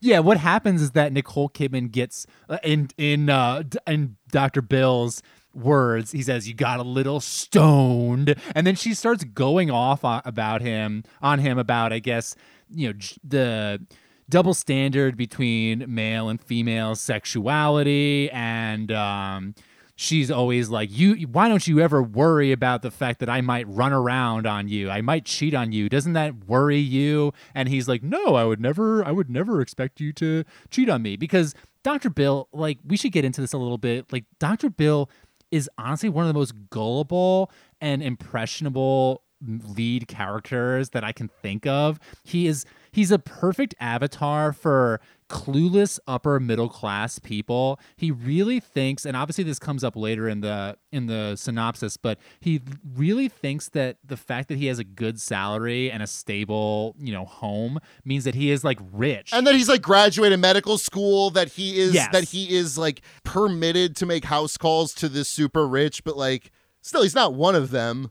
yeah, 0.00 0.18
what 0.18 0.38
happens 0.38 0.82
is 0.82 0.90
that 0.92 1.12
Nicole 1.12 1.48
Kidman 1.48 1.90
gets 1.90 2.26
uh, 2.48 2.58
in 2.62 2.90
in 2.98 3.30
uh 3.30 3.62
in 3.86 4.16
Dr. 4.30 4.60
Bill's 4.60 5.22
words, 5.58 6.12
he 6.12 6.22
says 6.22 6.48
you 6.48 6.54
got 6.54 6.80
a 6.80 6.84
little 6.84 7.20
stoned. 7.20 8.34
And 8.54 8.66
then 8.66 8.74
she 8.74 8.94
starts 8.94 9.24
going 9.24 9.70
off 9.70 10.00
about 10.02 10.62
him 10.62 11.04
on 11.22 11.38
him 11.38 11.58
about 11.58 11.92
I 11.92 11.98
guess, 11.98 12.34
you 12.70 12.88
know, 12.88 12.98
the 13.24 13.80
double 14.28 14.54
standard 14.54 15.16
between 15.16 15.84
male 15.92 16.28
and 16.28 16.40
female 16.40 16.94
sexuality. 16.94 18.30
And 18.30 18.92
um 18.92 19.54
she's 20.00 20.30
always 20.30 20.68
like 20.68 20.96
you 20.96 21.14
why 21.26 21.48
don't 21.48 21.66
you 21.66 21.80
ever 21.80 22.00
worry 22.00 22.52
about 22.52 22.82
the 22.82 22.90
fact 22.90 23.18
that 23.18 23.28
i 23.28 23.40
might 23.40 23.66
run 23.68 23.92
around 23.92 24.46
on 24.46 24.68
you? 24.68 24.88
I 24.88 25.00
might 25.00 25.24
cheat 25.24 25.54
on 25.54 25.72
you. 25.72 25.88
Doesn't 25.88 26.12
that 26.12 26.46
worry 26.46 26.78
you? 26.78 27.32
And 27.52 27.68
he's 27.68 27.88
like 27.88 28.02
no 28.02 28.36
i 28.36 28.44
would 28.44 28.60
never 28.60 29.04
i 29.04 29.10
would 29.10 29.28
never 29.28 29.60
expect 29.60 30.00
you 30.00 30.12
to 30.14 30.44
cheat 30.70 30.88
on 30.88 31.02
me. 31.02 31.16
Because 31.16 31.54
dr 31.82 32.08
bill 32.10 32.48
like 32.52 32.78
we 32.86 32.96
should 32.96 33.12
get 33.12 33.24
into 33.24 33.40
this 33.40 33.52
a 33.52 33.58
little 33.58 33.76
bit. 33.76 34.12
Like 34.12 34.24
dr 34.38 34.70
bill 34.70 35.10
is 35.50 35.68
honestly 35.78 36.08
one 36.08 36.24
of 36.24 36.28
the 36.28 36.38
most 36.38 36.54
gullible 36.70 37.50
and 37.80 38.02
impressionable 38.02 39.22
lead 39.40 40.08
characters 40.08 40.90
that 40.90 41.04
i 41.04 41.12
can 41.12 41.28
think 41.42 41.66
of. 41.66 42.00
He 42.24 42.46
is 42.46 42.64
he's 42.90 43.10
a 43.10 43.18
perfect 43.18 43.74
avatar 43.78 44.52
for 44.52 45.00
clueless 45.28 45.98
upper 46.06 46.40
middle 46.40 46.68
class 46.68 47.18
people. 47.18 47.78
He 47.96 48.10
really 48.10 48.60
thinks 48.60 49.04
and 49.06 49.16
obviously 49.16 49.44
this 49.44 49.58
comes 49.58 49.84
up 49.84 49.96
later 49.96 50.28
in 50.28 50.40
the 50.40 50.76
in 50.90 51.06
the 51.06 51.36
synopsis, 51.36 51.96
but 51.96 52.18
he 52.40 52.60
really 52.94 53.28
thinks 53.28 53.68
that 53.70 53.98
the 54.04 54.16
fact 54.16 54.48
that 54.48 54.56
he 54.58 54.66
has 54.66 54.78
a 54.78 54.84
good 54.84 55.20
salary 55.20 55.90
and 55.90 56.02
a 56.02 56.06
stable, 56.06 56.96
you 56.98 57.12
know, 57.12 57.24
home 57.26 57.78
means 58.04 58.24
that 58.24 58.34
he 58.34 58.50
is 58.50 58.64
like 58.64 58.78
rich. 58.92 59.30
And 59.32 59.46
that 59.46 59.54
he's 59.54 59.68
like 59.68 59.82
graduated 59.82 60.40
medical 60.40 60.78
school, 60.78 61.30
that 61.30 61.48
he 61.50 61.78
is 61.78 61.94
Yes. 61.94 62.08
that 62.12 62.24
he 62.24 62.56
is 62.56 62.78
like 62.78 63.02
permitted 63.24 63.96
to 63.96 64.06
make 64.06 64.24
house 64.24 64.56
calls 64.56 64.94
to 64.94 65.08
the 65.08 65.24
super 65.24 65.66
rich, 65.66 66.04
but 66.04 66.16
like 66.16 66.50
still 66.80 67.02
he's 67.02 67.14
not 67.14 67.34
one 67.34 67.54
of 67.54 67.70
them. 67.70 68.10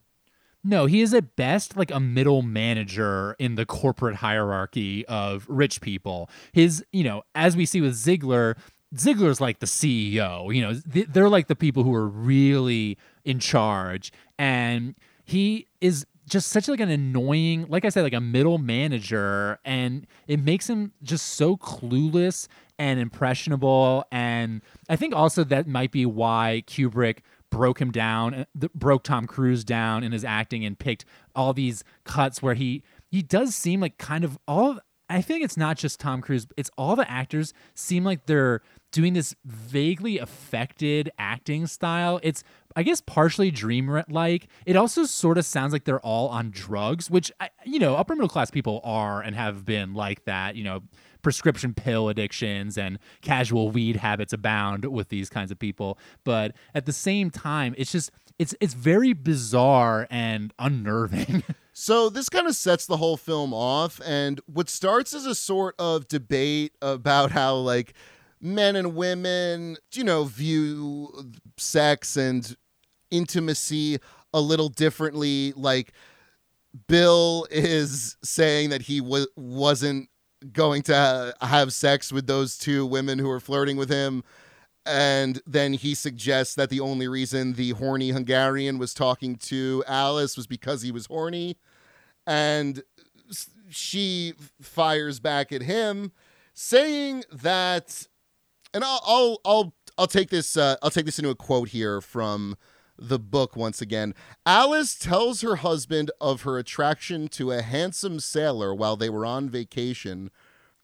No, 0.67 0.85
he 0.85 0.99
is 0.99 1.13
at 1.13 1.37
best 1.37 1.77
like 1.77 1.91
a 1.91 1.99
middle 1.99 2.41
manager 2.41 3.37
in 3.39 3.55
the 3.55 3.65
corporate 3.65 4.15
hierarchy 4.15 5.05
of 5.05 5.45
rich 5.47 5.79
people. 5.79 6.29
His, 6.51 6.83
you 6.91 7.05
know, 7.05 7.23
as 7.33 7.55
we 7.55 7.65
see 7.65 7.79
with 7.79 7.93
Ziegler, 7.93 8.57
Ziegler's 8.97 9.39
like 9.39 9.59
the 9.59 9.65
CEO. 9.65 10.53
You 10.53 10.61
know, 10.61 10.73
they're 10.85 11.29
like 11.29 11.47
the 11.47 11.55
people 11.55 11.83
who 11.83 11.95
are 11.95 12.05
really 12.05 12.97
in 13.23 13.39
charge, 13.39 14.11
and 14.37 14.95
he 15.23 15.67
is 15.79 16.05
just 16.27 16.49
such 16.49 16.67
like 16.67 16.81
an 16.81 16.89
annoying, 16.89 17.65
like 17.69 17.85
I 17.85 17.89
said, 17.89 18.01
like 18.01 18.11
a 18.11 18.19
middle 18.19 18.57
manager, 18.57 19.59
and 19.63 20.05
it 20.27 20.43
makes 20.43 20.69
him 20.69 20.91
just 21.01 21.27
so 21.35 21.55
clueless 21.55 22.49
and 22.77 22.99
impressionable. 22.99 24.03
And 24.11 24.61
I 24.89 24.97
think 24.97 25.15
also 25.15 25.45
that 25.45 25.65
might 25.65 25.91
be 25.93 26.05
why 26.05 26.63
Kubrick 26.67 27.19
broke 27.49 27.81
him 27.81 27.91
down, 27.91 28.33
uh, 28.33 28.67
broke 28.73 29.03
Tom 29.03 29.27
Cruise 29.27 29.63
down 29.63 30.03
in 30.03 30.11
his 30.11 30.23
acting, 30.23 30.65
and 30.65 30.77
picked 30.77 31.05
all 31.35 31.53
these 31.53 31.83
cuts 32.03 32.41
where 32.41 32.53
he 32.53 32.83
he 33.09 33.21
does 33.21 33.55
seem 33.55 33.79
like 33.79 33.97
kind 33.97 34.23
of 34.23 34.37
all. 34.47 34.79
I 35.09 35.21
think 35.21 35.43
it's 35.43 35.55
not 35.55 35.77
just 35.77 35.99
Tom 35.99 36.21
Cruise; 36.21 36.47
it's 36.57 36.69
all 36.77 36.95
the 36.95 37.09
actors 37.09 37.53
seem 37.75 38.03
like 38.03 38.25
they're 38.25 38.61
doing 38.91 39.13
this 39.13 39.35
vaguely 39.45 40.17
affected 40.17 41.09
acting 41.17 41.67
style. 41.67 42.19
It's 42.23 42.43
I 42.75 42.83
guess 42.83 43.01
partially 43.01 43.49
dream 43.51 44.03
like. 44.09 44.47
It 44.65 44.75
also 44.75 45.05
sort 45.05 45.37
of 45.37 45.45
sounds 45.45 45.73
like 45.73 45.85
they're 45.85 46.01
all 46.01 46.29
on 46.29 46.51
drugs, 46.51 47.09
which 47.09 47.31
you 47.65 47.79
know 47.79 47.95
upper 47.95 48.15
middle 48.15 48.29
class 48.29 48.51
people 48.51 48.81
are 48.83 49.21
and 49.21 49.35
have 49.35 49.65
been 49.65 49.93
like 49.93 50.25
that. 50.25 50.55
You 50.55 50.63
know, 50.63 50.83
prescription 51.21 51.73
pill 51.73 52.09
addictions 52.09 52.77
and 52.77 52.99
casual 53.21 53.71
weed 53.71 53.97
habits 53.97 54.33
abound 54.33 54.85
with 54.85 55.09
these 55.09 55.29
kinds 55.29 55.51
of 55.51 55.59
people. 55.59 55.97
But 56.23 56.55
at 56.73 56.85
the 56.85 56.93
same 56.93 57.29
time, 57.29 57.75
it's 57.77 57.91
just 57.91 58.11
it's 58.39 58.55
it's 58.59 58.73
very 58.73 59.13
bizarre 59.13 60.07
and 60.09 60.53
unnerving. 60.59 61.43
So 61.79 62.09
this 62.09 62.27
kind 62.27 62.47
of 62.47 62.55
sets 62.55 62.87
the 62.87 62.97
whole 62.97 63.17
film 63.17 63.53
off, 63.53 64.01
and 64.03 64.41
what 64.47 64.67
starts 64.67 65.13
as 65.13 65.27
a 65.27 65.35
sort 65.35 65.75
of 65.77 66.07
debate 66.07 66.73
about 66.81 67.29
how 67.29 67.53
like 67.57 67.93
men 68.41 68.75
and 68.75 68.95
women, 68.95 69.77
you 69.93 70.03
know, 70.03 70.23
view 70.23 71.31
sex 71.57 72.17
and 72.17 72.55
intimacy 73.11 73.99
a 74.33 74.41
little 74.41 74.69
differently. 74.69 75.53
Like 75.55 75.93
Bill 76.87 77.45
is 77.51 78.17
saying 78.23 78.71
that 78.71 78.81
he 78.81 78.99
w- 78.99 79.27
wasn't 79.35 80.09
going 80.53 80.83
to 80.83 81.33
have 81.41 81.73
sex 81.73 82.11
with 82.11 82.27
those 82.27 82.57
two 82.57 82.85
women 82.85 83.19
who 83.19 83.27
were 83.27 83.39
flirting 83.39 83.77
with 83.77 83.89
him. 83.89 84.23
And 84.85 85.41
then 85.45 85.73
he 85.73 85.95
suggests 85.95 86.55
that 86.55 86.69
the 86.69 86.79
only 86.79 87.07
reason 87.07 87.53
the 87.53 87.71
horny 87.71 88.09
Hungarian 88.09 88.77
was 88.77 88.93
talking 88.93 89.35
to 89.35 89.83
Alice 89.87 90.37
was 90.37 90.47
because 90.47 90.81
he 90.81 90.91
was 90.91 91.07
horny 91.07 91.57
and 92.25 92.83
she 93.69 94.33
fires 94.61 95.19
back 95.19 95.51
at 95.51 95.63
him 95.63 96.11
saying 96.53 97.23
that 97.31 98.07
and 98.73 98.83
I'll 98.83 99.01
I'll 99.05 99.41
I'll, 99.45 99.73
I'll 99.97 100.07
take 100.07 100.29
this 100.29 100.57
uh, 100.57 100.75
I'll 100.83 100.91
take 100.91 101.05
this 101.05 101.17
into 101.17 101.31
a 101.31 101.35
quote 101.35 101.69
here 101.69 102.01
from 102.01 102.55
the 102.97 103.19
book 103.19 103.55
once 103.55 103.81
again. 103.81 104.13
Alice 104.45 104.95
tells 104.95 105.41
her 105.41 105.57
husband 105.57 106.11
of 106.19 106.41
her 106.41 106.57
attraction 106.57 107.27
to 107.29 107.51
a 107.51 107.61
handsome 107.61 108.19
sailor 108.19 108.73
while 108.73 108.95
they 108.95 109.09
were 109.09 109.25
on 109.25 109.49
vacation. 109.49 110.31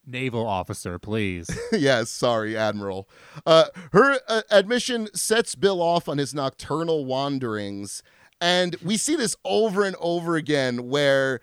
Naval 0.05 0.45
officer, 0.45 0.99
please. 0.99 1.49
yes, 1.71 2.09
sorry, 2.09 2.57
Admiral. 2.57 3.07
Uh, 3.45 3.65
her 3.93 4.19
uh, 4.27 4.41
admission 4.51 5.07
sets 5.15 5.55
Bill 5.55 5.81
off 5.81 6.09
on 6.09 6.17
his 6.17 6.33
nocturnal 6.33 7.05
wanderings 7.05 8.03
and 8.43 8.75
we 8.83 8.97
see 8.97 9.15
this 9.15 9.37
over 9.45 9.85
and 9.85 9.95
over 10.01 10.35
again 10.35 10.89
where 10.89 11.39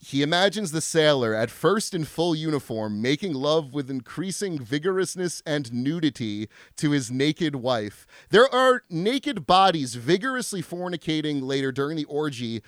he 0.00 0.22
imagines 0.22 0.70
the 0.70 0.80
sailor, 0.80 1.34
at 1.34 1.50
first 1.50 1.92
in 1.92 2.04
full 2.04 2.34
uniform, 2.34 3.02
making 3.02 3.34
love 3.34 3.74
with 3.74 3.90
increasing 3.90 4.58
vigorousness 4.58 5.42
and 5.44 5.72
nudity 5.72 6.48
to 6.76 6.92
his 6.92 7.10
naked 7.10 7.56
wife. 7.56 8.06
There 8.30 8.52
are 8.54 8.84
naked 8.88 9.46
bodies 9.46 9.96
vigorously 9.96 10.62
fornicating 10.62 11.42
later 11.42 11.72
during 11.72 11.96
the 11.96 12.04
orgy. 12.04 12.62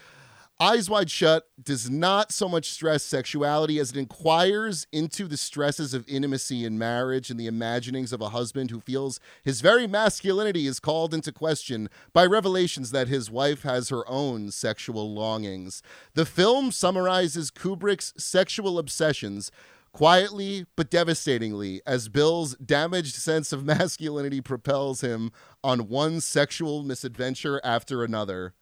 Eyes 0.62 0.90
Wide 0.90 1.10
Shut 1.10 1.44
does 1.62 1.88
not 1.88 2.32
so 2.32 2.46
much 2.46 2.68
stress 2.68 3.02
sexuality 3.02 3.78
as 3.78 3.92
it 3.92 3.96
inquires 3.96 4.86
into 4.92 5.26
the 5.26 5.38
stresses 5.38 5.94
of 5.94 6.06
intimacy 6.06 6.66
in 6.66 6.76
marriage 6.76 7.30
and 7.30 7.40
the 7.40 7.46
imaginings 7.46 8.12
of 8.12 8.20
a 8.20 8.28
husband 8.28 8.70
who 8.70 8.78
feels 8.78 9.18
his 9.42 9.62
very 9.62 9.86
masculinity 9.86 10.66
is 10.66 10.78
called 10.78 11.14
into 11.14 11.32
question 11.32 11.88
by 12.12 12.26
revelations 12.26 12.90
that 12.90 13.08
his 13.08 13.30
wife 13.30 13.62
has 13.62 13.88
her 13.88 14.06
own 14.06 14.50
sexual 14.50 15.14
longings. 15.14 15.82
The 16.12 16.26
film 16.26 16.72
summarizes 16.72 17.50
Kubrick's 17.50 18.12
sexual 18.22 18.78
obsessions 18.78 19.50
quietly 19.92 20.66
but 20.76 20.90
devastatingly 20.90 21.80
as 21.86 22.10
Bill's 22.10 22.54
damaged 22.56 23.14
sense 23.14 23.54
of 23.54 23.64
masculinity 23.64 24.42
propels 24.42 25.00
him 25.00 25.32
on 25.64 25.88
one 25.88 26.20
sexual 26.20 26.82
misadventure 26.82 27.62
after 27.64 28.04
another. 28.04 28.52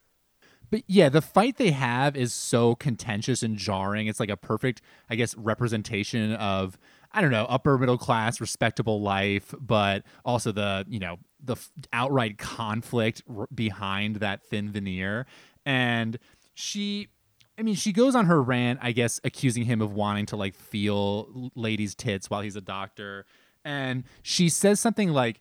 But 0.70 0.82
yeah, 0.86 1.08
the 1.08 1.22
fight 1.22 1.56
they 1.56 1.70
have 1.70 2.16
is 2.16 2.32
so 2.32 2.74
contentious 2.74 3.42
and 3.42 3.56
jarring. 3.56 4.06
It's 4.06 4.20
like 4.20 4.28
a 4.28 4.36
perfect, 4.36 4.82
I 5.08 5.14
guess, 5.14 5.34
representation 5.36 6.34
of 6.34 6.78
I 7.12 7.22
don't 7.22 7.30
know, 7.30 7.46
upper 7.48 7.78
middle 7.78 7.96
class, 7.96 8.40
respectable 8.40 9.00
life, 9.00 9.54
but 9.58 10.04
also 10.24 10.52
the 10.52 10.84
you 10.88 10.98
know 10.98 11.18
the 11.42 11.56
outright 11.92 12.38
conflict 12.38 13.22
r- 13.34 13.48
behind 13.54 14.16
that 14.16 14.42
thin 14.42 14.70
veneer. 14.70 15.26
And 15.64 16.18
she, 16.54 17.08
I 17.58 17.62
mean, 17.62 17.74
she 17.76 17.92
goes 17.92 18.14
on 18.14 18.26
her 18.26 18.42
rant, 18.42 18.80
I 18.82 18.92
guess, 18.92 19.20
accusing 19.24 19.64
him 19.64 19.80
of 19.80 19.92
wanting 19.92 20.26
to 20.26 20.36
like 20.36 20.54
feel 20.54 21.50
ladies' 21.54 21.94
tits 21.94 22.28
while 22.28 22.42
he's 22.42 22.56
a 22.56 22.60
doctor, 22.60 23.24
and 23.64 24.04
she 24.22 24.48
says 24.48 24.80
something 24.80 25.10
like 25.10 25.40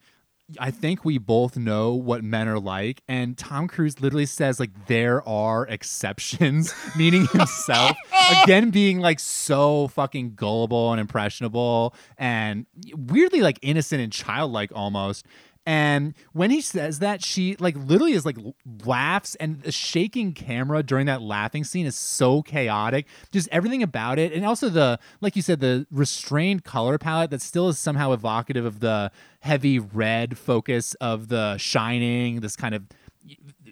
I 0.60 0.72
think 0.72 1.04
we 1.04 1.18
both 1.18 1.58
know 1.58 1.94
what 1.94 2.24
men 2.24 2.48
are 2.48 2.60
like, 2.60 3.02
and 3.08 3.38
Tom 3.38 3.68
Cruise 3.68 4.00
literally 4.00 4.26
says 4.26 4.60
like 4.60 4.88
there 4.88 5.28
are 5.28 5.68
exceptions, 5.68 6.74
meaning 6.98 7.28
himself 7.28 7.98
again 8.44 8.70
being 8.70 9.00
like 9.00 9.20
so 9.20 9.90
fucking 9.90 10.36
gullible 10.36 10.92
and 10.92 11.02
impressionable 11.02 11.94
and 12.18 12.66
weirdly 12.94 13.42
like 13.42 13.60
innocent 13.62 14.02
and 14.02 14.12
childlike 14.12 14.72
almost. 14.74 15.26
And 15.68 16.14
when 16.32 16.50
he 16.50 16.62
says 16.62 17.00
that, 17.00 17.22
she 17.22 17.58
like 17.58 17.76
literally 17.76 18.14
is 18.14 18.26
like 18.26 18.38
laughs, 18.86 19.36
and 19.36 19.62
the 19.64 19.72
shaking 19.74 20.34
camera 20.34 20.82
during 20.82 21.08
that 21.08 21.22
laughing 21.22 21.66
scene 21.66 21.86
is 21.86 21.98
so 21.98 22.42
chaotic. 22.42 23.06
Just 23.34 23.50
everything 23.52 23.84
about 23.84 24.18
it, 24.18 24.32
and 24.32 24.46
also 24.46 24.70
the 24.70 24.98
like 25.20 25.36
you 25.36 25.42
said, 25.42 25.60
the 25.60 25.86
restrained 25.92 26.64
color 26.64 26.98
palette 26.98 27.32
that 27.32 27.42
still 27.42 27.68
is 27.68 27.78
somehow 27.78 28.14
evocative 28.14 28.64
of 28.64 28.80
the 28.80 29.12
heavy 29.42 29.78
red 29.78 30.38
focus 30.38 30.94
of 31.02 31.28
The 31.28 31.58
Shining. 31.58 32.40
This 32.40 32.56
kind 32.56 32.74
of 32.74 32.84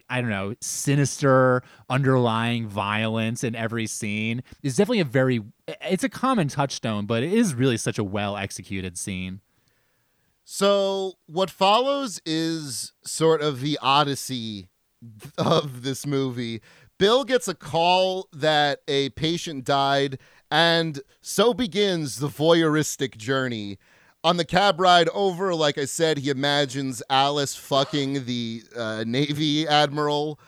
I 0.09 0.19
don't 0.19 0.29
know, 0.29 0.53
sinister 0.59 1.63
underlying 1.89 2.67
violence 2.67 3.41
in 3.41 3.55
every 3.55 3.87
scene 3.87 4.43
is 4.61 4.75
definitely 4.75 4.99
a 4.99 5.05
very 5.05 5.43
it's 5.81 6.03
a 6.03 6.09
common 6.09 6.49
touchstone, 6.49 7.05
but 7.05 7.23
it 7.23 7.31
is 7.31 7.55
really 7.55 7.77
such 7.77 7.97
a 7.97 8.03
well 8.03 8.35
executed 8.35 8.97
scene. 8.97 9.39
So, 10.47 11.13
what 11.25 11.49
follows 11.49 12.21
is 12.23 12.93
sort 13.03 13.41
of 13.41 13.61
the 13.61 13.79
odyssey 13.81 14.69
of 15.39 15.81
this 15.81 16.05
movie. 16.05 16.61
Bill 16.99 17.23
gets 17.23 17.47
a 17.47 17.55
call 17.55 18.29
that 18.31 18.81
a 18.87 19.09
patient 19.09 19.65
died, 19.65 20.19
and 20.51 21.01
so 21.19 21.51
begins 21.55 22.17
the 22.17 22.27
voyeuristic 22.27 23.17
journey. 23.17 23.79
On 24.23 24.37
the 24.37 24.45
cab 24.45 24.79
ride 24.79 25.09
over, 25.09 25.55
like 25.55 25.79
I 25.79 25.85
said, 25.85 26.19
he 26.19 26.29
imagines 26.29 27.01
Alice 27.09 27.55
fucking 27.55 28.25
the 28.25 28.63
uh, 28.75 29.03
Navy 29.05 29.67
admiral. 29.67 30.39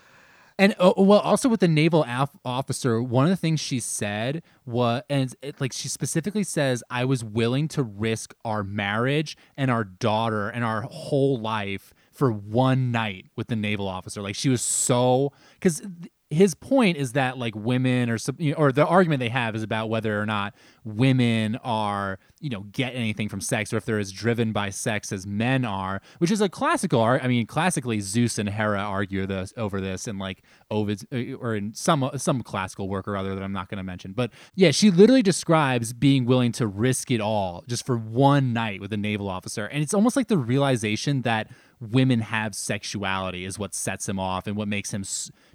And 0.60 0.76
uh, 0.80 0.94
well, 0.98 1.20
also 1.20 1.50
with 1.50 1.60
the 1.60 1.68
naval 1.68 2.04
af- 2.08 2.36
officer, 2.44 3.02
one 3.02 3.26
of 3.26 3.30
the 3.30 3.36
things 3.36 3.60
she 3.60 3.80
said 3.80 4.42
was, 4.66 5.04
and 5.10 5.34
it, 5.42 5.62
like 5.62 5.72
she 5.72 5.88
specifically 5.88 6.44
says, 6.44 6.84
I 6.90 7.06
was 7.06 7.24
willing 7.24 7.68
to 7.70 7.84
risk 7.84 8.34
our 8.44 8.64
marriage 8.64 9.38
and 9.56 9.70
our 9.70 9.84
daughter 9.84 10.50
and 10.50 10.64
our 10.64 10.82
whole 10.82 11.40
life 11.40 11.94
for 12.12 12.32
one 12.32 12.92
night 12.92 13.28
with 13.36 13.48
the 13.48 13.56
naval 13.56 13.88
officer. 13.88 14.22
Like 14.22 14.36
she 14.36 14.50
was 14.50 14.62
so 14.62 15.32
because 15.54 15.84
his 16.30 16.54
point 16.54 16.98
is 16.98 17.14
that 17.14 17.38
like 17.38 17.56
women 17.56 18.10
or 18.10 18.18
or 18.56 18.72
the 18.72 18.86
argument 18.86 19.20
they 19.20 19.30
have 19.30 19.56
is 19.56 19.64
about 19.64 19.90
whether 19.90 20.20
or 20.22 20.26
not 20.26 20.54
women 20.84 21.56
are 21.64 22.20
you 22.40 22.50
know 22.50 22.62
get 22.72 22.94
anything 22.96 23.30
from 23.30 23.42
sex 23.42 23.74
or 23.74 23.78
if 23.78 23.86
they're 23.86 24.00
as 24.00 24.12
driven 24.12 24.52
by 24.52 24.70
sex 24.70 25.12
as 25.12 25.26
men 25.26 25.66
are 25.66 26.02
which 26.20 26.30
is 26.30 26.42
a 26.42 26.50
classical 26.50 27.00
art 27.02 27.24
i 27.24 27.28
mean 27.28 27.46
classically 27.46 28.00
zeus 28.00 28.38
and 28.38 28.50
hera 28.50 28.80
argue 28.80 29.26
this 29.26 29.54
over 29.58 29.80
this 29.82 30.08
and 30.08 30.20
like 30.20 30.44
ovid 30.70 31.02
uh, 31.12 31.38
or 31.38 31.56
in 31.56 31.74
some 31.74 32.10
some 32.18 32.42
classical 32.42 32.90
work 32.90 33.08
or 33.08 33.16
other 33.16 33.34
that 33.34 33.44
i'm 33.44 33.54
not 33.54 33.70
going 33.70 33.78
to 33.78 33.84
mention. 33.84 34.14
But 34.14 34.32
yeah 34.56 34.72
she 34.72 34.92
literally 34.92 35.24
describes 35.24 35.94
being 35.94 36.26
willing 36.26 36.52
to 36.54 36.68
risk 36.68 37.10
it 37.12 37.20
all 37.20 37.64
just 37.68 37.86
for 37.86 37.98
one 37.98 38.54
night 38.54 38.80
with 38.82 38.94
a 38.94 38.98
naval 38.98 39.30
officer. 39.30 39.66
And 39.66 39.82
it's 39.82 39.94
almost 39.94 40.16
like 40.16 40.28
the 40.28 40.38
realization 40.38 41.24
that 41.24 41.50
women 41.80 42.22
have 42.22 42.56
sexuality 42.56 43.46
is 43.46 43.60
what 43.60 43.74
sets 43.74 44.08
him 44.08 44.20
off 44.20 44.48
and 44.48 44.56
what 44.56 44.68
makes 44.68 44.92
him 44.92 45.04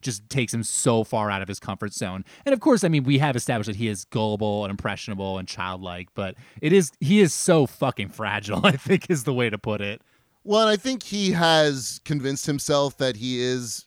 just 0.01 0.29
takes 0.29 0.55
him 0.55 0.63
so 0.63 1.05
far 1.05 1.31
out 1.31 1.43
of 1.43 1.49
his 1.49 1.59
comfort 1.59 1.93
zone. 1.93 2.25
And 2.47 2.53
of 2.53 2.61
course, 2.61 2.85
I 2.85 2.89
mean, 2.89 3.05
we 3.05 3.19
have 3.19 3.37
established 3.37 3.69
that 3.69 3.77
he 3.77 3.89
is 3.89 4.05
gullible 4.05 4.65
and 4.65 4.71
impressionable 4.71 5.39
and 5.39 5.49
childlike, 5.49 6.09
but 6.15 6.37
it 6.61 6.73
is 6.73 6.93
he 7.01 7.21
is 7.21 7.35
so 7.35 7.67
fucking 7.67 8.11
fragile, 8.11 8.61
I 8.67 8.73
think 8.73 9.11
is 9.11 9.25
the 9.25 9.35
way 9.35 9.51
to 9.51 9.59
put 9.59 9.81
it. 9.81 10.01
Well, 10.45 10.67
I 10.67 10.77
think 10.77 11.05
he 11.05 11.33
has 11.33 12.01
convinced 12.05 12.47
himself 12.47 12.97
that 12.99 13.17
he 13.17 13.41
is 13.41 13.87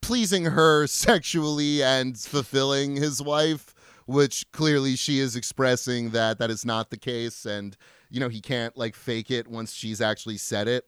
pleasing 0.00 0.44
her 0.44 0.86
sexually 0.88 1.82
and 1.82 2.18
fulfilling 2.18 2.96
his 2.96 3.22
wife, 3.22 3.74
which 4.06 4.50
clearly 4.52 4.96
she 4.96 5.18
is 5.20 5.36
expressing 5.36 6.10
that 6.10 6.38
that 6.38 6.50
is 6.50 6.64
not 6.64 6.90
the 6.90 6.96
case 6.96 7.46
and 7.46 7.76
you 8.10 8.18
know, 8.18 8.28
he 8.28 8.40
can't 8.40 8.76
like 8.76 8.96
fake 8.96 9.30
it 9.30 9.46
once 9.46 9.72
she's 9.72 10.00
actually 10.00 10.36
said 10.36 10.68
it. 10.68 10.84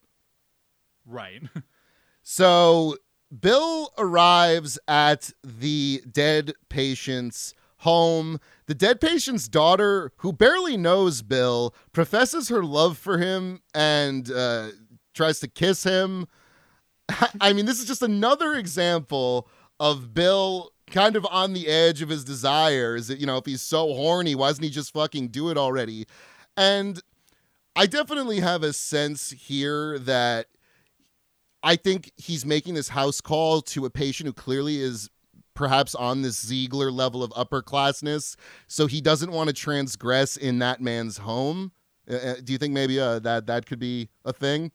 Right. 1.06 1.42
so 2.22 2.96
Bill 3.40 3.92
arrives 3.98 4.78
at 4.86 5.32
the 5.42 6.02
dead 6.10 6.52
patient's 6.68 7.54
home. 7.78 8.38
The 8.66 8.74
dead 8.74 9.00
patient's 9.00 9.48
daughter, 9.48 10.12
who 10.18 10.32
barely 10.32 10.76
knows 10.76 11.22
Bill, 11.22 11.74
professes 11.92 12.48
her 12.48 12.62
love 12.62 12.96
for 12.96 13.18
him 13.18 13.60
and 13.74 14.30
uh, 14.30 14.68
tries 15.14 15.40
to 15.40 15.48
kiss 15.48 15.84
him. 15.84 16.26
I 17.40 17.52
mean, 17.52 17.66
this 17.66 17.80
is 17.80 17.86
just 17.86 18.02
another 18.02 18.54
example 18.54 19.48
of 19.80 20.14
Bill 20.14 20.70
kind 20.90 21.16
of 21.16 21.26
on 21.30 21.54
the 21.54 21.66
edge 21.66 22.02
of 22.02 22.08
his 22.08 22.22
desires. 22.24 23.10
You 23.10 23.26
know, 23.26 23.38
if 23.38 23.46
he's 23.46 23.62
so 23.62 23.94
horny, 23.94 24.34
why 24.34 24.48
doesn't 24.48 24.62
he 24.62 24.70
just 24.70 24.92
fucking 24.92 25.28
do 25.28 25.48
it 25.48 25.58
already? 25.58 26.06
And 26.56 27.00
I 27.74 27.86
definitely 27.86 28.40
have 28.40 28.62
a 28.62 28.72
sense 28.72 29.30
here 29.30 29.98
that 29.98 30.46
I 31.62 31.76
think 31.76 32.10
he's 32.16 32.44
making 32.44 32.74
this 32.74 32.88
house 32.88 33.20
call 33.20 33.62
to 33.62 33.84
a 33.84 33.90
patient 33.90 34.26
who 34.26 34.32
clearly 34.32 34.80
is 34.80 35.10
perhaps 35.54 35.94
on 35.94 36.22
this 36.22 36.40
Ziegler 36.40 36.90
level 36.90 37.22
of 37.22 37.30
upperclassness, 37.30 38.36
so 38.66 38.86
he 38.86 39.00
doesn't 39.00 39.30
want 39.30 39.48
to 39.48 39.52
transgress 39.52 40.36
in 40.36 40.58
that 40.60 40.80
man's 40.80 41.18
home. 41.18 41.72
Uh, 42.10 42.14
uh, 42.14 42.34
do 42.42 42.52
you 42.52 42.58
think 42.58 42.74
maybe 42.74 42.98
uh, 42.98 43.18
that 43.20 43.46
that 43.46 43.66
could 43.66 43.78
be 43.78 44.08
a 44.24 44.32
thing? 44.32 44.72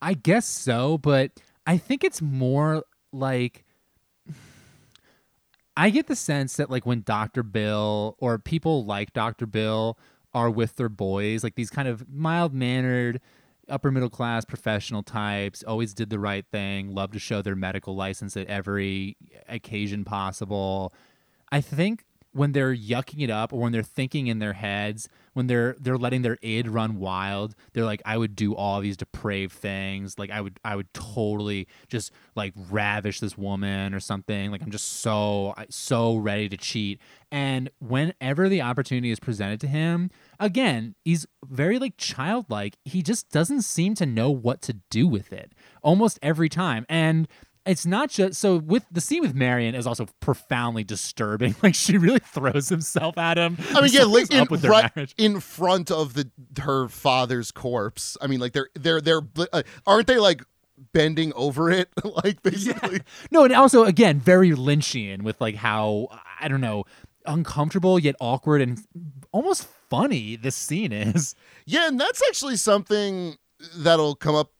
I 0.00 0.14
guess 0.14 0.46
so, 0.46 0.98
but 0.98 1.32
I 1.66 1.76
think 1.76 2.04
it's 2.04 2.22
more 2.22 2.84
like 3.12 3.64
I 5.76 5.90
get 5.90 6.06
the 6.06 6.16
sense 6.16 6.56
that 6.56 6.70
like 6.70 6.86
when 6.86 7.02
Dr. 7.02 7.42
Bill 7.42 8.16
or 8.18 8.38
people 8.38 8.84
like 8.84 9.12
Dr. 9.12 9.46
Bill 9.46 9.98
are 10.34 10.50
with 10.50 10.76
their 10.76 10.88
boys, 10.88 11.42
like 11.42 11.54
these 11.54 11.70
kind 11.70 11.88
of 11.88 12.08
mild 12.08 12.52
mannered 12.52 13.20
upper 13.68 13.90
middle 13.90 14.10
class 14.10 14.44
professional 14.44 15.02
types 15.02 15.62
always 15.62 15.94
did 15.94 16.10
the 16.10 16.18
right 16.18 16.44
thing 16.50 16.94
love 16.94 17.12
to 17.12 17.18
show 17.18 17.42
their 17.42 17.56
medical 17.56 17.94
license 17.94 18.36
at 18.36 18.46
every 18.46 19.16
occasion 19.48 20.04
possible. 20.04 20.92
I 21.50 21.60
think 21.60 22.04
when 22.32 22.52
they're 22.52 22.74
yucking 22.74 23.22
it 23.22 23.30
up 23.30 23.52
or 23.52 23.60
when 23.60 23.72
they're 23.72 23.82
thinking 23.82 24.26
in 24.26 24.38
their 24.38 24.52
heads 24.52 25.08
when 25.32 25.46
they're 25.46 25.76
they're 25.78 25.96
letting 25.96 26.22
their 26.22 26.36
id 26.42 26.68
run 26.68 26.98
wild 26.98 27.54
they're 27.72 27.84
like 27.84 28.02
i 28.04 28.16
would 28.16 28.34
do 28.34 28.54
all 28.54 28.80
these 28.80 28.96
depraved 28.96 29.52
things. 29.52 30.18
Like 30.18 30.30
i 30.30 30.40
would 30.40 30.58
i 30.64 30.74
would 30.76 30.92
totally 30.92 31.66
just 31.88 32.12
like 32.34 32.52
ravish 32.70 33.20
this 33.20 33.36
woman 33.38 33.94
or 33.94 34.00
something. 34.00 34.50
Like 34.50 34.62
i'm 34.62 34.70
just 34.70 35.00
so 35.00 35.54
so 35.70 36.16
ready 36.16 36.48
to 36.48 36.56
cheat. 36.56 37.00
And 37.30 37.70
whenever 37.78 38.48
the 38.48 38.62
opportunity 38.62 39.10
is 39.10 39.20
presented 39.20 39.60
to 39.60 39.68
him 39.68 40.10
again 40.40 40.94
he's 41.04 41.26
very 41.44 41.78
like 41.78 41.96
childlike. 41.96 42.76
He 42.84 43.02
just 43.02 43.30
doesn't 43.30 43.62
seem 43.62 43.94
to 43.96 44.06
know 44.06 44.30
what 44.30 44.62
to 44.62 44.74
do 44.90 45.06
with 45.06 45.32
it 45.32 45.52
almost 45.82 46.18
every 46.22 46.48
time. 46.48 46.84
And 46.88 47.28
it's 47.68 47.86
not 47.86 48.10
just 48.10 48.40
so 48.40 48.56
with 48.56 48.84
the 48.90 49.00
scene 49.00 49.20
with 49.20 49.34
Marion 49.34 49.74
is 49.74 49.86
also 49.86 50.06
profoundly 50.20 50.84
disturbing. 50.84 51.54
Like 51.68 51.74
she 51.74 51.98
really 51.98 52.20
throws 52.20 52.68
himself 52.68 53.18
at 53.18 53.36
him. 53.36 53.58
I 53.74 53.82
mean, 53.82 53.90
yeah, 53.92 54.04
like 54.04 54.32
in, 54.32 54.46
right, 54.62 55.14
in 55.18 55.40
front 55.40 55.90
of 55.90 56.14
the 56.14 56.30
her 56.60 56.88
father's 56.88 57.50
corpse. 57.50 58.16
I 58.22 58.26
mean, 58.28 58.38
like 58.38 58.52
they're 58.52 58.68
they're 58.74 59.00
they're 59.00 59.20
uh, 59.52 59.62
aren't 59.86 60.06
they 60.06 60.18
like 60.18 60.42
bending 60.92 61.32
over 61.34 61.70
it 61.70 61.88
like 62.24 62.42
basically 62.42 62.96
yeah. 62.96 63.02
no 63.30 63.44
and 63.44 63.52
also 63.52 63.84
again 63.84 64.20
very 64.20 64.50
lynchian 64.52 65.22
with 65.22 65.40
like 65.40 65.56
how 65.56 66.06
i 66.40 66.46
don't 66.46 66.60
know 66.60 66.84
uncomfortable 67.26 67.98
yet 67.98 68.14
awkward 68.20 68.60
and 68.60 68.80
almost 69.32 69.66
funny 69.90 70.36
this 70.36 70.54
scene 70.54 70.92
is 70.92 71.34
yeah 71.66 71.88
and 71.88 72.00
that's 72.00 72.22
actually 72.28 72.56
something 72.56 73.36
that'll 73.76 74.14
come 74.14 74.34
up 74.34 74.52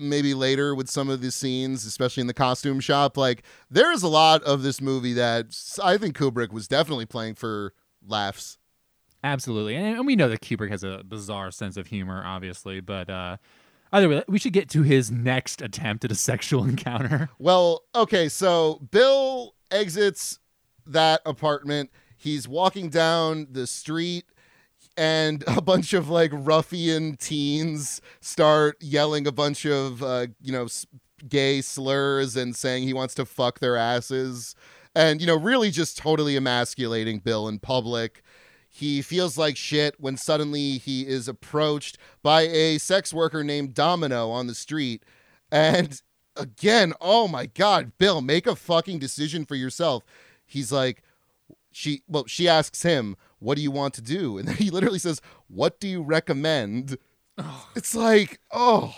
maybe 0.00 0.34
later 0.34 0.74
with 0.74 0.88
some 0.88 1.08
of 1.08 1.20
the 1.20 1.30
scenes, 1.30 1.84
especially 1.84 2.22
in 2.22 2.26
the 2.26 2.34
costume 2.34 2.80
shop. 2.80 3.16
Like 3.16 3.42
there 3.70 3.92
is 3.92 4.02
a 4.02 4.08
lot 4.08 4.42
of 4.44 4.62
this 4.62 4.80
movie 4.80 5.12
that 5.14 5.46
I 5.82 5.98
think 5.98 6.16
Kubrick 6.16 6.52
was 6.52 6.68
definitely 6.68 7.06
playing 7.06 7.34
for 7.34 7.74
laughs. 8.06 8.58
Absolutely, 9.24 9.76
and 9.76 10.04
we 10.04 10.16
know 10.16 10.28
that 10.28 10.40
Kubrick 10.40 10.70
has 10.70 10.82
a 10.82 11.02
bizarre 11.04 11.52
sense 11.52 11.76
of 11.76 11.86
humor, 11.86 12.22
obviously, 12.26 12.80
but 12.80 13.08
uh, 13.08 13.36
either 13.92 14.08
way, 14.08 14.24
we 14.26 14.38
should 14.38 14.52
get 14.52 14.68
to 14.70 14.82
his 14.82 15.12
next 15.12 15.62
attempt 15.62 16.04
at 16.04 16.10
a 16.10 16.14
sexual 16.16 16.64
encounter. 16.64 17.30
Well, 17.38 17.82
okay, 17.94 18.28
so 18.28 18.80
Bill 18.90 19.54
exits 19.70 20.40
that 20.86 21.22
apartment. 21.24 21.90
He's 22.16 22.48
walking 22.48 22.88
down 22.88 23.48
the 23.50 23.66
street 23.66 24.24
and 24.96 25.44
a 25.56 25.60
bunch 25.60 25.92
of 25.92 26.08
like 26.08 26.30
ruffian 26.32 27.16
teens 27.16 28.00
start 28.20 28.76
yelling 28.80 29.26
a 29.26 29.32
bunch 29.32 29.64
of 29.66 30.02
uh, 30.02 30.26
you 30.40 30.52
know 30.52 30.66
gay 31.28 31.60
slurs 31.60 32.36
and 32.36 32.56
saying 32.56 32.82
he 32.82 32.92
wants 32.92 33.14
to 33.14 33.24
fuck 33.24 33.60
their 33.60 33.76
asses 33.76 34.56
and 34.94 35.20
you 35.20 35.26
know 35.26 35.36
really 35.36 35.70
just 35.70 35.96
totally 35.96 36.36
emasculating 36.36 37.18
bill 37.18 37.46
in 37.46 37.58
public 37.60 38.22
he 38.74 39.02
feels 39.02 39.36
like 39.36 39.58
shit 39.58 40.00
when 40.00 40.16
suddenly 40.16 40.78
he 40.78 41.06
is 41.06 41.28
approached 41.28 41.98
by 42.22 42.42
a 42.42 42.78
sex 42.78 43.12
worker 43.12 43.44
named 43.44 43.74
Domino 43.74 44.30
on 44.30 44.46
the 44.46 44.54
street. 44.54 45.04
And 45.50 46.00
again, 46.36 46.94
oh 46.98 47.28
my 47.28 47.44
God, 47.44 47.92
Bill, 47.98 48.22
make 48.22 48.46
a 48.46 48.56
fucking 48.56 48.98
decision 48.98 49.44
for 49.44 49.56
yourself. 49.56 50.04
He's 50.46 50.72
like, 50.72 51.02
she, 51.70 52.02
well, 52.08 52.24
she 52.26 52.48
asks 52.48 52.82
him, 52.82 53.14
what 53.42 53.56
do 53.56 53.62
you 53.62 53.70
want 53.70 53.94
to 53.94 54.02
do? 54.02 54.38
And 54.42 54.48
then 54.48 54.56
he 54.56 54.70
literally 54.70 54.98
says, 54.98 55.20
what 55.48 55.80
do 55.80 55.88
you 55.88 56.02
recommend? 56.02 56.96
It's 57.74 57.94
like, 57.94 58.40
oh. 58.50 58.94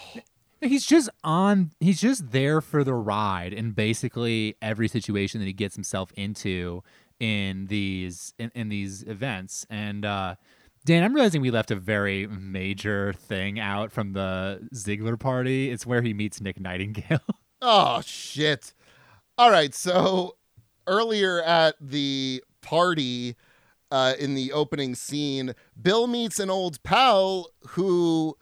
He's 0.61 0.87
just 0.87 1.11
on. 1.23 1.73
He's 1.79 2.01
just 2.01 2.31
there 2.31 2.61
for 2.61 2.85
the 2.85 2.95
ride 2.95 3.53
in 3.53 3.73
basically 3.73 4.57
every 4.63 4.89
situation 4.89 5.41
that 5.41 5.47
he 5.47 5.53
gets 5.53 5.75
himself 5.75 6.11
into 6.17 6.83
in 7.21 7.67
these 7.67 8.33
in, 8.39 8.51
in 8.55 8.71
these 8.71 9.03
events. 9.03 9.67
And 9.69 10.05
uh, 10.05 10.37
Dan, 10.85 11.03
I'm 11.03 11.15
realizing 11.15 11.43
we 11.43 11.51
left 11.51 11.71
a 11.71 11.77
very 11.77 12.27
major 12.27 13.13
thing 13.13 13.61
out 13.61 13.93
from 13.93 14.15
the 14.15 14.67
Ziegler 14.75 15.17
party. 15.17 15.71
It's 15.71 15.87
where 15.87 16.03
he 16.03 16.15
meets 16.15 16.41
Nick 16.41 16.59
Nightingale. 16.59 17.21
oh 17.63 18.01
shit! 18.03 18.73
All 19.37 19.51
right, 19.51 19.75
so 19.75 20.37
earlier 20.87 21.43
at 21.43 21.77
the 21.81 22.43
party. 22.63 23.37
Uh, 23.95 24.15
in 24.19 24.35
the 24.35 24.51
opening 24.51 24.93
scene, 24.97 25.55
Bill 25.81 26.09
meets 26.09 26.41
an 26.41 26.51
old 26.51 26.83
pal 26.83 27.47
who 27.69 28.37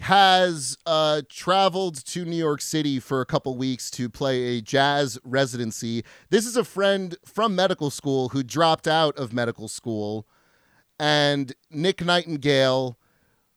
has 0.00 0.76
uh, 0.86 1.22
traveled 1.28 2.04
to 2.04 2.24
New 2.24 2.34
York 2.36 2.60
City 2.60 2.98
for 2.98 3.20
a 3.20 3.24
couple 3.24 3.56
weeks 3.56 3.92
to 3.92 4.08
play 4.08 4.56
a 4.56 4.60
jazz 4.60 5.20
residency. 5.22 6.02
This 6.30 6.46
is 6.46 6.56
a 6.56 6.64
friend 6.64 7.16
from 7.24 7.54
medical 7.54 7.90
school 7.90 8.30
who 8.30 8.42
dropped 8.42 8.88
out 8.88 9.16
of 9.16 9.32
medical 9.32 9.68
school. 9.68 10.26
And 10.98 11.54
Nick 11.70 12.04
Nightingale, 12.04 12.98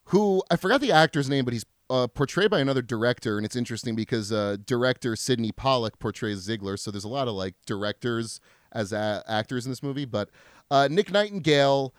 who 0.09 0.43
I 0.51 0.57
forgot 0.57 0.79
the 0.79 0.91
actor's 0.91 1.27
name, 1.27 1.43
but 1.43 1.55
he's 1.55 1.65
uh, 1.89 2.05
portrayed 2.05 2.51
by 2.51 2.59
another 2.59 2.83
director. 2.83 3.37
And 3.37 3.45
it's 3.47 3.55
interesting 3.55 3.95
because 3.95 4.31
uh, 4.31 4.57
director 4.63 5.15
Sydney 5.15 5.51
Pollack 5.51 5.97
portrays 5.97 6.37
Ziegler. 6.37 6.77
So 6.77 6.91
there's 6.91 7.03
a 7.03 7.09
lot 7.09 7.27
of 7.27 7.33
like 7.33 7.55
directors 7.65 8.39
as 8.71 8.93
a- 8.93 9.23
actors 9.27 9.65
in 9.65 9.71
this 9.71 9.81
movie. 9.81 10.05
But 10.05 10.29
uh, 10.71 10.87
Nick 10.89 11.11
Nightingale 11.11 11.93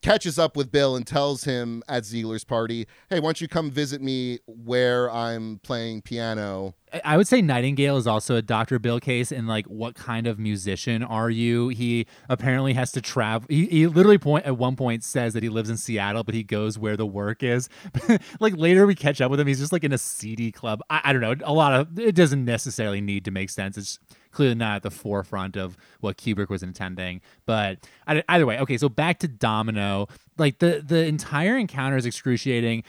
catches 0.00 0.38
up 0.38 0.56
with 0.56 0.72
Bill 0.72 0.96
and 0.96 1.06
tells 1.06 1.44
him 1.44 1.82
at 1.88 2.04
Ziegler's 2.04 2.44
party, 2.44 2.86
"Hey, 3.10 3.20
why 3.20 3.28
don't 3.28 3.40
you 3.40 3.48
come 3.48 3.70
visit 3.70 4.02
me 4.02 4.40
where 4.46 5.10
I'm 5.10 5.60
playing 5.62 6.02
piano?" 6.02 6.74
I 7.04 7.16
would 7.16 7.26
say 7.26 7.40
Nightingale 7.40 7.96
is 7.96 8.06
also 8.06 8.36
a 8.36 8.42
Dr. 8.42 8.78
Bill 8.78 9.00
case 9.00 9.32
in 9.32 9.46
like 9.46 9.66
what 9.66 9.94
kind 9.94 10.26
of 10.26 10.38
musician 10.38 11.02
are 11.02 11.30
you? 11.30 11.68
He 11.68 12.06
apparently 12.28 12.74
has 12.74 12.92
to 12.92 13.00
travel. 13.00 13.46
He, 13.48 13.66
he 13.66 13.86
literally 13.86 14.18
point 14.18 14.44
at 14.44 14.58
one 14.58 14.76
point 14.76 15.02
says 15.02 15.32
that 15.32 15.42
he 15.42 15.48
lives 15.48 15.70
in 15.70 15.76
Seattle, 15.78 16.22
but 16.22 16.34
he 16.34 16.42
goes 16.42 16.78
where 16.78 16.96
the 16.96 17.06
work 17.06 17.42
is. 17.42 17.68
like 18.40 18.54
later 18.56 18.86
we 18.86 18.94
catch 18.94 19.20
up 19.20 19.30
with 19.30 19.40
him, 19.40 19.46
he's 19.46 19.60
just 19.60 19.72
like 19.72 19.84
in 19.84 19.92
a 19.92 19.98
seedy 19.98 20.52
club. 20.52 20.82
I, 20.90 21.00
I 21.04 21.12
don't 21.12 21.22
know. 21.22 21.34
A 21.44 21.52
lot 21.52 21.72
of 21.72 21.98
it 21.98 22.14
doesn't 22.14 22.44
necessarily 22.44 23.00
need 23.00 23.24
to 23.24 23.30
make 23.30 23.48
sense. 23.48 23.78
It's 23.78 23.98
clearly 24.32 24.54
not 24.54 24.76
at 24.76 24.82
the 24.82 24.90
forefront 24.90 25.56
of 25.56 25.76
what 26.00 26.16
Kubrick 26.16 26.48
was 26.48 26.62
intending. 26.62 27.20
But 27.46 27.86
either 28.06 28.46
way, 28.46 28.58
okay. 28.60 28.76
So 28.76 28.88
back 28.88 29.18
to 29.20 29.28
Domino. 29.28 30.08
Like 30.38 30.58
the 30.58 30.82
the 30.84 31.04
entire 31.04 31.56
encounter 31.56 31.96
is 31.96 32.06
excruciating. 32.06 32.84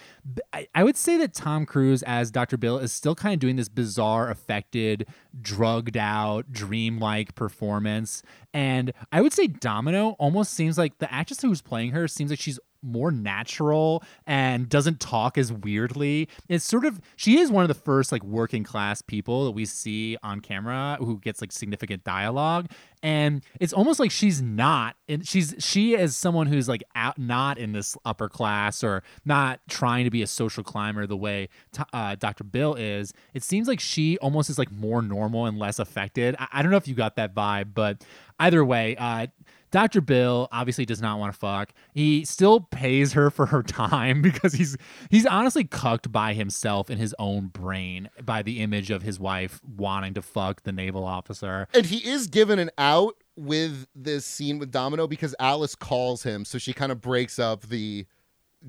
I, 0.53 0.67
I 0.73 0.83
would 0.83 0.95
say 0.95 1.17
that 1.17 1.33
Tom 1.33 1.65
Cruise 1.65 2.01
as 2.03 2.31
Dr. 2.31 2.57
Bill 2.57 2.79
is 2.79 2.91
still 2.91 3.15
kind 3.15 3.33
of 3.33 3.39
doing 3.39 3.57
this 3.57 3.69
bizarre, 3.69 4.29
affected, 4.29 5.07
drugged 5.41 5.97
out, 5.97 6.51
dreamlike 6.51 7.35
performance. 7.35 8.23
And 8.53 8.93
I 9.11 9.21
would 9.21 9.33
say 9.33 9.47
Domino 9.47 10.11
almost 10.19 10.53
seems 10.53 10.77
like 10.77 10.99
the 10.99 11.13
actress 11.13 11.41
who's 11.41 11.61
playing 11.61 11.91
her 11.91 12.07
seems 12.07 12.31
like 12.31 12.39
she's 12.39 12.59
more 12.83 13.11
natural 13.11 14.03
and 14.27 14.69
doesn't 14.69 14.99
talk 14.99 15.37
as 15.37 15.51
weirdly. 15.51 16.27
It's 16.49 16.65
sort 16.65 16.85
of 16.85 16.99
she 17.15 17.39
is 17.39 17.51
one 17.51 17.63
of 17.63 17.67
the 17.67 17.73
first 17.73 18.11
like 18.11 18.23
working 18.23 18.63
class 18.63 19.01
people 19.01 19.45
that 19.45 19.51
we 19.51 19.65
see 19.65 20.17
on 20.23 20.41
camera 20.41 20.97
who 20.99 21.19
gets 21.19 21.41
like 21.41 21.51
significant 21.51 22.03
dialogue. 22.03 22.69
And 23.01 23.43
it's 23.59 23.73
almost 23.73 23.99
like 23.99 24.11
she's 24.11 24.41
not 24.41 24.95
and 25.09 25.27
she's 25.27 25.55
she 25.59 25.95
is 25.95 26.15
someone 26.15 26.47
who's 26.47 26.69
like 26.69 26.83
out 26.95 27.17
not 27.17 27.57
in 27.57 27.73
this 27.73 27.97
upper 28.05 28.29
class 28.29 28.83
or 28.83 29.03
not 29.25 29.59
trying 29.67 30.05
to 30.05 30.11
be 30.11 30.21
a 30.21 30.27
social 30.27 30.63
climber 30.63 31.05
the 31.05 31.17
way 31.17 31.49
uh, 31.91 32.15
dr 32.15 32.43
bill 32.45 32.75
is. 32.75 33.13
It 33.33 33.43
seems 33.43 33.67
like 33.67 33.79
she 33.79 34.17
almost 34.19 34.49
is 34.49 34.57
like 34.57 34.71
more 34.71 35.01
normal 35.01 35.45
and 35.45 35.59
less 35.59 35.79
affected. 35.79 36.35
I, 36.39 36.47
I 36.53 36.61
don't 36.61 36.71
know 36.71 36.77
if 36.77 36.87
you 36.87 36.95
got 36.95 37.15
that 37.17 37.35
vibe 37.35 37.73
but 37.73 38.03
either 38.39 38.63
way 38.63 38.95
uh, 38.97 39.27
Dr. 39.73 40.01
Bill 40.01 40.47
obviously 40.51 40.85
does 40.85 41.01
not 41.01 41.19
want 41.19 41.33
to 41.33 41.37
fuck. 41.37 41.73
He 41.93 42.23
still 42.25 42.61
pays 42.61 43.13
her 43.13 43.29
for 43.29 43.47
her 43.47 43.63
time 43.63 44.21
because 44.21 44.53
he's 44.53 44.77
he's 45.09 45.25
honestly 45.25 45.65
cucked 45.65 46.11
by 46.11 46.33
himself 46.33 46.89
in 46.89 46.97
his 46.97 47.13
own 47.19 47.47
brain 47.47 48.09
by 48.23 48.41
the 48.43 48.61
image 48.61 48.91
of 48.91 49.01
his 49.01 49.19
wife 49.19 49.59
wanting 49.65 50.13
to 50.13 50.21
fuck 50.21 50.63
the 50.63 50.71
naval 50.71 51.03
officer. 51.03 51.67
And 51.73 51.87
he 51.87 52.07
is 52.07 52.27
given 52.27 52.59
an 52.59 52.69
out 52.77 53.15
with 53.35 53.87
this 53.95 54.25
scene 54.25 54.59
with 54.59 54.71
Domino 54.71 55.07
because 55.07 55.35
Alice 55.39 55.75
calls 55.75 56.23
him, 56.23 56.45
so 56.45 56.57
she 56.57 56.71
kind 56.71 56.91
of 56.91 57.01
breaks 57.01 57.39
up 57.39 57.63
the 57.63 58.05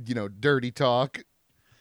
you 0.06 0.14
know, 0.14 0.28
dirty 0.28 0.70
talk. 0.70 1.22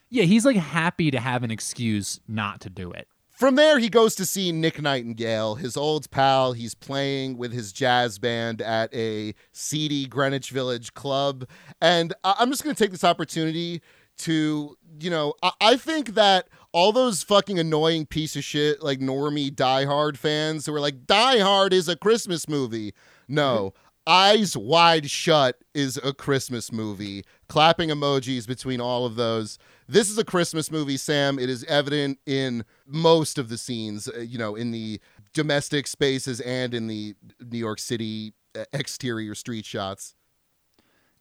Yeah, 0.10 0.26
he's 0.26 0.46
like 0.46 0.58
happy 0.58 1.10
to 1.12 1.20
have 1.20 1.44
an 1.44 1.50
excuse 1.50 2.20
not 2.28 2.62
to 2.62 2.70
do 2.70 2.92
it. 2.92 3.08
From 3.44 3.56
there, 3.56 3.78
he 3.78 3.90
goes 3.90 4.16
to 4.16 4.26
see 4.26 4.54
Nick 4.54 4.82
Nightingale, 4.82 5.56
his 5.56 5.76
old 5.76 6.10
pal. 6.12 6.54
He's 6.54 6.74
playing 6.74 7.38
with 7.38 7.52
his 7.52 7.74
jazz 7.74 8.18
band 8.18 8.62
at 8.62 8.94
a 8.96 9.36
seedy 9.52 10.06
Greenwich 10.06 10.50
Village 10.50 10.94
club. 10.94 11.46
And 11.82 12.14
I'm 12.24 12.52
just 12.52 12.64
going 12.64 12.74
to 12.74 12.82
take 12.82 12.92
this 12.92 13.04
opportunity 13.04 13.82
to, 14.20 14.78
you 14.98 15.10
know, 15.10 15.34
I, 15.44 15.52
I 15.60 15.76
think 15.76 16.14
that 16.14 16.48
all 16.72 16.94
those 16.94 17.22
fucking 17.22 17.60
annoying 17.60 18.06
piece 18.06 18.38
of 18.38 18.46
shit, 18.46 18.82
like 18.82 19.02
normie 19.02 19.54
Die 19.54 19.84
Hard 19.84 20.18
fans 20.18 20.66
who 20.66 20.72
were 20.72 20.80
like, 20.80 21.06
Die 21.06 21.40
Hard 21.40 21.74
is 21.74 21.90
a 21.90 21.98
Christmas 21.98 22.48
movie. 22.48 22.94
No, 23.28 23.74
mm-hmm. 23.76 23.78
Eyes 24.08 24.56
Wide 24.56 25.10
Shut 25.12 25.58
is 25.74 25.98
a 26.02 26.14
Christmas 26.14 26.72
movie. 26.72 27.26
Clapping 27.50 27.90
emojis 27.90 28.48
between 28.48 28.80
all 28.80 29.06
of 29.06 29.16
those. 29.16 29.58
This 29.94 30.10
is 30.10 30.18
a 30.18 30.26
Christmas 30.26 30.72
movie, 30.72 30.98
Sam. 30.98 31.38
It 31.38 31.52
is 31.52 31.64
evident 31.66 32.18
in 32.26 32.66
most 32.88 33.38
of 33.38 33.50
the 33.50 33.60
scenes, 33.60 34.08
uh, 34.10 34.22
you 34.22 34.40
know, 34.40 34.56
in 34.56 34.72
the 34.72 35.00
domestic 35.34 35.86
spaces 35.86 36.40
and 36.40 36.74
in 36.74 36.88
the 36.88 37.14
New 37.40 37.60
York 37.60 37.78
City 37.78 38.34
uh, 38.58 38.64
exterior 38.74 39.36
street 39.36 39.66
shots. 39.66 40.16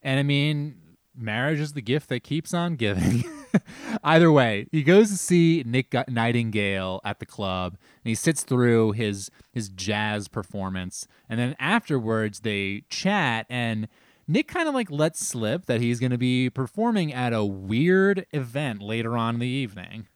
And 0.01 0.19
I 0.19 0.23
mean, 0.23 0.97
marriage 1.15 1.59
is 1.59 1.73
the 1.73 1.83
gift 1.83 2.09
that 2.09 2.23
keeps 2.23 2.51
on 2.51 2.75
giving. 2.75 3.23
Either 4.03 4.31
way, 4.31 4.65
he 4.71 4.81
goes 4.81 5.11
to 5.11 5.17
see 5.17 5.61
Nick 5.67 5.93
Nightingale 6.09 6.99
at 7.05 7.19
the 7.19 7.27
club, 7.27 7.73
and 8.03 8.09
he 8.09 8.15
sits 8.15 8.41
through 8.41 8.93
his 8.93 9.29
his 9.51 9.69
jazz 9.69 10.27
performance, 10.27 11.07
and 11.29 11.39
then 11.39 11.55
afterwards 11.59 12.39
they 12.39 12.85
chat, 12.89 13.45
and 13.51 13.87
Nick 14.27 14.47
kind 14.47 14.67
of 14.67 14.73
like 14.73 14.89
lets 14.89 15.25
slip 15.25 15.65
that 15.65 15.81
he's 15.81 15.99
going 15.99 16.11
to 16.11 16.17
be 16.17 16.49
performing 16.49 17.13
at 17.13 17.33
a 17.33 17.43
weird 17.43 18.25
event 18.31 18.81
later 18.81 19.17
on 19.17 19.35
in 19.35 19.39
the 19.39 19.47
evening. 19.47 20.07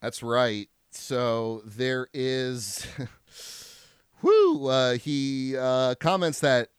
That's 0.00 0.22
right. 0.22 0.68
So 0.90 1.62
there 1.64 2.08
is, 2.14 2.86
whoo, 4.22 4.68
uh, 4.68 4.94
he 4.94 5.56
uh, 5.56 5.94
comments 5.96 6.40
that 6.40 6.70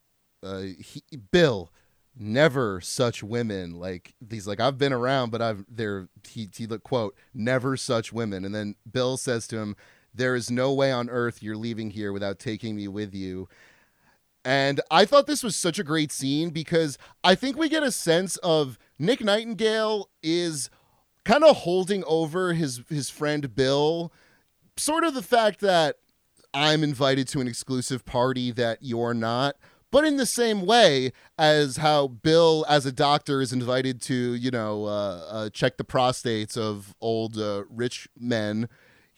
uh, 0.42 0.62
he, 0.80 1.04
Bill, 1.32 1.72
never 2.20 2.82
such 2.82 3.24
women 3.24 3.80
like 3.80 4.14
these 4.20 4.46
like 4.46 4.60
i've 4.60 4.78
been 4.78 4.92
around 4.92 5.32
but 5.32 5.42
i've 5.42 5.64
there 5.70 6.10
he 6.28 6.50
he 6.54 6.68
quote 6.68 7.16
never 7.34 7.78
such 7.78 8.12
women 8.12 8.44
and 8.44 8.54
then 8.54 8.76
bill 8.92 9.16
says 9.16 9.48
to 9.48 9.58
him 9.58 9.74
there 10.14 10.36
is 10.36 10.52
no 10.52 10.74
way 10.74 10.92
on 10.92 11.10
earth 11.10 11.42
you're 11.42 11.56
leaving 11.56 11.92
here 11.92 12.12
without 12.12 12.38
taking 12.38 12.76
me 12.76 12.90
with 12.90 13.16
you 13.16 13.48
and 14.50 14.82
i 14.90 15.06
thought 15.06 15.28
this 15.28 15.44
was 15.44 15.56
such 15.56 15.78
a 15.78 15.84
great 15.84 16.12
scene 16.12 16.50
because 16.50 16.98
i 17.24 17.36
think 17.36 17.56
we 17.56 17.70
get 17.70 17.84
a 17.84 17.92
sense 17.92 18.36
of 18.38 18.80
nick 18.98 19.24
nightingale 19.24 20.10
is 20.24 20.72
kind 21.24 21.44
of 21.44 21.58
holding 21.58 22.04
over 22.06 22.54
his 22.54 22.82
his 22.90 23.10
friend 23.10 23.56
bill. 23.56 24.12
Sort 24.76 25.04
of 25.04 25.14
the 25.14 25.22
fact 25.22 25.60
that 25.60 25.98
i'm 26.54 26.84
invited 26.84 27.28
to 27.28 27.40
an 27.40 27.48
exclusive 27.48 28.06
party 28.06 28.52
that 28.52 28.80
you're 28.82 29.14
not 29.14 29.56
but 29.92 30.06
in 30.06 30.18
the 30.18 30.26
same 30.26 30.66
way 30.68 31.12
as 31.38 31.78
how 31.78 32.08
Bill, 32.08 32.64
as 32.70 32.86
a 32.86 32.92
doctor, 32.92 33.42
is 33.42 33.52
invited 33.52 34.00
to, 34.04 34.36
you 34.36 34.52
know, 34.52 34.86
uh, 34.86 35.26
uh, 35.28 35.50
check 35.50 35.78
the 35.78 35.84
prostates 35.84 36.56
of 36.56 36.94
old 37.02 37.40
uh, 37.40 37.64
rich 37.72 38.08
men, 38.16 38.70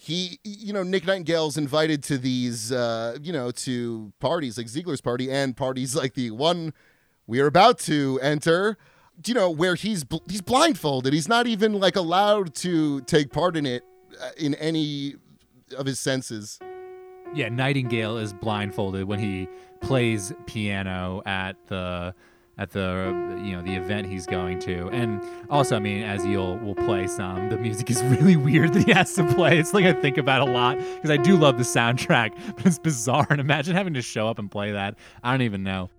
he, 0.03 0.39
you 0.43 0.73
know, 0.73 0.81
Nick 0.81 1.05
Nightingale's 1.05 1.57
invited 1.57 2.01
to 2.05 2.17
these, 2.17 2.71
uh, 2.71 3.17
you 3.21 3.31
know, 3.31 3.51
to 3.51 4.11
parties 4.19 4.57
like 4.57 4.67
Ziegler's 4.67 4.99
party 4.99 5.29
and 5.29 5.55
parties 5.55 5.95
like 5.95 6.15
the 6.15 6.31
one 6.31 6.73
we 7.27 7.39
are 7.39 7.45
about 7.45 7.77
to 7.81 8.19
enter. 8.19 8.79
You 9.27 9.35
know, 9.35 9.51
where 9.51 9.75
he's 9.75 10.03
bl- 10.03 10.25
he's 10.27 10.41
blindfolded. 10.41 11.13
He's 11.13 11.27
not 11.27 11.45
even 11.45 11.73
like 11.73 11.95
allowed 11.95 12.55
to 12.55 13.01
take 13.01 13.31
part 13.31 13.55
in 13.55 13.67
it 13.67 13.83
uh, 14.19 14.31
in 14.37 14.55
any 14.55 15.17
of 15.77 15.85
his 15.85 15.99
senses. 15.99 16.57
Yeah, 17.35 17.49
Nightingale 17.49 18.17
is 18.17 18.33
blindfolded 18.33 19.03
when 19.03 19.19
he 19.19 19.47
plays 19.81 20.33
piano 20.47 21.21
at 21.27 21.57
the 21.67 22.15
at 22.61 22.69
the 22.69 23.11
you 23.43 23.55
know 23.55 23.61
the 23.63 23.75
event 23.75 24.05
he's 24.05 24.27
going 24.27 24.59
to. 24.59 24.87
And 24.89 25.19
also, 25.49 25.75
I 25.75 25.79
mean, 25.79 26.03
as 26.03 26.23
you'll 26.25 26.57
will 26.59 26.75
play 26.75 27.07
some, 27.07 27.49
the 27.49 27.57
music 27.57 27.89
is 27.89 28.03
really 28.15 28.35
weird 28.35 28.73
that 28.73 28.83
he 28.85 28.91
has 28.91 29.13
to 29.15 29.25
play. 29.33 29.57
It's 29.57 29.73
like 29.73 29.85
I 29.85 29.93
think 29.93 30.19
about 30.19 30.47
a 30.47 30.51
lot 30.51 30.77
because 30.77 31.09
I 31.09 31.17
do 31.17 31.35
love 31.35 31.57
the 31.57 31.63
soundtrack, 31.63 32.37
but 32.55 32.65
it's 32.67 32.77
bizarre. 32.77 33.25
And 33.31 33.41
imagine 33.41 33.75
having 33.75 33.95
to 33.95 34.01
show 34.03 34.27
up 34.27 34.37
and 34.37 34.49
play 34.49 34.73
that. 34.73 34.95
I 35.23 35.31
don't 35.31 35.41
even 35.41 35.63
know. 35.63 35.89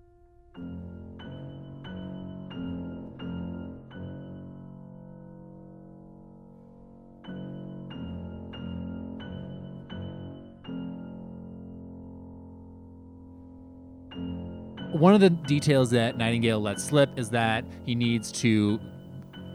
One 14.93 15.13
of 15.13 15.21
the 15.21 15.29
details 15.29 15.89
that 15.91 16.17
Nightingale 16.17 16.59
lets 16.59 16.83
slip 16.83 17.17
is 17.17 17.29
that 17.31 17.65
he 17.85 17.95
needs 17.95 18.31
to, 18.33 18.79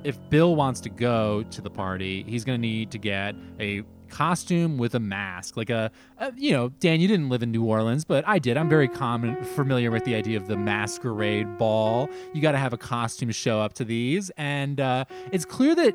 if 0.04 0.18
Bill 0.30 0.56
wants 0.56 0.80
to 0.80 0.90
go 0.90 1.44
to 1.44 1.60
the 1.60 1.70
party, 1.70 2.24
he's 2.26 2.44
going 2.44 2.60
to 2.60 2.66
need 2.66 2.90
to 2.90 2.98
get 2.98 3.34
a 3.60 3.82
costume 4.08 4.78
with 4.78 4.94
a 4.94 5.00
mask 5.00 5.54
like 5.54 5.68
a, 5.68 5.90
a, 6.16 6.32
you 6.34 6.50
know 6.50 6.70
dan 6.80 6.98
you 6.98 7.06
didn't 7.06 7.28
live 7.28 7.42
in 7.42 7.50
new 7.50 7.62
orleans 7.62 8.06
but 8.06 8.26
i 8.26 8.38
did. 8.38 8.56
I'm 8.56 8.66
very 8.66 8.88
common 8.88 9.36
familiar 9.44 9.90
with 9.90 10.06
the 10.06 10.14
idea 10.14 10.38
of 10.38 10.46
the 10.46 10.56
masquerade 10.56 11.58
ball. 11.58 12.08
You 12.32 12.40
got 12.40 12.52
to 12.52 12.58
have 12.58 12.72
a 12.72 12.78
costume 12.78 13.30
show 13.32 13.60
up 13.60 13.74
to 13.74 13.84
these 13.84 14.30
and 14.38 14.80
uh, 14.80 15.04
it's 15.30 15.44
clear 15.44 15.74
that 15.74 15.94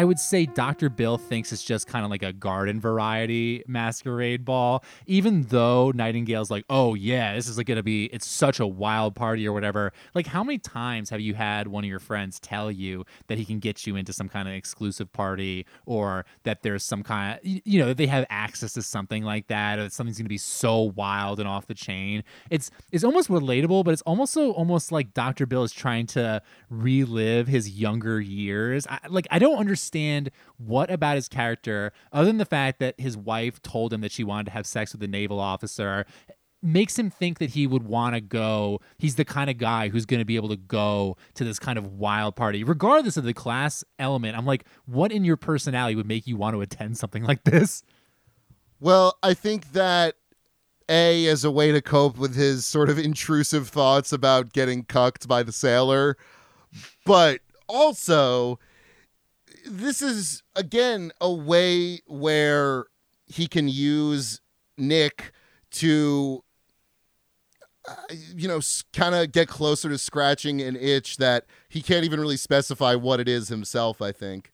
I 0.00 0.04
would 0.04 0.18
say 0.18 0.46
Dr. 0.46 0.88
Bill 0.88 1.18
thinks 1.18 1.52
it's 1.52 1.62
just 1.62 1.86
kind 1.86 2.06
of 2.06 2.10
like 2.10 2.22
a 2.22 2.32
garden 2.32 2.80
variety 2.80 3.62
masquerade 3.66 4.46
ball, 4.46 4.82
even 5.04 5.42
though 5.42 5.90
Nightingale's 5.90 6.50
like, 6.50 6.64
oh, 6.70 6.94
yeah, 6.94 7.34
this 7.34 7.46
is 7.46 7.58
like 7.58 7.66
going 7.66 7.76
to 7.76 7.82
be, 7.82 8.06
it's 8.06 8.26
such 8.26 8.60
a 8.60 8.66
wild 8.66 9.14
party 9.14 9.46
or 9.46 9.52
whatever. 9.52 9.92
Like, 10.14 10.26
how 10.26 10.42
many 10.42 10.56
times 10.56 11.10
have 11.10 11.20
you 11.20 11.34
had 11.34 11.66
one 11.66 11.84
of 11.84 11.90
your 11.90 11.98
friends 11.98 12.40
tell 12.40 12.70
you 12.70 13.04
that 13.26 13.36
he 13.36 13.44
can 13.44 13.58
get 13.58 13.86
you 13.86 13.94
into 13.94 14.14
some 14.14 14.30
kind 14.30 14.48
of 14.48 14.54
exclusive 14.54 15.12
party 15.12 15.66
or 15.84 16.24
that 16.44 16.62
there's 16.62 16.82
some 16.82 17.02
kind 17.02 17.34
of, 17.34 17.40
you 17.44 17.78
know, 17.78 17.88
that 17.88 17.98
they 17.98 18.06
have 18.06 18.24
access 18.30 18.72
to 18.72 18.82
something 18.82 19.22
like 19.22 19.48
that 19.48 19.78
or 19.78 19.82
that 19.82 19.92
something's 19.92 20.16
going 20.16 20.24
to 20.24 20.30
be 20.30 20.38
so 20.38 20.80
wild 20.96 21.40
and 21.40 21.46
off 21.46 21.66
the 21.66 21.74
chain? 21.74 22.24
It's, 22.48 22.70
it's 22.90 23.04
almost 23.04 23.28
relatable, 23.28 23.84
but 23.84 23.90
it's 23.90 24.02
also 24.06 24.52
almost 24.52 24.92
like 24.92 25.12
Dr. 25.12 25.44
Bill 25.44 25.62
is 25.62 25.72
trying 25.72 26.06
to 26.06 26.40
relive 26.70 27.48
his 27.48 27.68
younger 27.78 28.18
years. 28.18 28.86
I, 28.86 29.00
like, 29.06 29.28
I 29.30 29.38
don't 29.38 29.58
understand 29.58 29.89
understand 29.90 30.30
what 30.58 30.90
about 30.90 31.16
his 31.16 31.28
character, 31.28 31.92
other 32.12 32.26
than 32.26 32.38
the 32.38 32.44
fact 32.44 32.78
that 32.80 32.98
his 32.98 33.16
wife 33.16 33.60
told 33.62 33.92
him 33.92 34.00
that 34.00 34.12
she 34.12 34.24
wanted 34.24 34.46
to 34.46 34.50
have 34.52 34.66
sex 34.66 34.92
with 34.92 35.02
a 35.02 35.08
naval 35.08 35.40
officer, 35.40 36.06
makes 36.62 36.98
him 36.98 37.10
think 37.10 37.38
that 37.38 37.50
he 37.50 37.66
would 37.66 37.82
want 37.82 38.14
to 38.14 38.20
go. 38.20 38.80
He's 38.98 39.16
the 39.16 39.24
kind 39.24 39.48
of 39.48 39.58
guy 39.58 39.88
who's 39.88 40.04
going 40.04 40.20
to 40.20 40.26
be 40.26 40.36
able 40.36 40.50
to 40.50 40.56
go 40.56 41.16
to 41.34 41.44
this 41.44 41.58
kind 41.58 41.78
of 41.78 41.94
wild 41.94 42.36
party, 42.36 42.64
regardless 42.64 43.16
of 43.16 43.24
the 43.24 43.32
class 43.32 43.82
element. 43.98 44.36
I'm 44.36 44.46
like, 44.46 44.64
what 44.86 45.10
in 45.10 45.24
your 45.24 45.36
personality 45.36 45.96
would 45.96 46.06
make 46.06 46.26
you 46.26 46.36
want 46.36 46.54
to 46.54 46.60
attend 46.60 46.98
something 46.98 47.24
like 47.24 47.44
this? 47.44 47.82
Well, 48.78 49.18
I 49.22 49.34
think 49.34 49.72
that 49.72 50.16
a 50.88 51.26
as 51.28 51.44
a 51.44 51.50
way 51.50 51.72
to 51.72 51.80
cope 51.80 52.18
with 52.18 52.34
his 52.34 52.66
sort 52.66 52.90
of 52.90 52.98
intrusive 52.98 53.68
thoughts 53.68 54.12
about 54.12 54.52
getting 54.52 54.84
cucked 54.84 55.28
by 55.28 55.42
the 55.42 55.52
sailor, 55.52 56.16
but 57.06 57.40
also 57.68 58.58
this 59.66 60.02
is 60.02 60.42
again 60.54 61.12
a 61.20 61.32
way 61.32 62.00
where 62.06 62.86
he 63.26 63.46
can 63.46 63.68
use 63.68 64.40
Nick 64.76 65.32
to 65.72 66.42
uh, 67.88 67.94
you 68.34 68.48
know 68.48 68.60
kind 68.92 69.14
of 69.14 69.32
get 69.32 69.48
closer 69.48 69.88
to 69.88 69.98
scratching 69.98 70.60
an 70.60 70.76
itch 70.76 71.16
that 71.16 71.46
he 71.68 71.82
can't 71.82 72.04
even 72.04 72.20
really 72.20 72.36
specify 72.36 72.94
what 72.94 73.20
it 73.20 73.28
is 73.28 73.48
himself 73.48 74.02
i 74.02 74.12
think 74.12 74.52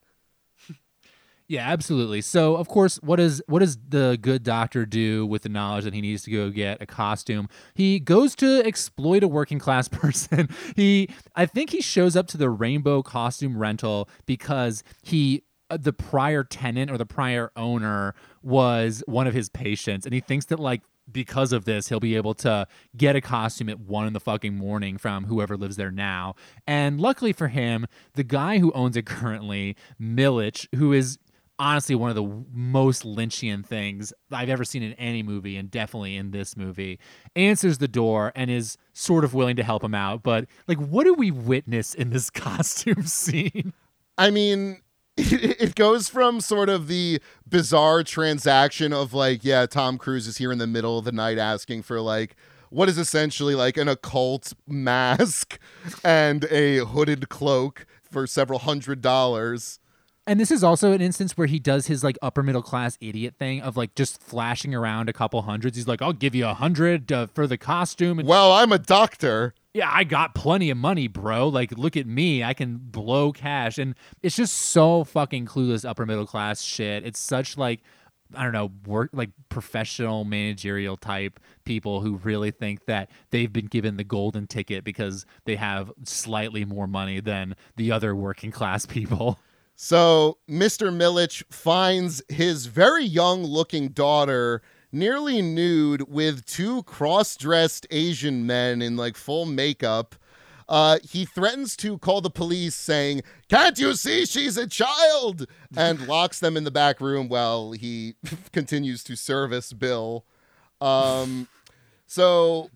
yeah, 1.49 1.71
absolutely. 1.71 2.23
So, 2.23 2.57
of 2.57 2.67
course, 2.67 2.97
what 3.03 3.17
does 3.17 3.41
what 3.47 3.61
does 3.61 3.79
the 3.89 4.19
good 4.21 4.43
doctor 4.43 4.85
do 4.85 5.25
with 5.25 5.43
the 5.43 5.49
knowledge 5.49 5.85
that 5.85 5.95
he 5.95 6.01
needs 6.01 6.23
to 6.25 6.31
go 6.31 6.51
get 6.51 6.83
a 6.83 6.87
costume? 6.87 7.49
He 7.75 8.01
goes 8.01 8.35
to 8.37 8.65
exploit 8.67 9.23
a 9.23 9.29
working 9.29 9.59
class 9.59 9.87
person. 9.89 10.49
he 10.75 11.09
I 11.37 11.47
think 11.47 11.71
he 11.71 11.81
shows 11.81 12.17
up 12.17 12.27
to 12.29 12.37
the 12.37 12.51
rainbow 12.51 13.03
costume 13.03 13.57
rental 13.57 14.09
because 14.27 14.83
he 15.03 15.45
uh, 15.71 15.77
the 15.77 15.93
prior 15.93 16.43
tenant 16.43 16.91
or 16.91 16.99
the 16.99 17.07
prior 17.07 17.53
owner 17.55 18.15
was 18.43 19.05
one 19.07 19.27
of 19.27 19.35
his 19.35 19.49
patients 19.49 20.05
and 20.05 20.15
he 20.15 20.21
thinks 20.21 20.47
that 20.47 20.59
like 20.59 20.83
because 21.11 21.53
of 21.53 21.65
this, 21.65 21.89
he'll 21.89 22.01
be 22.01 22.17
able 22.17 22.35
to 22.35 22.67
get 22.97 23.15
a 23.15 23.21
costume 23.21 23.69
at 23.69 23.79
one 23.79 24.07
in 24.07 24.13
the 24.13 24.21
fucking 24.21 24.55
morning 24.55 24.99
from 24.99 25.25
whoever 25.27 25.57
lives 25.57 25.77
there 25.77 25.91
now. 25.91 26.35
And 26.67 27.01
luckily 27.01 27.33
for 27.33 27.49
him, 27.49 27.87
the 28.15 28.25
guy 28.25 28.59
who 28.59 28.73
owns 28.73 28.97
it 28.97 29.07
currently, 29.07 29.77
Milich, 30.01 30.67
who 30.75 30.93
is 30.93 31.19
honestly 31.59 31.95
one 31.95 32.11
of 32.11 32.17
the 32.17 32.45
most 32.53 33.05
Lynchian 33.05 33.65
things 33.65 34.13
I've 34.31 34.49
ever 34.49 34.65
seen 34.65 34.83
in 34.83 34.93
any 34.95 35.23
movie, 35.23 35.57
and 35.57 35.71
definitely 35.71 36.17
in 36.17 36.31
this 36.31 36.57
movie, 36.57 36.99
answers 37.35 37.79
the 37.79 37.89
door 37.89 38.33
and 38.35 38.51
is 38.51 38.77
sort 38.93 39.25
of 39.25 39.35
willing 39.35 39.57
to 39.57 39.63
help 39.63 39.83
him 39.83 39.95
out. 39.95 40.23
But 40.23 40.47
like, 40.67 40.79
what 40.79 41.05
do 41.05 41.15
we 41.15 41.31
witness 41.31 41.95
in 41.95 42.11
this 42.11 42.31
costume 42.31 43.05
scene? 43.05 43.73
I 44.19 44.31
mean, 44.31 44.81
it 45.17 45.75
goes 45.75 46.09
from 46.09 46.41
sort 46.41 46.69
of 46.69 46.89
the 46.89 47.21
bizarre 47.49 48.03
transaction 48.03 48.93
of 48.93 49.15
like, 49.15 49.45
yeah, 49.45 49.67
Tom 49.67 49.97
Cruise 49.99 50.27
is 50.27 50.37
here 50.37 50.53
in 50.53 50.59
the 50.59 50.67
middle 50.67 50.99
of 50.99 51.05
the 51.05 51.13
night 51.13 51.39
asking 51.39 51.83
for 51.83 52.01
like 52.01 52.37
what 52.69 52.89
is 52.89 52.99
essentially 52.99 53.55
like 53.55 53.77
an 53.77 53.89
occult 53.89 54.53
mask 54.67 55.59
and 56.05 56.45
a 56.51 56.79
hooded 56.79 57.29
cloak 57.29 57.87
for 58.03 58.27
several 58.27 58.59
hundred 58.61 59.01
dollars 59.01 59.79
and 60.27 60.41
this 60.41 60.51
is 60.51 60.65
also 60.65 60.93
an 60.93 61.01
instance 61.01 61.37
where 61.37 61.47
he 61.47 61.59
does 61.59 61.87
his 61.87 62.03
like 62.03 62.19
upper 62.21 62.43
middle 62.43 62.63
class 62.63 62.99
idiot 63.01 63.35
thing 63.39 63.61
of 63.61 63.77
like 63.77 63.95
just 63.95 64.21
flashing 64.21 64.75
around 64.75 65.09
a 65.09 65.13
couple 65.13 65.41
hundreds. 65.43 65.77
He's 65.77 65.87
like, 65.87 66.03
"I'll 66.03 66.13
give 66.13 66.35
you 66.35 66.47
a 66.47 66.55
hundred 66.55 67.13
uh, 67.13 67.27
for 67.27 67.47
the 67.47 67.57
costume." 67.57 68.19
And 68.19 68.29
well, 68.29 68.53
I'm 68.53 68.73
a 68.73 68.79
doctor. 68.79 69.55
Yeah, 69.73 69.91
I 69.93 70.05
got 70.05 70.35
plenty 70.35 70.71
of 70.71 70.79
money, 70.79 71.07
bro. 71.07 71.49
Like, 71.49 71.77
look 71.77 71.97
at 71.97 72.07
me. 72.07 72.43
I 72.43 72.55
can 72.55 72.79
blow 72.79 73.31
cash, 73.31 73.79
and 73.79 73.95
it's 74.23 74.37
just 74.37 74.55
so 74.57 75.05
fucking 75.05 75.47
clueless 75.47 75.89
upper 75.89 76.07
middle 76.07 76.27
class 76.27 76.63
shit. 76.63 77.05
It's 77.07 77.21
such 77.21 77.57
like 77.57 77.83
I 78.35 78.43
don't 78.43 78.53
know, 78.53 78.73
work 78.87 79.11
like 79.13 79.31
professional 79.49 80.25
managerial 80.25 80.97
type 80.97 81.39
people 81.65 82.01
who 82.01 82.17
really 82.17 82.51
think 82.51 82.87
that 82.87 83.11
they've 83.31 83.53
been 83.53 83.67
given 83.67 83.97
the 83.97 84.05
golden 84.05 84.47
ticket 84.47 84.83
because 84.83 85.27
they 85.45 85.57
have 85.57 85.93
slightly 86.05 86.65
more 86.65 86.87
money 86.87 87.21
than 87.21 87.55
the 87.77 87.93
other 87.93 88.17
working 88.17 88.51
class 88.51 88.87
people. 88.87 89.39
So 89.77 90.39
Mr. 90.49 90.91
Milich 90.91 91.45
finds 91.53 92.23
his 92.31 92.65
very 92.65 93.05
young 93.05 93.45
looking 93.45 93.89
daughter 93.89 94.63
nearly 94.91 95.43
nude 95.43 96.09
with 96.09 96.47
two 96.47 96.83
cross 96.85 97.37
dressed 97.37 97.87
Asian 97.91 98.47
men 98.47 98.81
in 98.81 98.97
like 98.97 99.17
full 99.17 99.45
makeup. 99.45 100.15
Uh, 100.67 100.99
he 101.09 101.27
threatens 101.27 101.77
to 101.77 101.99
call 101.99 102.23
the 102.23 102.31
police, 102.31 102.75
saying, 102.75 103.21
Can't 103.49 103.79
you 103.79 103.93
see 103.93 104.25
she's 104.25 104.57
a 104.57 104.67
child? 104.67 105.47
and 105.77 106.09
locks 106.09 106.41
them 106.41 106.57
in 106.57 106.65
the 106.65 106.71
back 106.71 106.99
room 106.99 107.29
while 107.29 107.73
he 107.73 108.15
continues 108.53 109.05
to 109.05 109.15
service 109.15 109.75
Bill. 109.75 110.25
Um, 110.81 111.49
so 112.07 112.71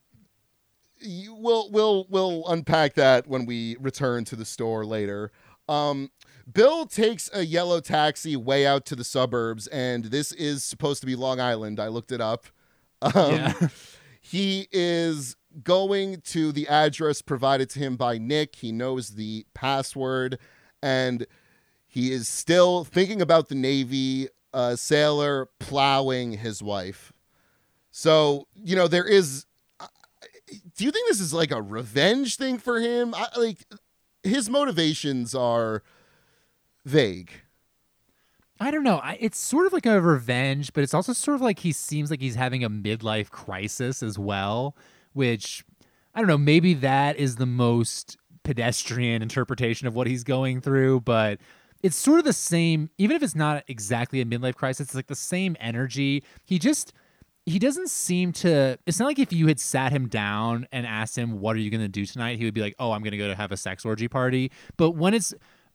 we'll 1.03 1.71
we'll 1.71 2.07
we'll 2.11 2.47
unpack 2.47 2.95
that 2.95 3.27
when 3.27 3.47
we 3.47 3.77
return 3.81 4.25
to 4.27 4.37
the 4.37 4.45
store 4.45 4.85
later. 4.85 5.33
Um, 5.67 6.11
Bill 6.51 6.87
takes 6.87 7.31
a 7.33 7.45
yellow 7.45 7.81
taxi 7.81 8.37
way 8.37 8.67
out 8.67 8.85
to 8.87 8.97
the 8.97 9.05
suburbs, 9.05 9.67
and 9.69 10.07
this 10.07 10.33
is 10.33 10.65
supposed 10.65 11.01
to 11.01 11.07
be 11.07 11.17
Long 11.17 11.41
Island. 11.41 11.81
I 11.81 11.89
looked 11.89 12.13
it 12.13 12.21
up. 12.21 12.47
Um, 13.03 13.33
yeah. 13.33 13.69
he 14.21 14.69
is 14.73 15.37
going 15.65 16.21
to 16.21 16.53
the 16.53 16.69
address 16.69 17.23
provided 17.23 17.71
to 17.71 17.79
him 17.79 17.97
by 17.97 18.19
Nick. 18.19 18.57
He 18.57 18.73
knows 18.73 19.11
the 19.11 19.47
password, 19.55 20.39
and 20.83 21.27
he 21.87 22.13
is 22.13 22.29
still 22.29 22.85
thinking 22.85 23.21
about 23.21 23.49
the 23.49 23.55
Navy 23.55 24.29
uh, 24.53 24.77
sailor 24.77 25.49
plowing 25.59 26.33
his 26.33 26.63
wife. 26.63 27.13
So, 27.91 28.47
you 28.55 28.77
know, 28.77 28.89
there 28.89 29.07
is. 29.07 29.47
Uh, 29.79 29.87
do 30.77 30.85
you 30.85 30.91
think 30.91 31.09
this 31.09 31.21
is 31.21 31.35
like 31.35 31.51
a 31.51 31.63
revenge 31.63 32.37
thing 32.37 32.59
for 32.59 32.81
him? 32.81 33.15
I, 33.15 33.27
like, 33.37 33.65
his 34.23 34.49
motivations 34.49 35.35
are 35.35 35.83
vague. 36.85 37.33
I 38.59 38.71
don't 38.71 38.85
know. 38.85 39.01
It's 39.19 39.39
sort 39.39 39.67
of 39.67 39.73
like 39.73 39.87
a 39.87 40.01
revenge, 40.01 40.75
but 40.75 40.85
it's 40.85 40.93
also 40.93 41.15
sort 41.15 41.37
of 41.37 41.41
like 41.41 41.61
he 41.61 41.73
seems 41.73 42.11
like 42.11 42.21
he's 42.21 42.35
having 42.35 42.63
a 42.63 42.69
midlife 42.69 43.31
crisis 43.31 44.03
as 44.03 44.19
well, 44.19 44.77
which 45.15 45.65
I 46.15 46.21
don't 46.21 46.29
know. 46.29 46.37
Maybe 46.39 46.75
that 46.75 47.17
is 47.17 47.37
the 47.37 47.47
most 47.47 48.19
pedestrian 48.43 49.23
interpretation 49.23 49.87
of 49.87 49.95
what 49.95 50.07
he's 50.07 50.25
going 50.25 50.61
through, 50.61 51.01
but 51.01 51.41
it's 51.83 51.97
sort 51.97 52.19
of 52.19 52.27
the 52.27 52.35
same, 52.35 52.91
even 52.99 53.17
if 53.17 53.23
it's 53.23 53.35
not 53.35 53.65
exactly 53.67 54.21
a 54.21 54.27
midlife 54.27 54.57
crisis, 54.57 54.89
it's 54.89 54.95
like 54.95 55.07
the 55.07 55.15
same 55.15 55.57
energy. 55.59 56.23
He 56.45 56.59
just 56.59 56.93
he 57.47 57.59
doesn't 57.59 57.89
seem 57.89 58.33
to 58.33 58.79
it's 58.87 58.99
not 58.99 59.07
like 59.07 59.19
if 59.19 59.33
you 59.33 59.47
had 59.47 59.59
sat 59.59 59.93
him 59.93 60.09
down 60.09 60.69
and 60.73 60.87
asked 60.87 61.17
him 61.17 61.41
what 61.41 61.57
are 61.57 61.59
you 61.59 61.71
going 61.71 61.81
to 61.81 61.89
do 61.89 62.05
tonight 62.05 62.39
he 62.39 62.45
would 62.45 62.55
be 62.55 62.61
like 62.61 62.75
oh 62.79 62.93
i'm 62.93 63.03
going 63.03 63.13
to 63.13 63.19
go 63.19 63.27
to 63.27 63.35
have 63.35 63.51
a 63.51 63.57
sex 63.57 63.85
orgy 63.85 64.07
party 64.07 64.53
but 64.77 64.93
when 64.93 65.15
it's 65.15 65.35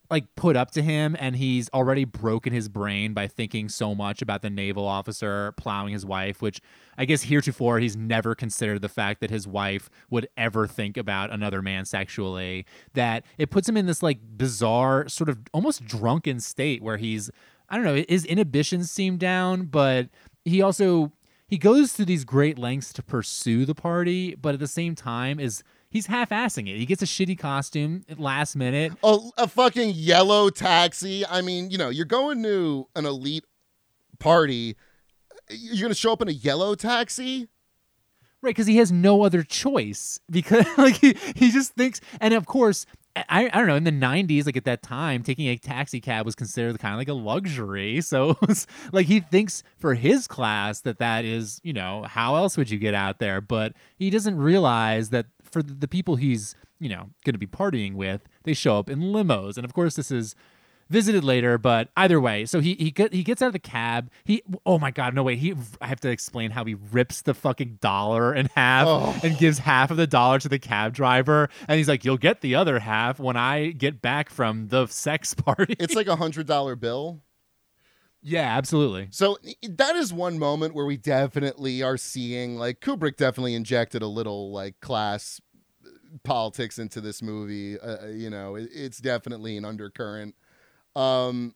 like 0.09 0.35
put 0.35 0.55
up 0.55 0.71
to 0.71 0.81
him 0.81 1.15
and 1.19 1.35
he's 1.35 1.69
already 1.73 2.05
broken 2.05 2.53
his 2.53 2.69
brain 2.69 3.13
by 3.13 3.27
thinking 3.27 3.69
so 3.69 3.95
much 3.95 4.21
about 4.21 4.41
the 4.41 4.49
naval 4.49 4.85
officer 4.85 5.53
plowing 5.53 5.93
his 5.93 6.05
wife 6.05 6.41
which 6.41 6.61
i 6.97 7.05
guess 7.05 7.23
heretofore 7.23 7.79
he's 7.79 7.95
never 7.95 8.35
considered 8.35 8.81
the 8.81 8.89
fact 8.89 9.19
that 9.21 9.29
his 9.29 9.47
wife 9.47 9.89
would 10.09 10.27
ever 10.37 10.67
think 10.67 10.97
about 10.97 11.31
another 11.31 11.61
man 11.61 11.85
sexually 11.85 12.65
that 12.93 13.25
it 13.37 13.49
puts 13.49 13.67
him 13.67 13.77
in 13.77 13.85
this 13.85 14.03
like 14.03 14.19
bizarre 14.37 15.07
sort 15.09 15.29
of 15.29 15.39
almost 15.53 15.85
drunken 15.85 16.39
state 16.39 16.81
where 16.81 16.97
he's 16.97 17.31
i 17.69 17.75
don't 17.75 17.85
know 17.85 18.03
his 18.07 18.25
inhibitions 18.25 18.91
seem 18.91 19.17
down 19.17 19.65
but 19.65 20.09
he 20.43 20.61
also 20.61 21.11
he 21.55 21.59
goes 21.59 21.93
through 21.93 22.03
these 22.03 22.25
great 22.25 22.59
lengths 22.59 22.91
to 22.91 23.01
pursue 23.01 23.63
the 23.65 23.73
party 23.73 24.35
but 24.35 24.53
at 24.53 24.59
the 24.59 24.67
same 24.67 24.93
time 24.93 25.39
is 25.39 25.63
he's 25.89 26.07
half-assing 26.07 26.67
it. 26.67 26.77
He 26.77 26.85
gets 26.85 27.01
a 27.01 27.05
shitty 27.05 27.39
costume 27.39 28.03
at 28.09 28.19
last 28.19 28.57
minute. 28.57 28.91
A, 29.01 29.17
a 29.37 29.47
fucking 29.47 29.91
yellow 29.95 30.49
taxi. 30.49 31.25
I 31.25 31.39
mean, 31.39 31.71
you 31.71 31.77
know, 31.77 31.87
you're 31.87 32.03
going 32.03 32.43
to 32.43 32.89
an 32.93 33.05
elite 33.05 33.45
party. 34.19 34.75
You're 35.49 35.83
going 35.83 35.93
to 35.93 35.97
show 35.97 36.11
up 36.11 36.21
in 36.21 36.27
a 36.27 36.33
yellow 36.33 36.75
taxi? 36.75 37.47
Right, 38.41 38.49
because 38.49 38.67
he 38.67 38.75
has 38.75 38.91
no 38.91 39.23
other 39.23 39.41
choice. 39.41 40.19
Because 40.29 40.65
like 40.77 40.95
he, 40.95 41.15
he 41.37 41.51
just 41.51 41.71
thinks, 41.75 42.01
and 42.19 42.33
of 42.33 42.45
course, 42.45 42.85
I, 43.15 43.49
I 43.53 43.57
don't 43.57 43.67
know 43.67 43.75
in 43.75 43.85
the 43.85 43.91
90s 43.91 44.45
like 44.45 44.57
at 44.57 44.65
that 44.65 44.83
time 44.83 45.23
taking 45.23 45.47
a 45.47 45.57
taxi 45.57 46.01
cab 46.01 46.25
was 46.25 46.35
considered 46.35 46.77
kind 46.79 46.93
of 46.93 46.97
like 46.97 47.07
a 47.07 47.13
luxury. 47.13 48.01
So 48.05 48.37
like 48.91 49.07
he 49.07 49.19
thinks 49.19 49.63
for 49.77 49.95
his 49.95 50.27
class 50.27 50.81
that 50.81 50.99
that 50.99 51.25
is 51.25 51.59
you 51.63 51.73
know 51.73 52.03
how 52.03 52.35
else 52.35 52.55
would 52.57 52.69
you 52.69 52.77
get 52.77 52.93
out 52.93 53.19
there? 53.19 53.41
But 53.41 53.73
he 53.97 54.09
doesn't 54.09 54.37
realize 54.37 55.09
that 55.09 55.27
for 55.43 55.63
the 55.63 55.87
people 55.87 56.17
he's 56.17 56.55
you 56.79 56.89
know 56.89 57.09
going 57.23 57.33
to 57.33 57.39
be 57.39 57.47
partying 57.47 57.95
with, 57.95 58.27
they 58.43 58.53
show 58.53 58.77
up 58.77 58.89
in 58.89 58.99
limos, 58.99 59.57
and 59.57 59.65
of 59.65 59.73
course 59.73 59.95
this 59.95 60.11
is 60.11 60.35
visited 60.89 61.23
later. 61.23 61.57
But 61.57 61.89
either 61.95 62.19
way, 62.19 62.45
so 62.45 62.59
he 62.59 62.75
he 62.75 62.91
get, 62.91 63.13
he 63.13 63.23
gets 63.23 63.41
out 63.41 63.47
of 63.47 63.53
the 63.53 63.59
cab. 63.59 64.09
He 64.23 64.43
oh 64.65 64.79
my 64.79 64.91
god, 64.91 65.13
no 65.13 65.23
way. 65.23 65.35
He 65.35 65.53
I 65.81 65.87
have 65.87 65.99
to 66.01 66.09
explain 66.09 66.51
how 66.51 66.63
he 66.65 66.75
rips 66.91 67.21
the 67.21 67.33
fucking 67.33 67.79
dollar 67.81 68.33
in 68.33 68.47
half 68.55 68.87
oh. 68.87 69.19
and 69.23 69.37
gives 69.37 69.59
half 69.59 69.91
of 69.91 69.97
the 69.97 70.07
dollar 70.07 70.39
to 70.39 70.49
the 70.49 70.59
cab 70.59 70.93
driver, 70.93 71.49
and 71.67 71.77
he's 71.77 71.87
like, 71.87 72.05
"You'll 72.05 72.17
get 72.17 72.41
the 72.41 72.55
other 72.55 72.79
half 72.79 73.19
when 73.19 73.37
I 73.37 73.71
get 73.71 74.01
back 74.01 74.29
from 74.29 74.67
the 74.67 74.87
sex 74.87 75.33
party." 75.33 75.75
It's 75.79 75.95
like 75.95 76.07
a 76.07 76.15
hundred 76.15 76.47
dollar 76.47 76.75
bill. 76.75 77.21
Yeah, 78.27 78.57
absolutely. 78.57 79.09
So 79.11 79.37
that 79.69 79.95
is 79.95 80.11
one 80.11 80.39
moment 80.39 80.73
where 80.73 80.87
we 80.87 80.97
definitely 80.97 81.83
are 81.83 81.95
seeing 81.95 82.57
like 82.57 82.79
Kubrick 82.79 83.17
definitely 83.17 83.53
injected 83.53 84.01
a 84.01 84.07
little 84.07 84.51
like 84.51 84.79
class 84.79 85.39
politics 86.23 86.79
into 86.79 87.01
this 87.01 87.21
movie. 87.21 87.79
Uh, 87.79 88.05
uh, 88.05 88.07
you 88.07 88.29
know, 88.29 88.55
it, 88.55 88.69
it's 88.73 88.97
definitely 88.97 89.57
an 89.57 89.65
undercurrent. 89.65 90.35
Um, 90.95 91.55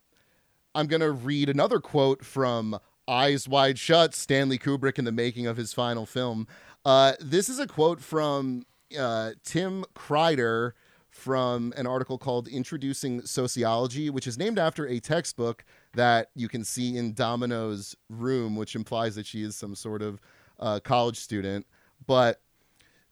I'm 0.75 0.87
gonna 0.87 1.11
read 1.11 1.49
another 1.49 1.79
quote 1.79 2.23
from 2.23 2.79
Eyes 3.07 3.47
Wide 3.47 3.79
Shut, 3.79 4.13
Stanley 4.13 4.57
Kubrick 4.57 4.99
in 4.99 5.05
the 5.05 5.11
making 5.11 5.47
of 5.47 5.57
his 5.57 5.73
final 5.73 6.05
film. 6.05 6.47
Uh, 6.85 7.13
this 7.19 7.49
is 7.49 7.59
a 7.59 7.67
quote 7.67 7.99
from 7.99 8.63
uh, 8.97 9.31
Tim 9.43 9.83
Kreider 9.95 10.73
from 11.09 11.73
an 11.75 11.87
article 11.87 12.17
called 12.17 12.47
Introducing 12.47 13.25
Sociology, 13.25 14.09
which 14.09 14.27
is 14.27 14.37
named 14.37 14.59
after 14.59 14.87
a 14.87 14.99
textbook 14.99 15.65
that 15.93 16.29
you 16.35 16.47
can 16.47 16.63
see 16.63 16.97
in 16.97 17.13
Domino's 17.13 17.95
room, 18.09 18.55
which 18.55 18.75
implies 18.75 19.15
that 19.15 19.25
she 19.25 19.43
is 19.43 19.55
some 19.55 19.75
sort 19.75 20.01
of 20.01 20.21
uh, 20.59 20.79
college 20.79 21.17
student. 21.17 21.65
But 22.05 22.41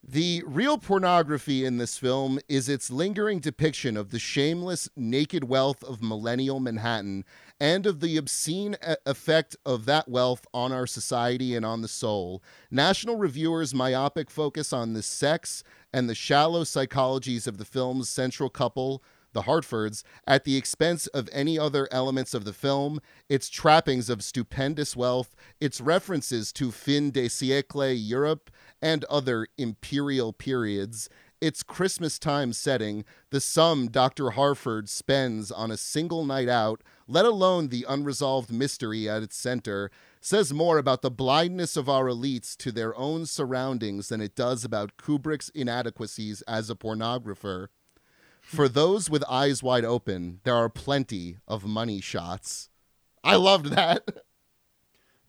the 0.06 0.42
real 0.46 0.78
pornography 0.78 1.64
in 1.64 1.76
this 1.76 1.98
film 1.98 2.38
is 2.48 2.68
its 2.68 2.90
lingering 2.90 3.40
depiction 3.40 3.96
of 3.96 4.10
the 4.10 4.18
shameless, 4.18 4.88
naked 4.96 5.44
wealth 5.44 5.82
of 5.82 6.02
millennial 6.02 6.60
Manhattan 6.60 7.24
and 7.60 7.84
of 7.84 8.00
the 8.00 8.16
obscene 8.16 8.76
effect 9.04 9.56
of 9.66 9.84
that 9.86 10.08
wealth 10.08 10.46
on 10.54 10.72
our 10.72 10.86
society 10.86 11.54
and 11.56 11.66
on 11.66 11.82
the 11.82 11.88
soul. 11.88 12.42
National 12.70 13.16
Reviewer's 13.16 13.74
myopic 13.74 14.30
focus 14.30 14.72
on 14.72 14.92
the 14.92 15.02
sex 15.02 15.64
and 15.92 16.08
the 16.08 16.14
shallow 16.14 16.62
psychologies 16.62 17.46
of 17.46 17.58
the 17.58 17.64
film's 17.64 18.08
central 18.08 18.48
couple 18.48 19.02
the 19.32 19.42
Harfords, 19.42 20.04
at 20.26 20.44
the 20.44 20.56
expense 20.56 21.06
of 21.08 21.28
any 21.32 21.58
other 21.58 21.88
elements 21.90 22.34
of 22.34 22.44
the 22.44 22.52
film, 22.52 23.00
its 23.28 23.48
trappings 23.48 24.08
of 24.08 24.24
stupendous 24.24 24.96
wealth, 24.96 25.34
its 25.60 25.80
references 25.80 26.52
to 26.54 26.70
fin 26.70 27.10
de 27.10 27.28
siècle 27.28 27.96
Europe, 27.98 28.50
and 28.80 29.04
other 29.04 29.46
imperial 29.56 30.32
periods, 30.32 31.08
its 31.40 31.62
Christmas 31.62 32.18
time 32.18 32.52
setting, 32.52 33.04
the 33.30 33.40
sum 33.40 33.88
Dr. 33.88 34.30
Harford 34.30 34.88
spends 34.88 35.52
on 35.52 35.70
a 35.70 35.76
single 35.76 36.24
night 36.24 36.48
out, 36.48 36.82
let 37.06 37.24
alone 37.24 37.68
the 37.68 37.86
unresolved 37.88 38.52
mystery 38.52 39.08
at 39.08 39.22
its 39.22 39.36
center, 39.36 39.90
says 40.20 40.52
more 40.52 40.78
about 40.78 41.02
the 41.02 41.10
blindness 41.10 41.76
of 41.76 41.88
our 41.88 42.06
elites 42.06 42.56
to 42.56 42.72
their 42.72 42.96
own 42.96 43.24
surroundings 43.24 44.08
than 44.08 44.20
it 44.20 44.34
does 44.34 44.64
about 44.64 44.96
Kubrick's 44.96 45.48
inadequacies 45.50 46.42
as 46.42 46.70
a 46.70 46.74
pornographer. 46.74 47.68
For 48.48 48.66
those 48.66 49.10
with 49.10 49.22
eyes 49.28 49.62
wide 49.62 49.84
open, 49.84 50.40
there 50.44 50.54
are 50.54 50.70
plenty 50.70 51.36
of 51.46 51.66
money 51.66 52.00
shots. 52.00 52.70
I 53.22 53.36
loved 53.36 53.66
that. 53.66 54.02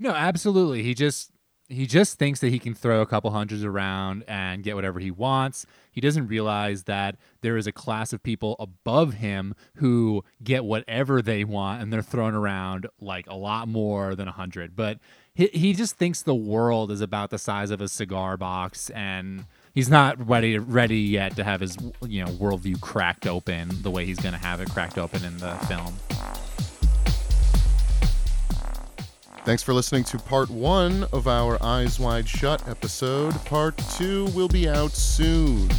No, 0.01 0.11
absolutely. 0.11 0.81
He 0.81 0.93
just 0.93 1.29
he 1.67 1.85
just 1.85 2.17
thinks 2.17 2.39
that 2.39 2.51
he 2.51 2.57
can 2.57 2.73
throw 2.73 3.01
a 3.01 3.05
couple 3.05 3.29
hundreds 3.31 3.65
around 3.65 4.23
and 4.29 4.63
get 4.63 4.75
whatever 4.75 4.99
he 5.01 5.11
wants. 5.11 5.65
He 5.91 5.99
doesn't 5.99 6.27
realize 6.27 6.85
that 6.85 7.17
there 7.41 7.57
is 7.57 7.67
a 7.67 7.73
class 7.73 8.13
of 8.13 8.23
people 8.23 8.55
above 8.59 9.15
him 9.15 9.53
who 9.75 10.23
get 10.41 10.63
whatever 10.63 11.21
they 11.21 11.43
want 11.43 11.81
and 11.81 11.91
they're 11.91 12.01
thrown 12.01 12.33
around 12.33 12.87
like 13.01 13.27
a 13.27 13.35
lot 13.35 13.67
more 13.67 14.15
than 14.15 14.29
a 14.29 14.31
hundred. 14.31 14.73
But 14.73 14.99
he, 15.33 15.47
he 15.47 15.73
just 15.73 15.97
thinks 15.97 16.21
the 16.21 16.33
world 16.33 16.91
is 16.91 17.01
about 17.01 17.29
the 17.29 17.37
size 17.37 17.69
of 17.71 17.81
a 17.81 17.89
cigar 17.89 18.37
box 18.37 18.89
and 18.91 19.45
he's 19.73 19.89
not 19.89 20.27
ready 20.27 20.57
ready 20.57 20.99
yet 20.99 21.35
to 21.35 21.43
have 21.43 21.61
his 21.61 21.77
you 22.05 22.23
know 22.23 22.31
worldview 22.31 22.79
cracked 22.81 23.27
open 23.27 23.69
the 23.81 23.91
way 23.91 24.05
he's 24.05 24.19
going 24.19 24.33
to 24.33 24.39
have 24.39 24.61
it 24.61 24.69
cracked 24.69 24.97
open 24.97 25.23
in 25.23 25.37
the 25.37 25.55
film. 25.67 25.93
Thanks 29.45 29.63
for 29.63 29.73
listening 29.73 30.03
to 30.05 30.19
part 30.19 30.49
one 30.49 31.05
of 31.11 31.27
our 31.27 31.61
Eyes 31.63 31.99
Wide 31.99 32.27
Shut 32.27 32.67
episode. 32.67 33.33
Part 33.45 33.77
two 33.97 34.25
will 34.35 34.49
be 34.49 34.67
out 34.67 34.91
soon. 34.91 35.69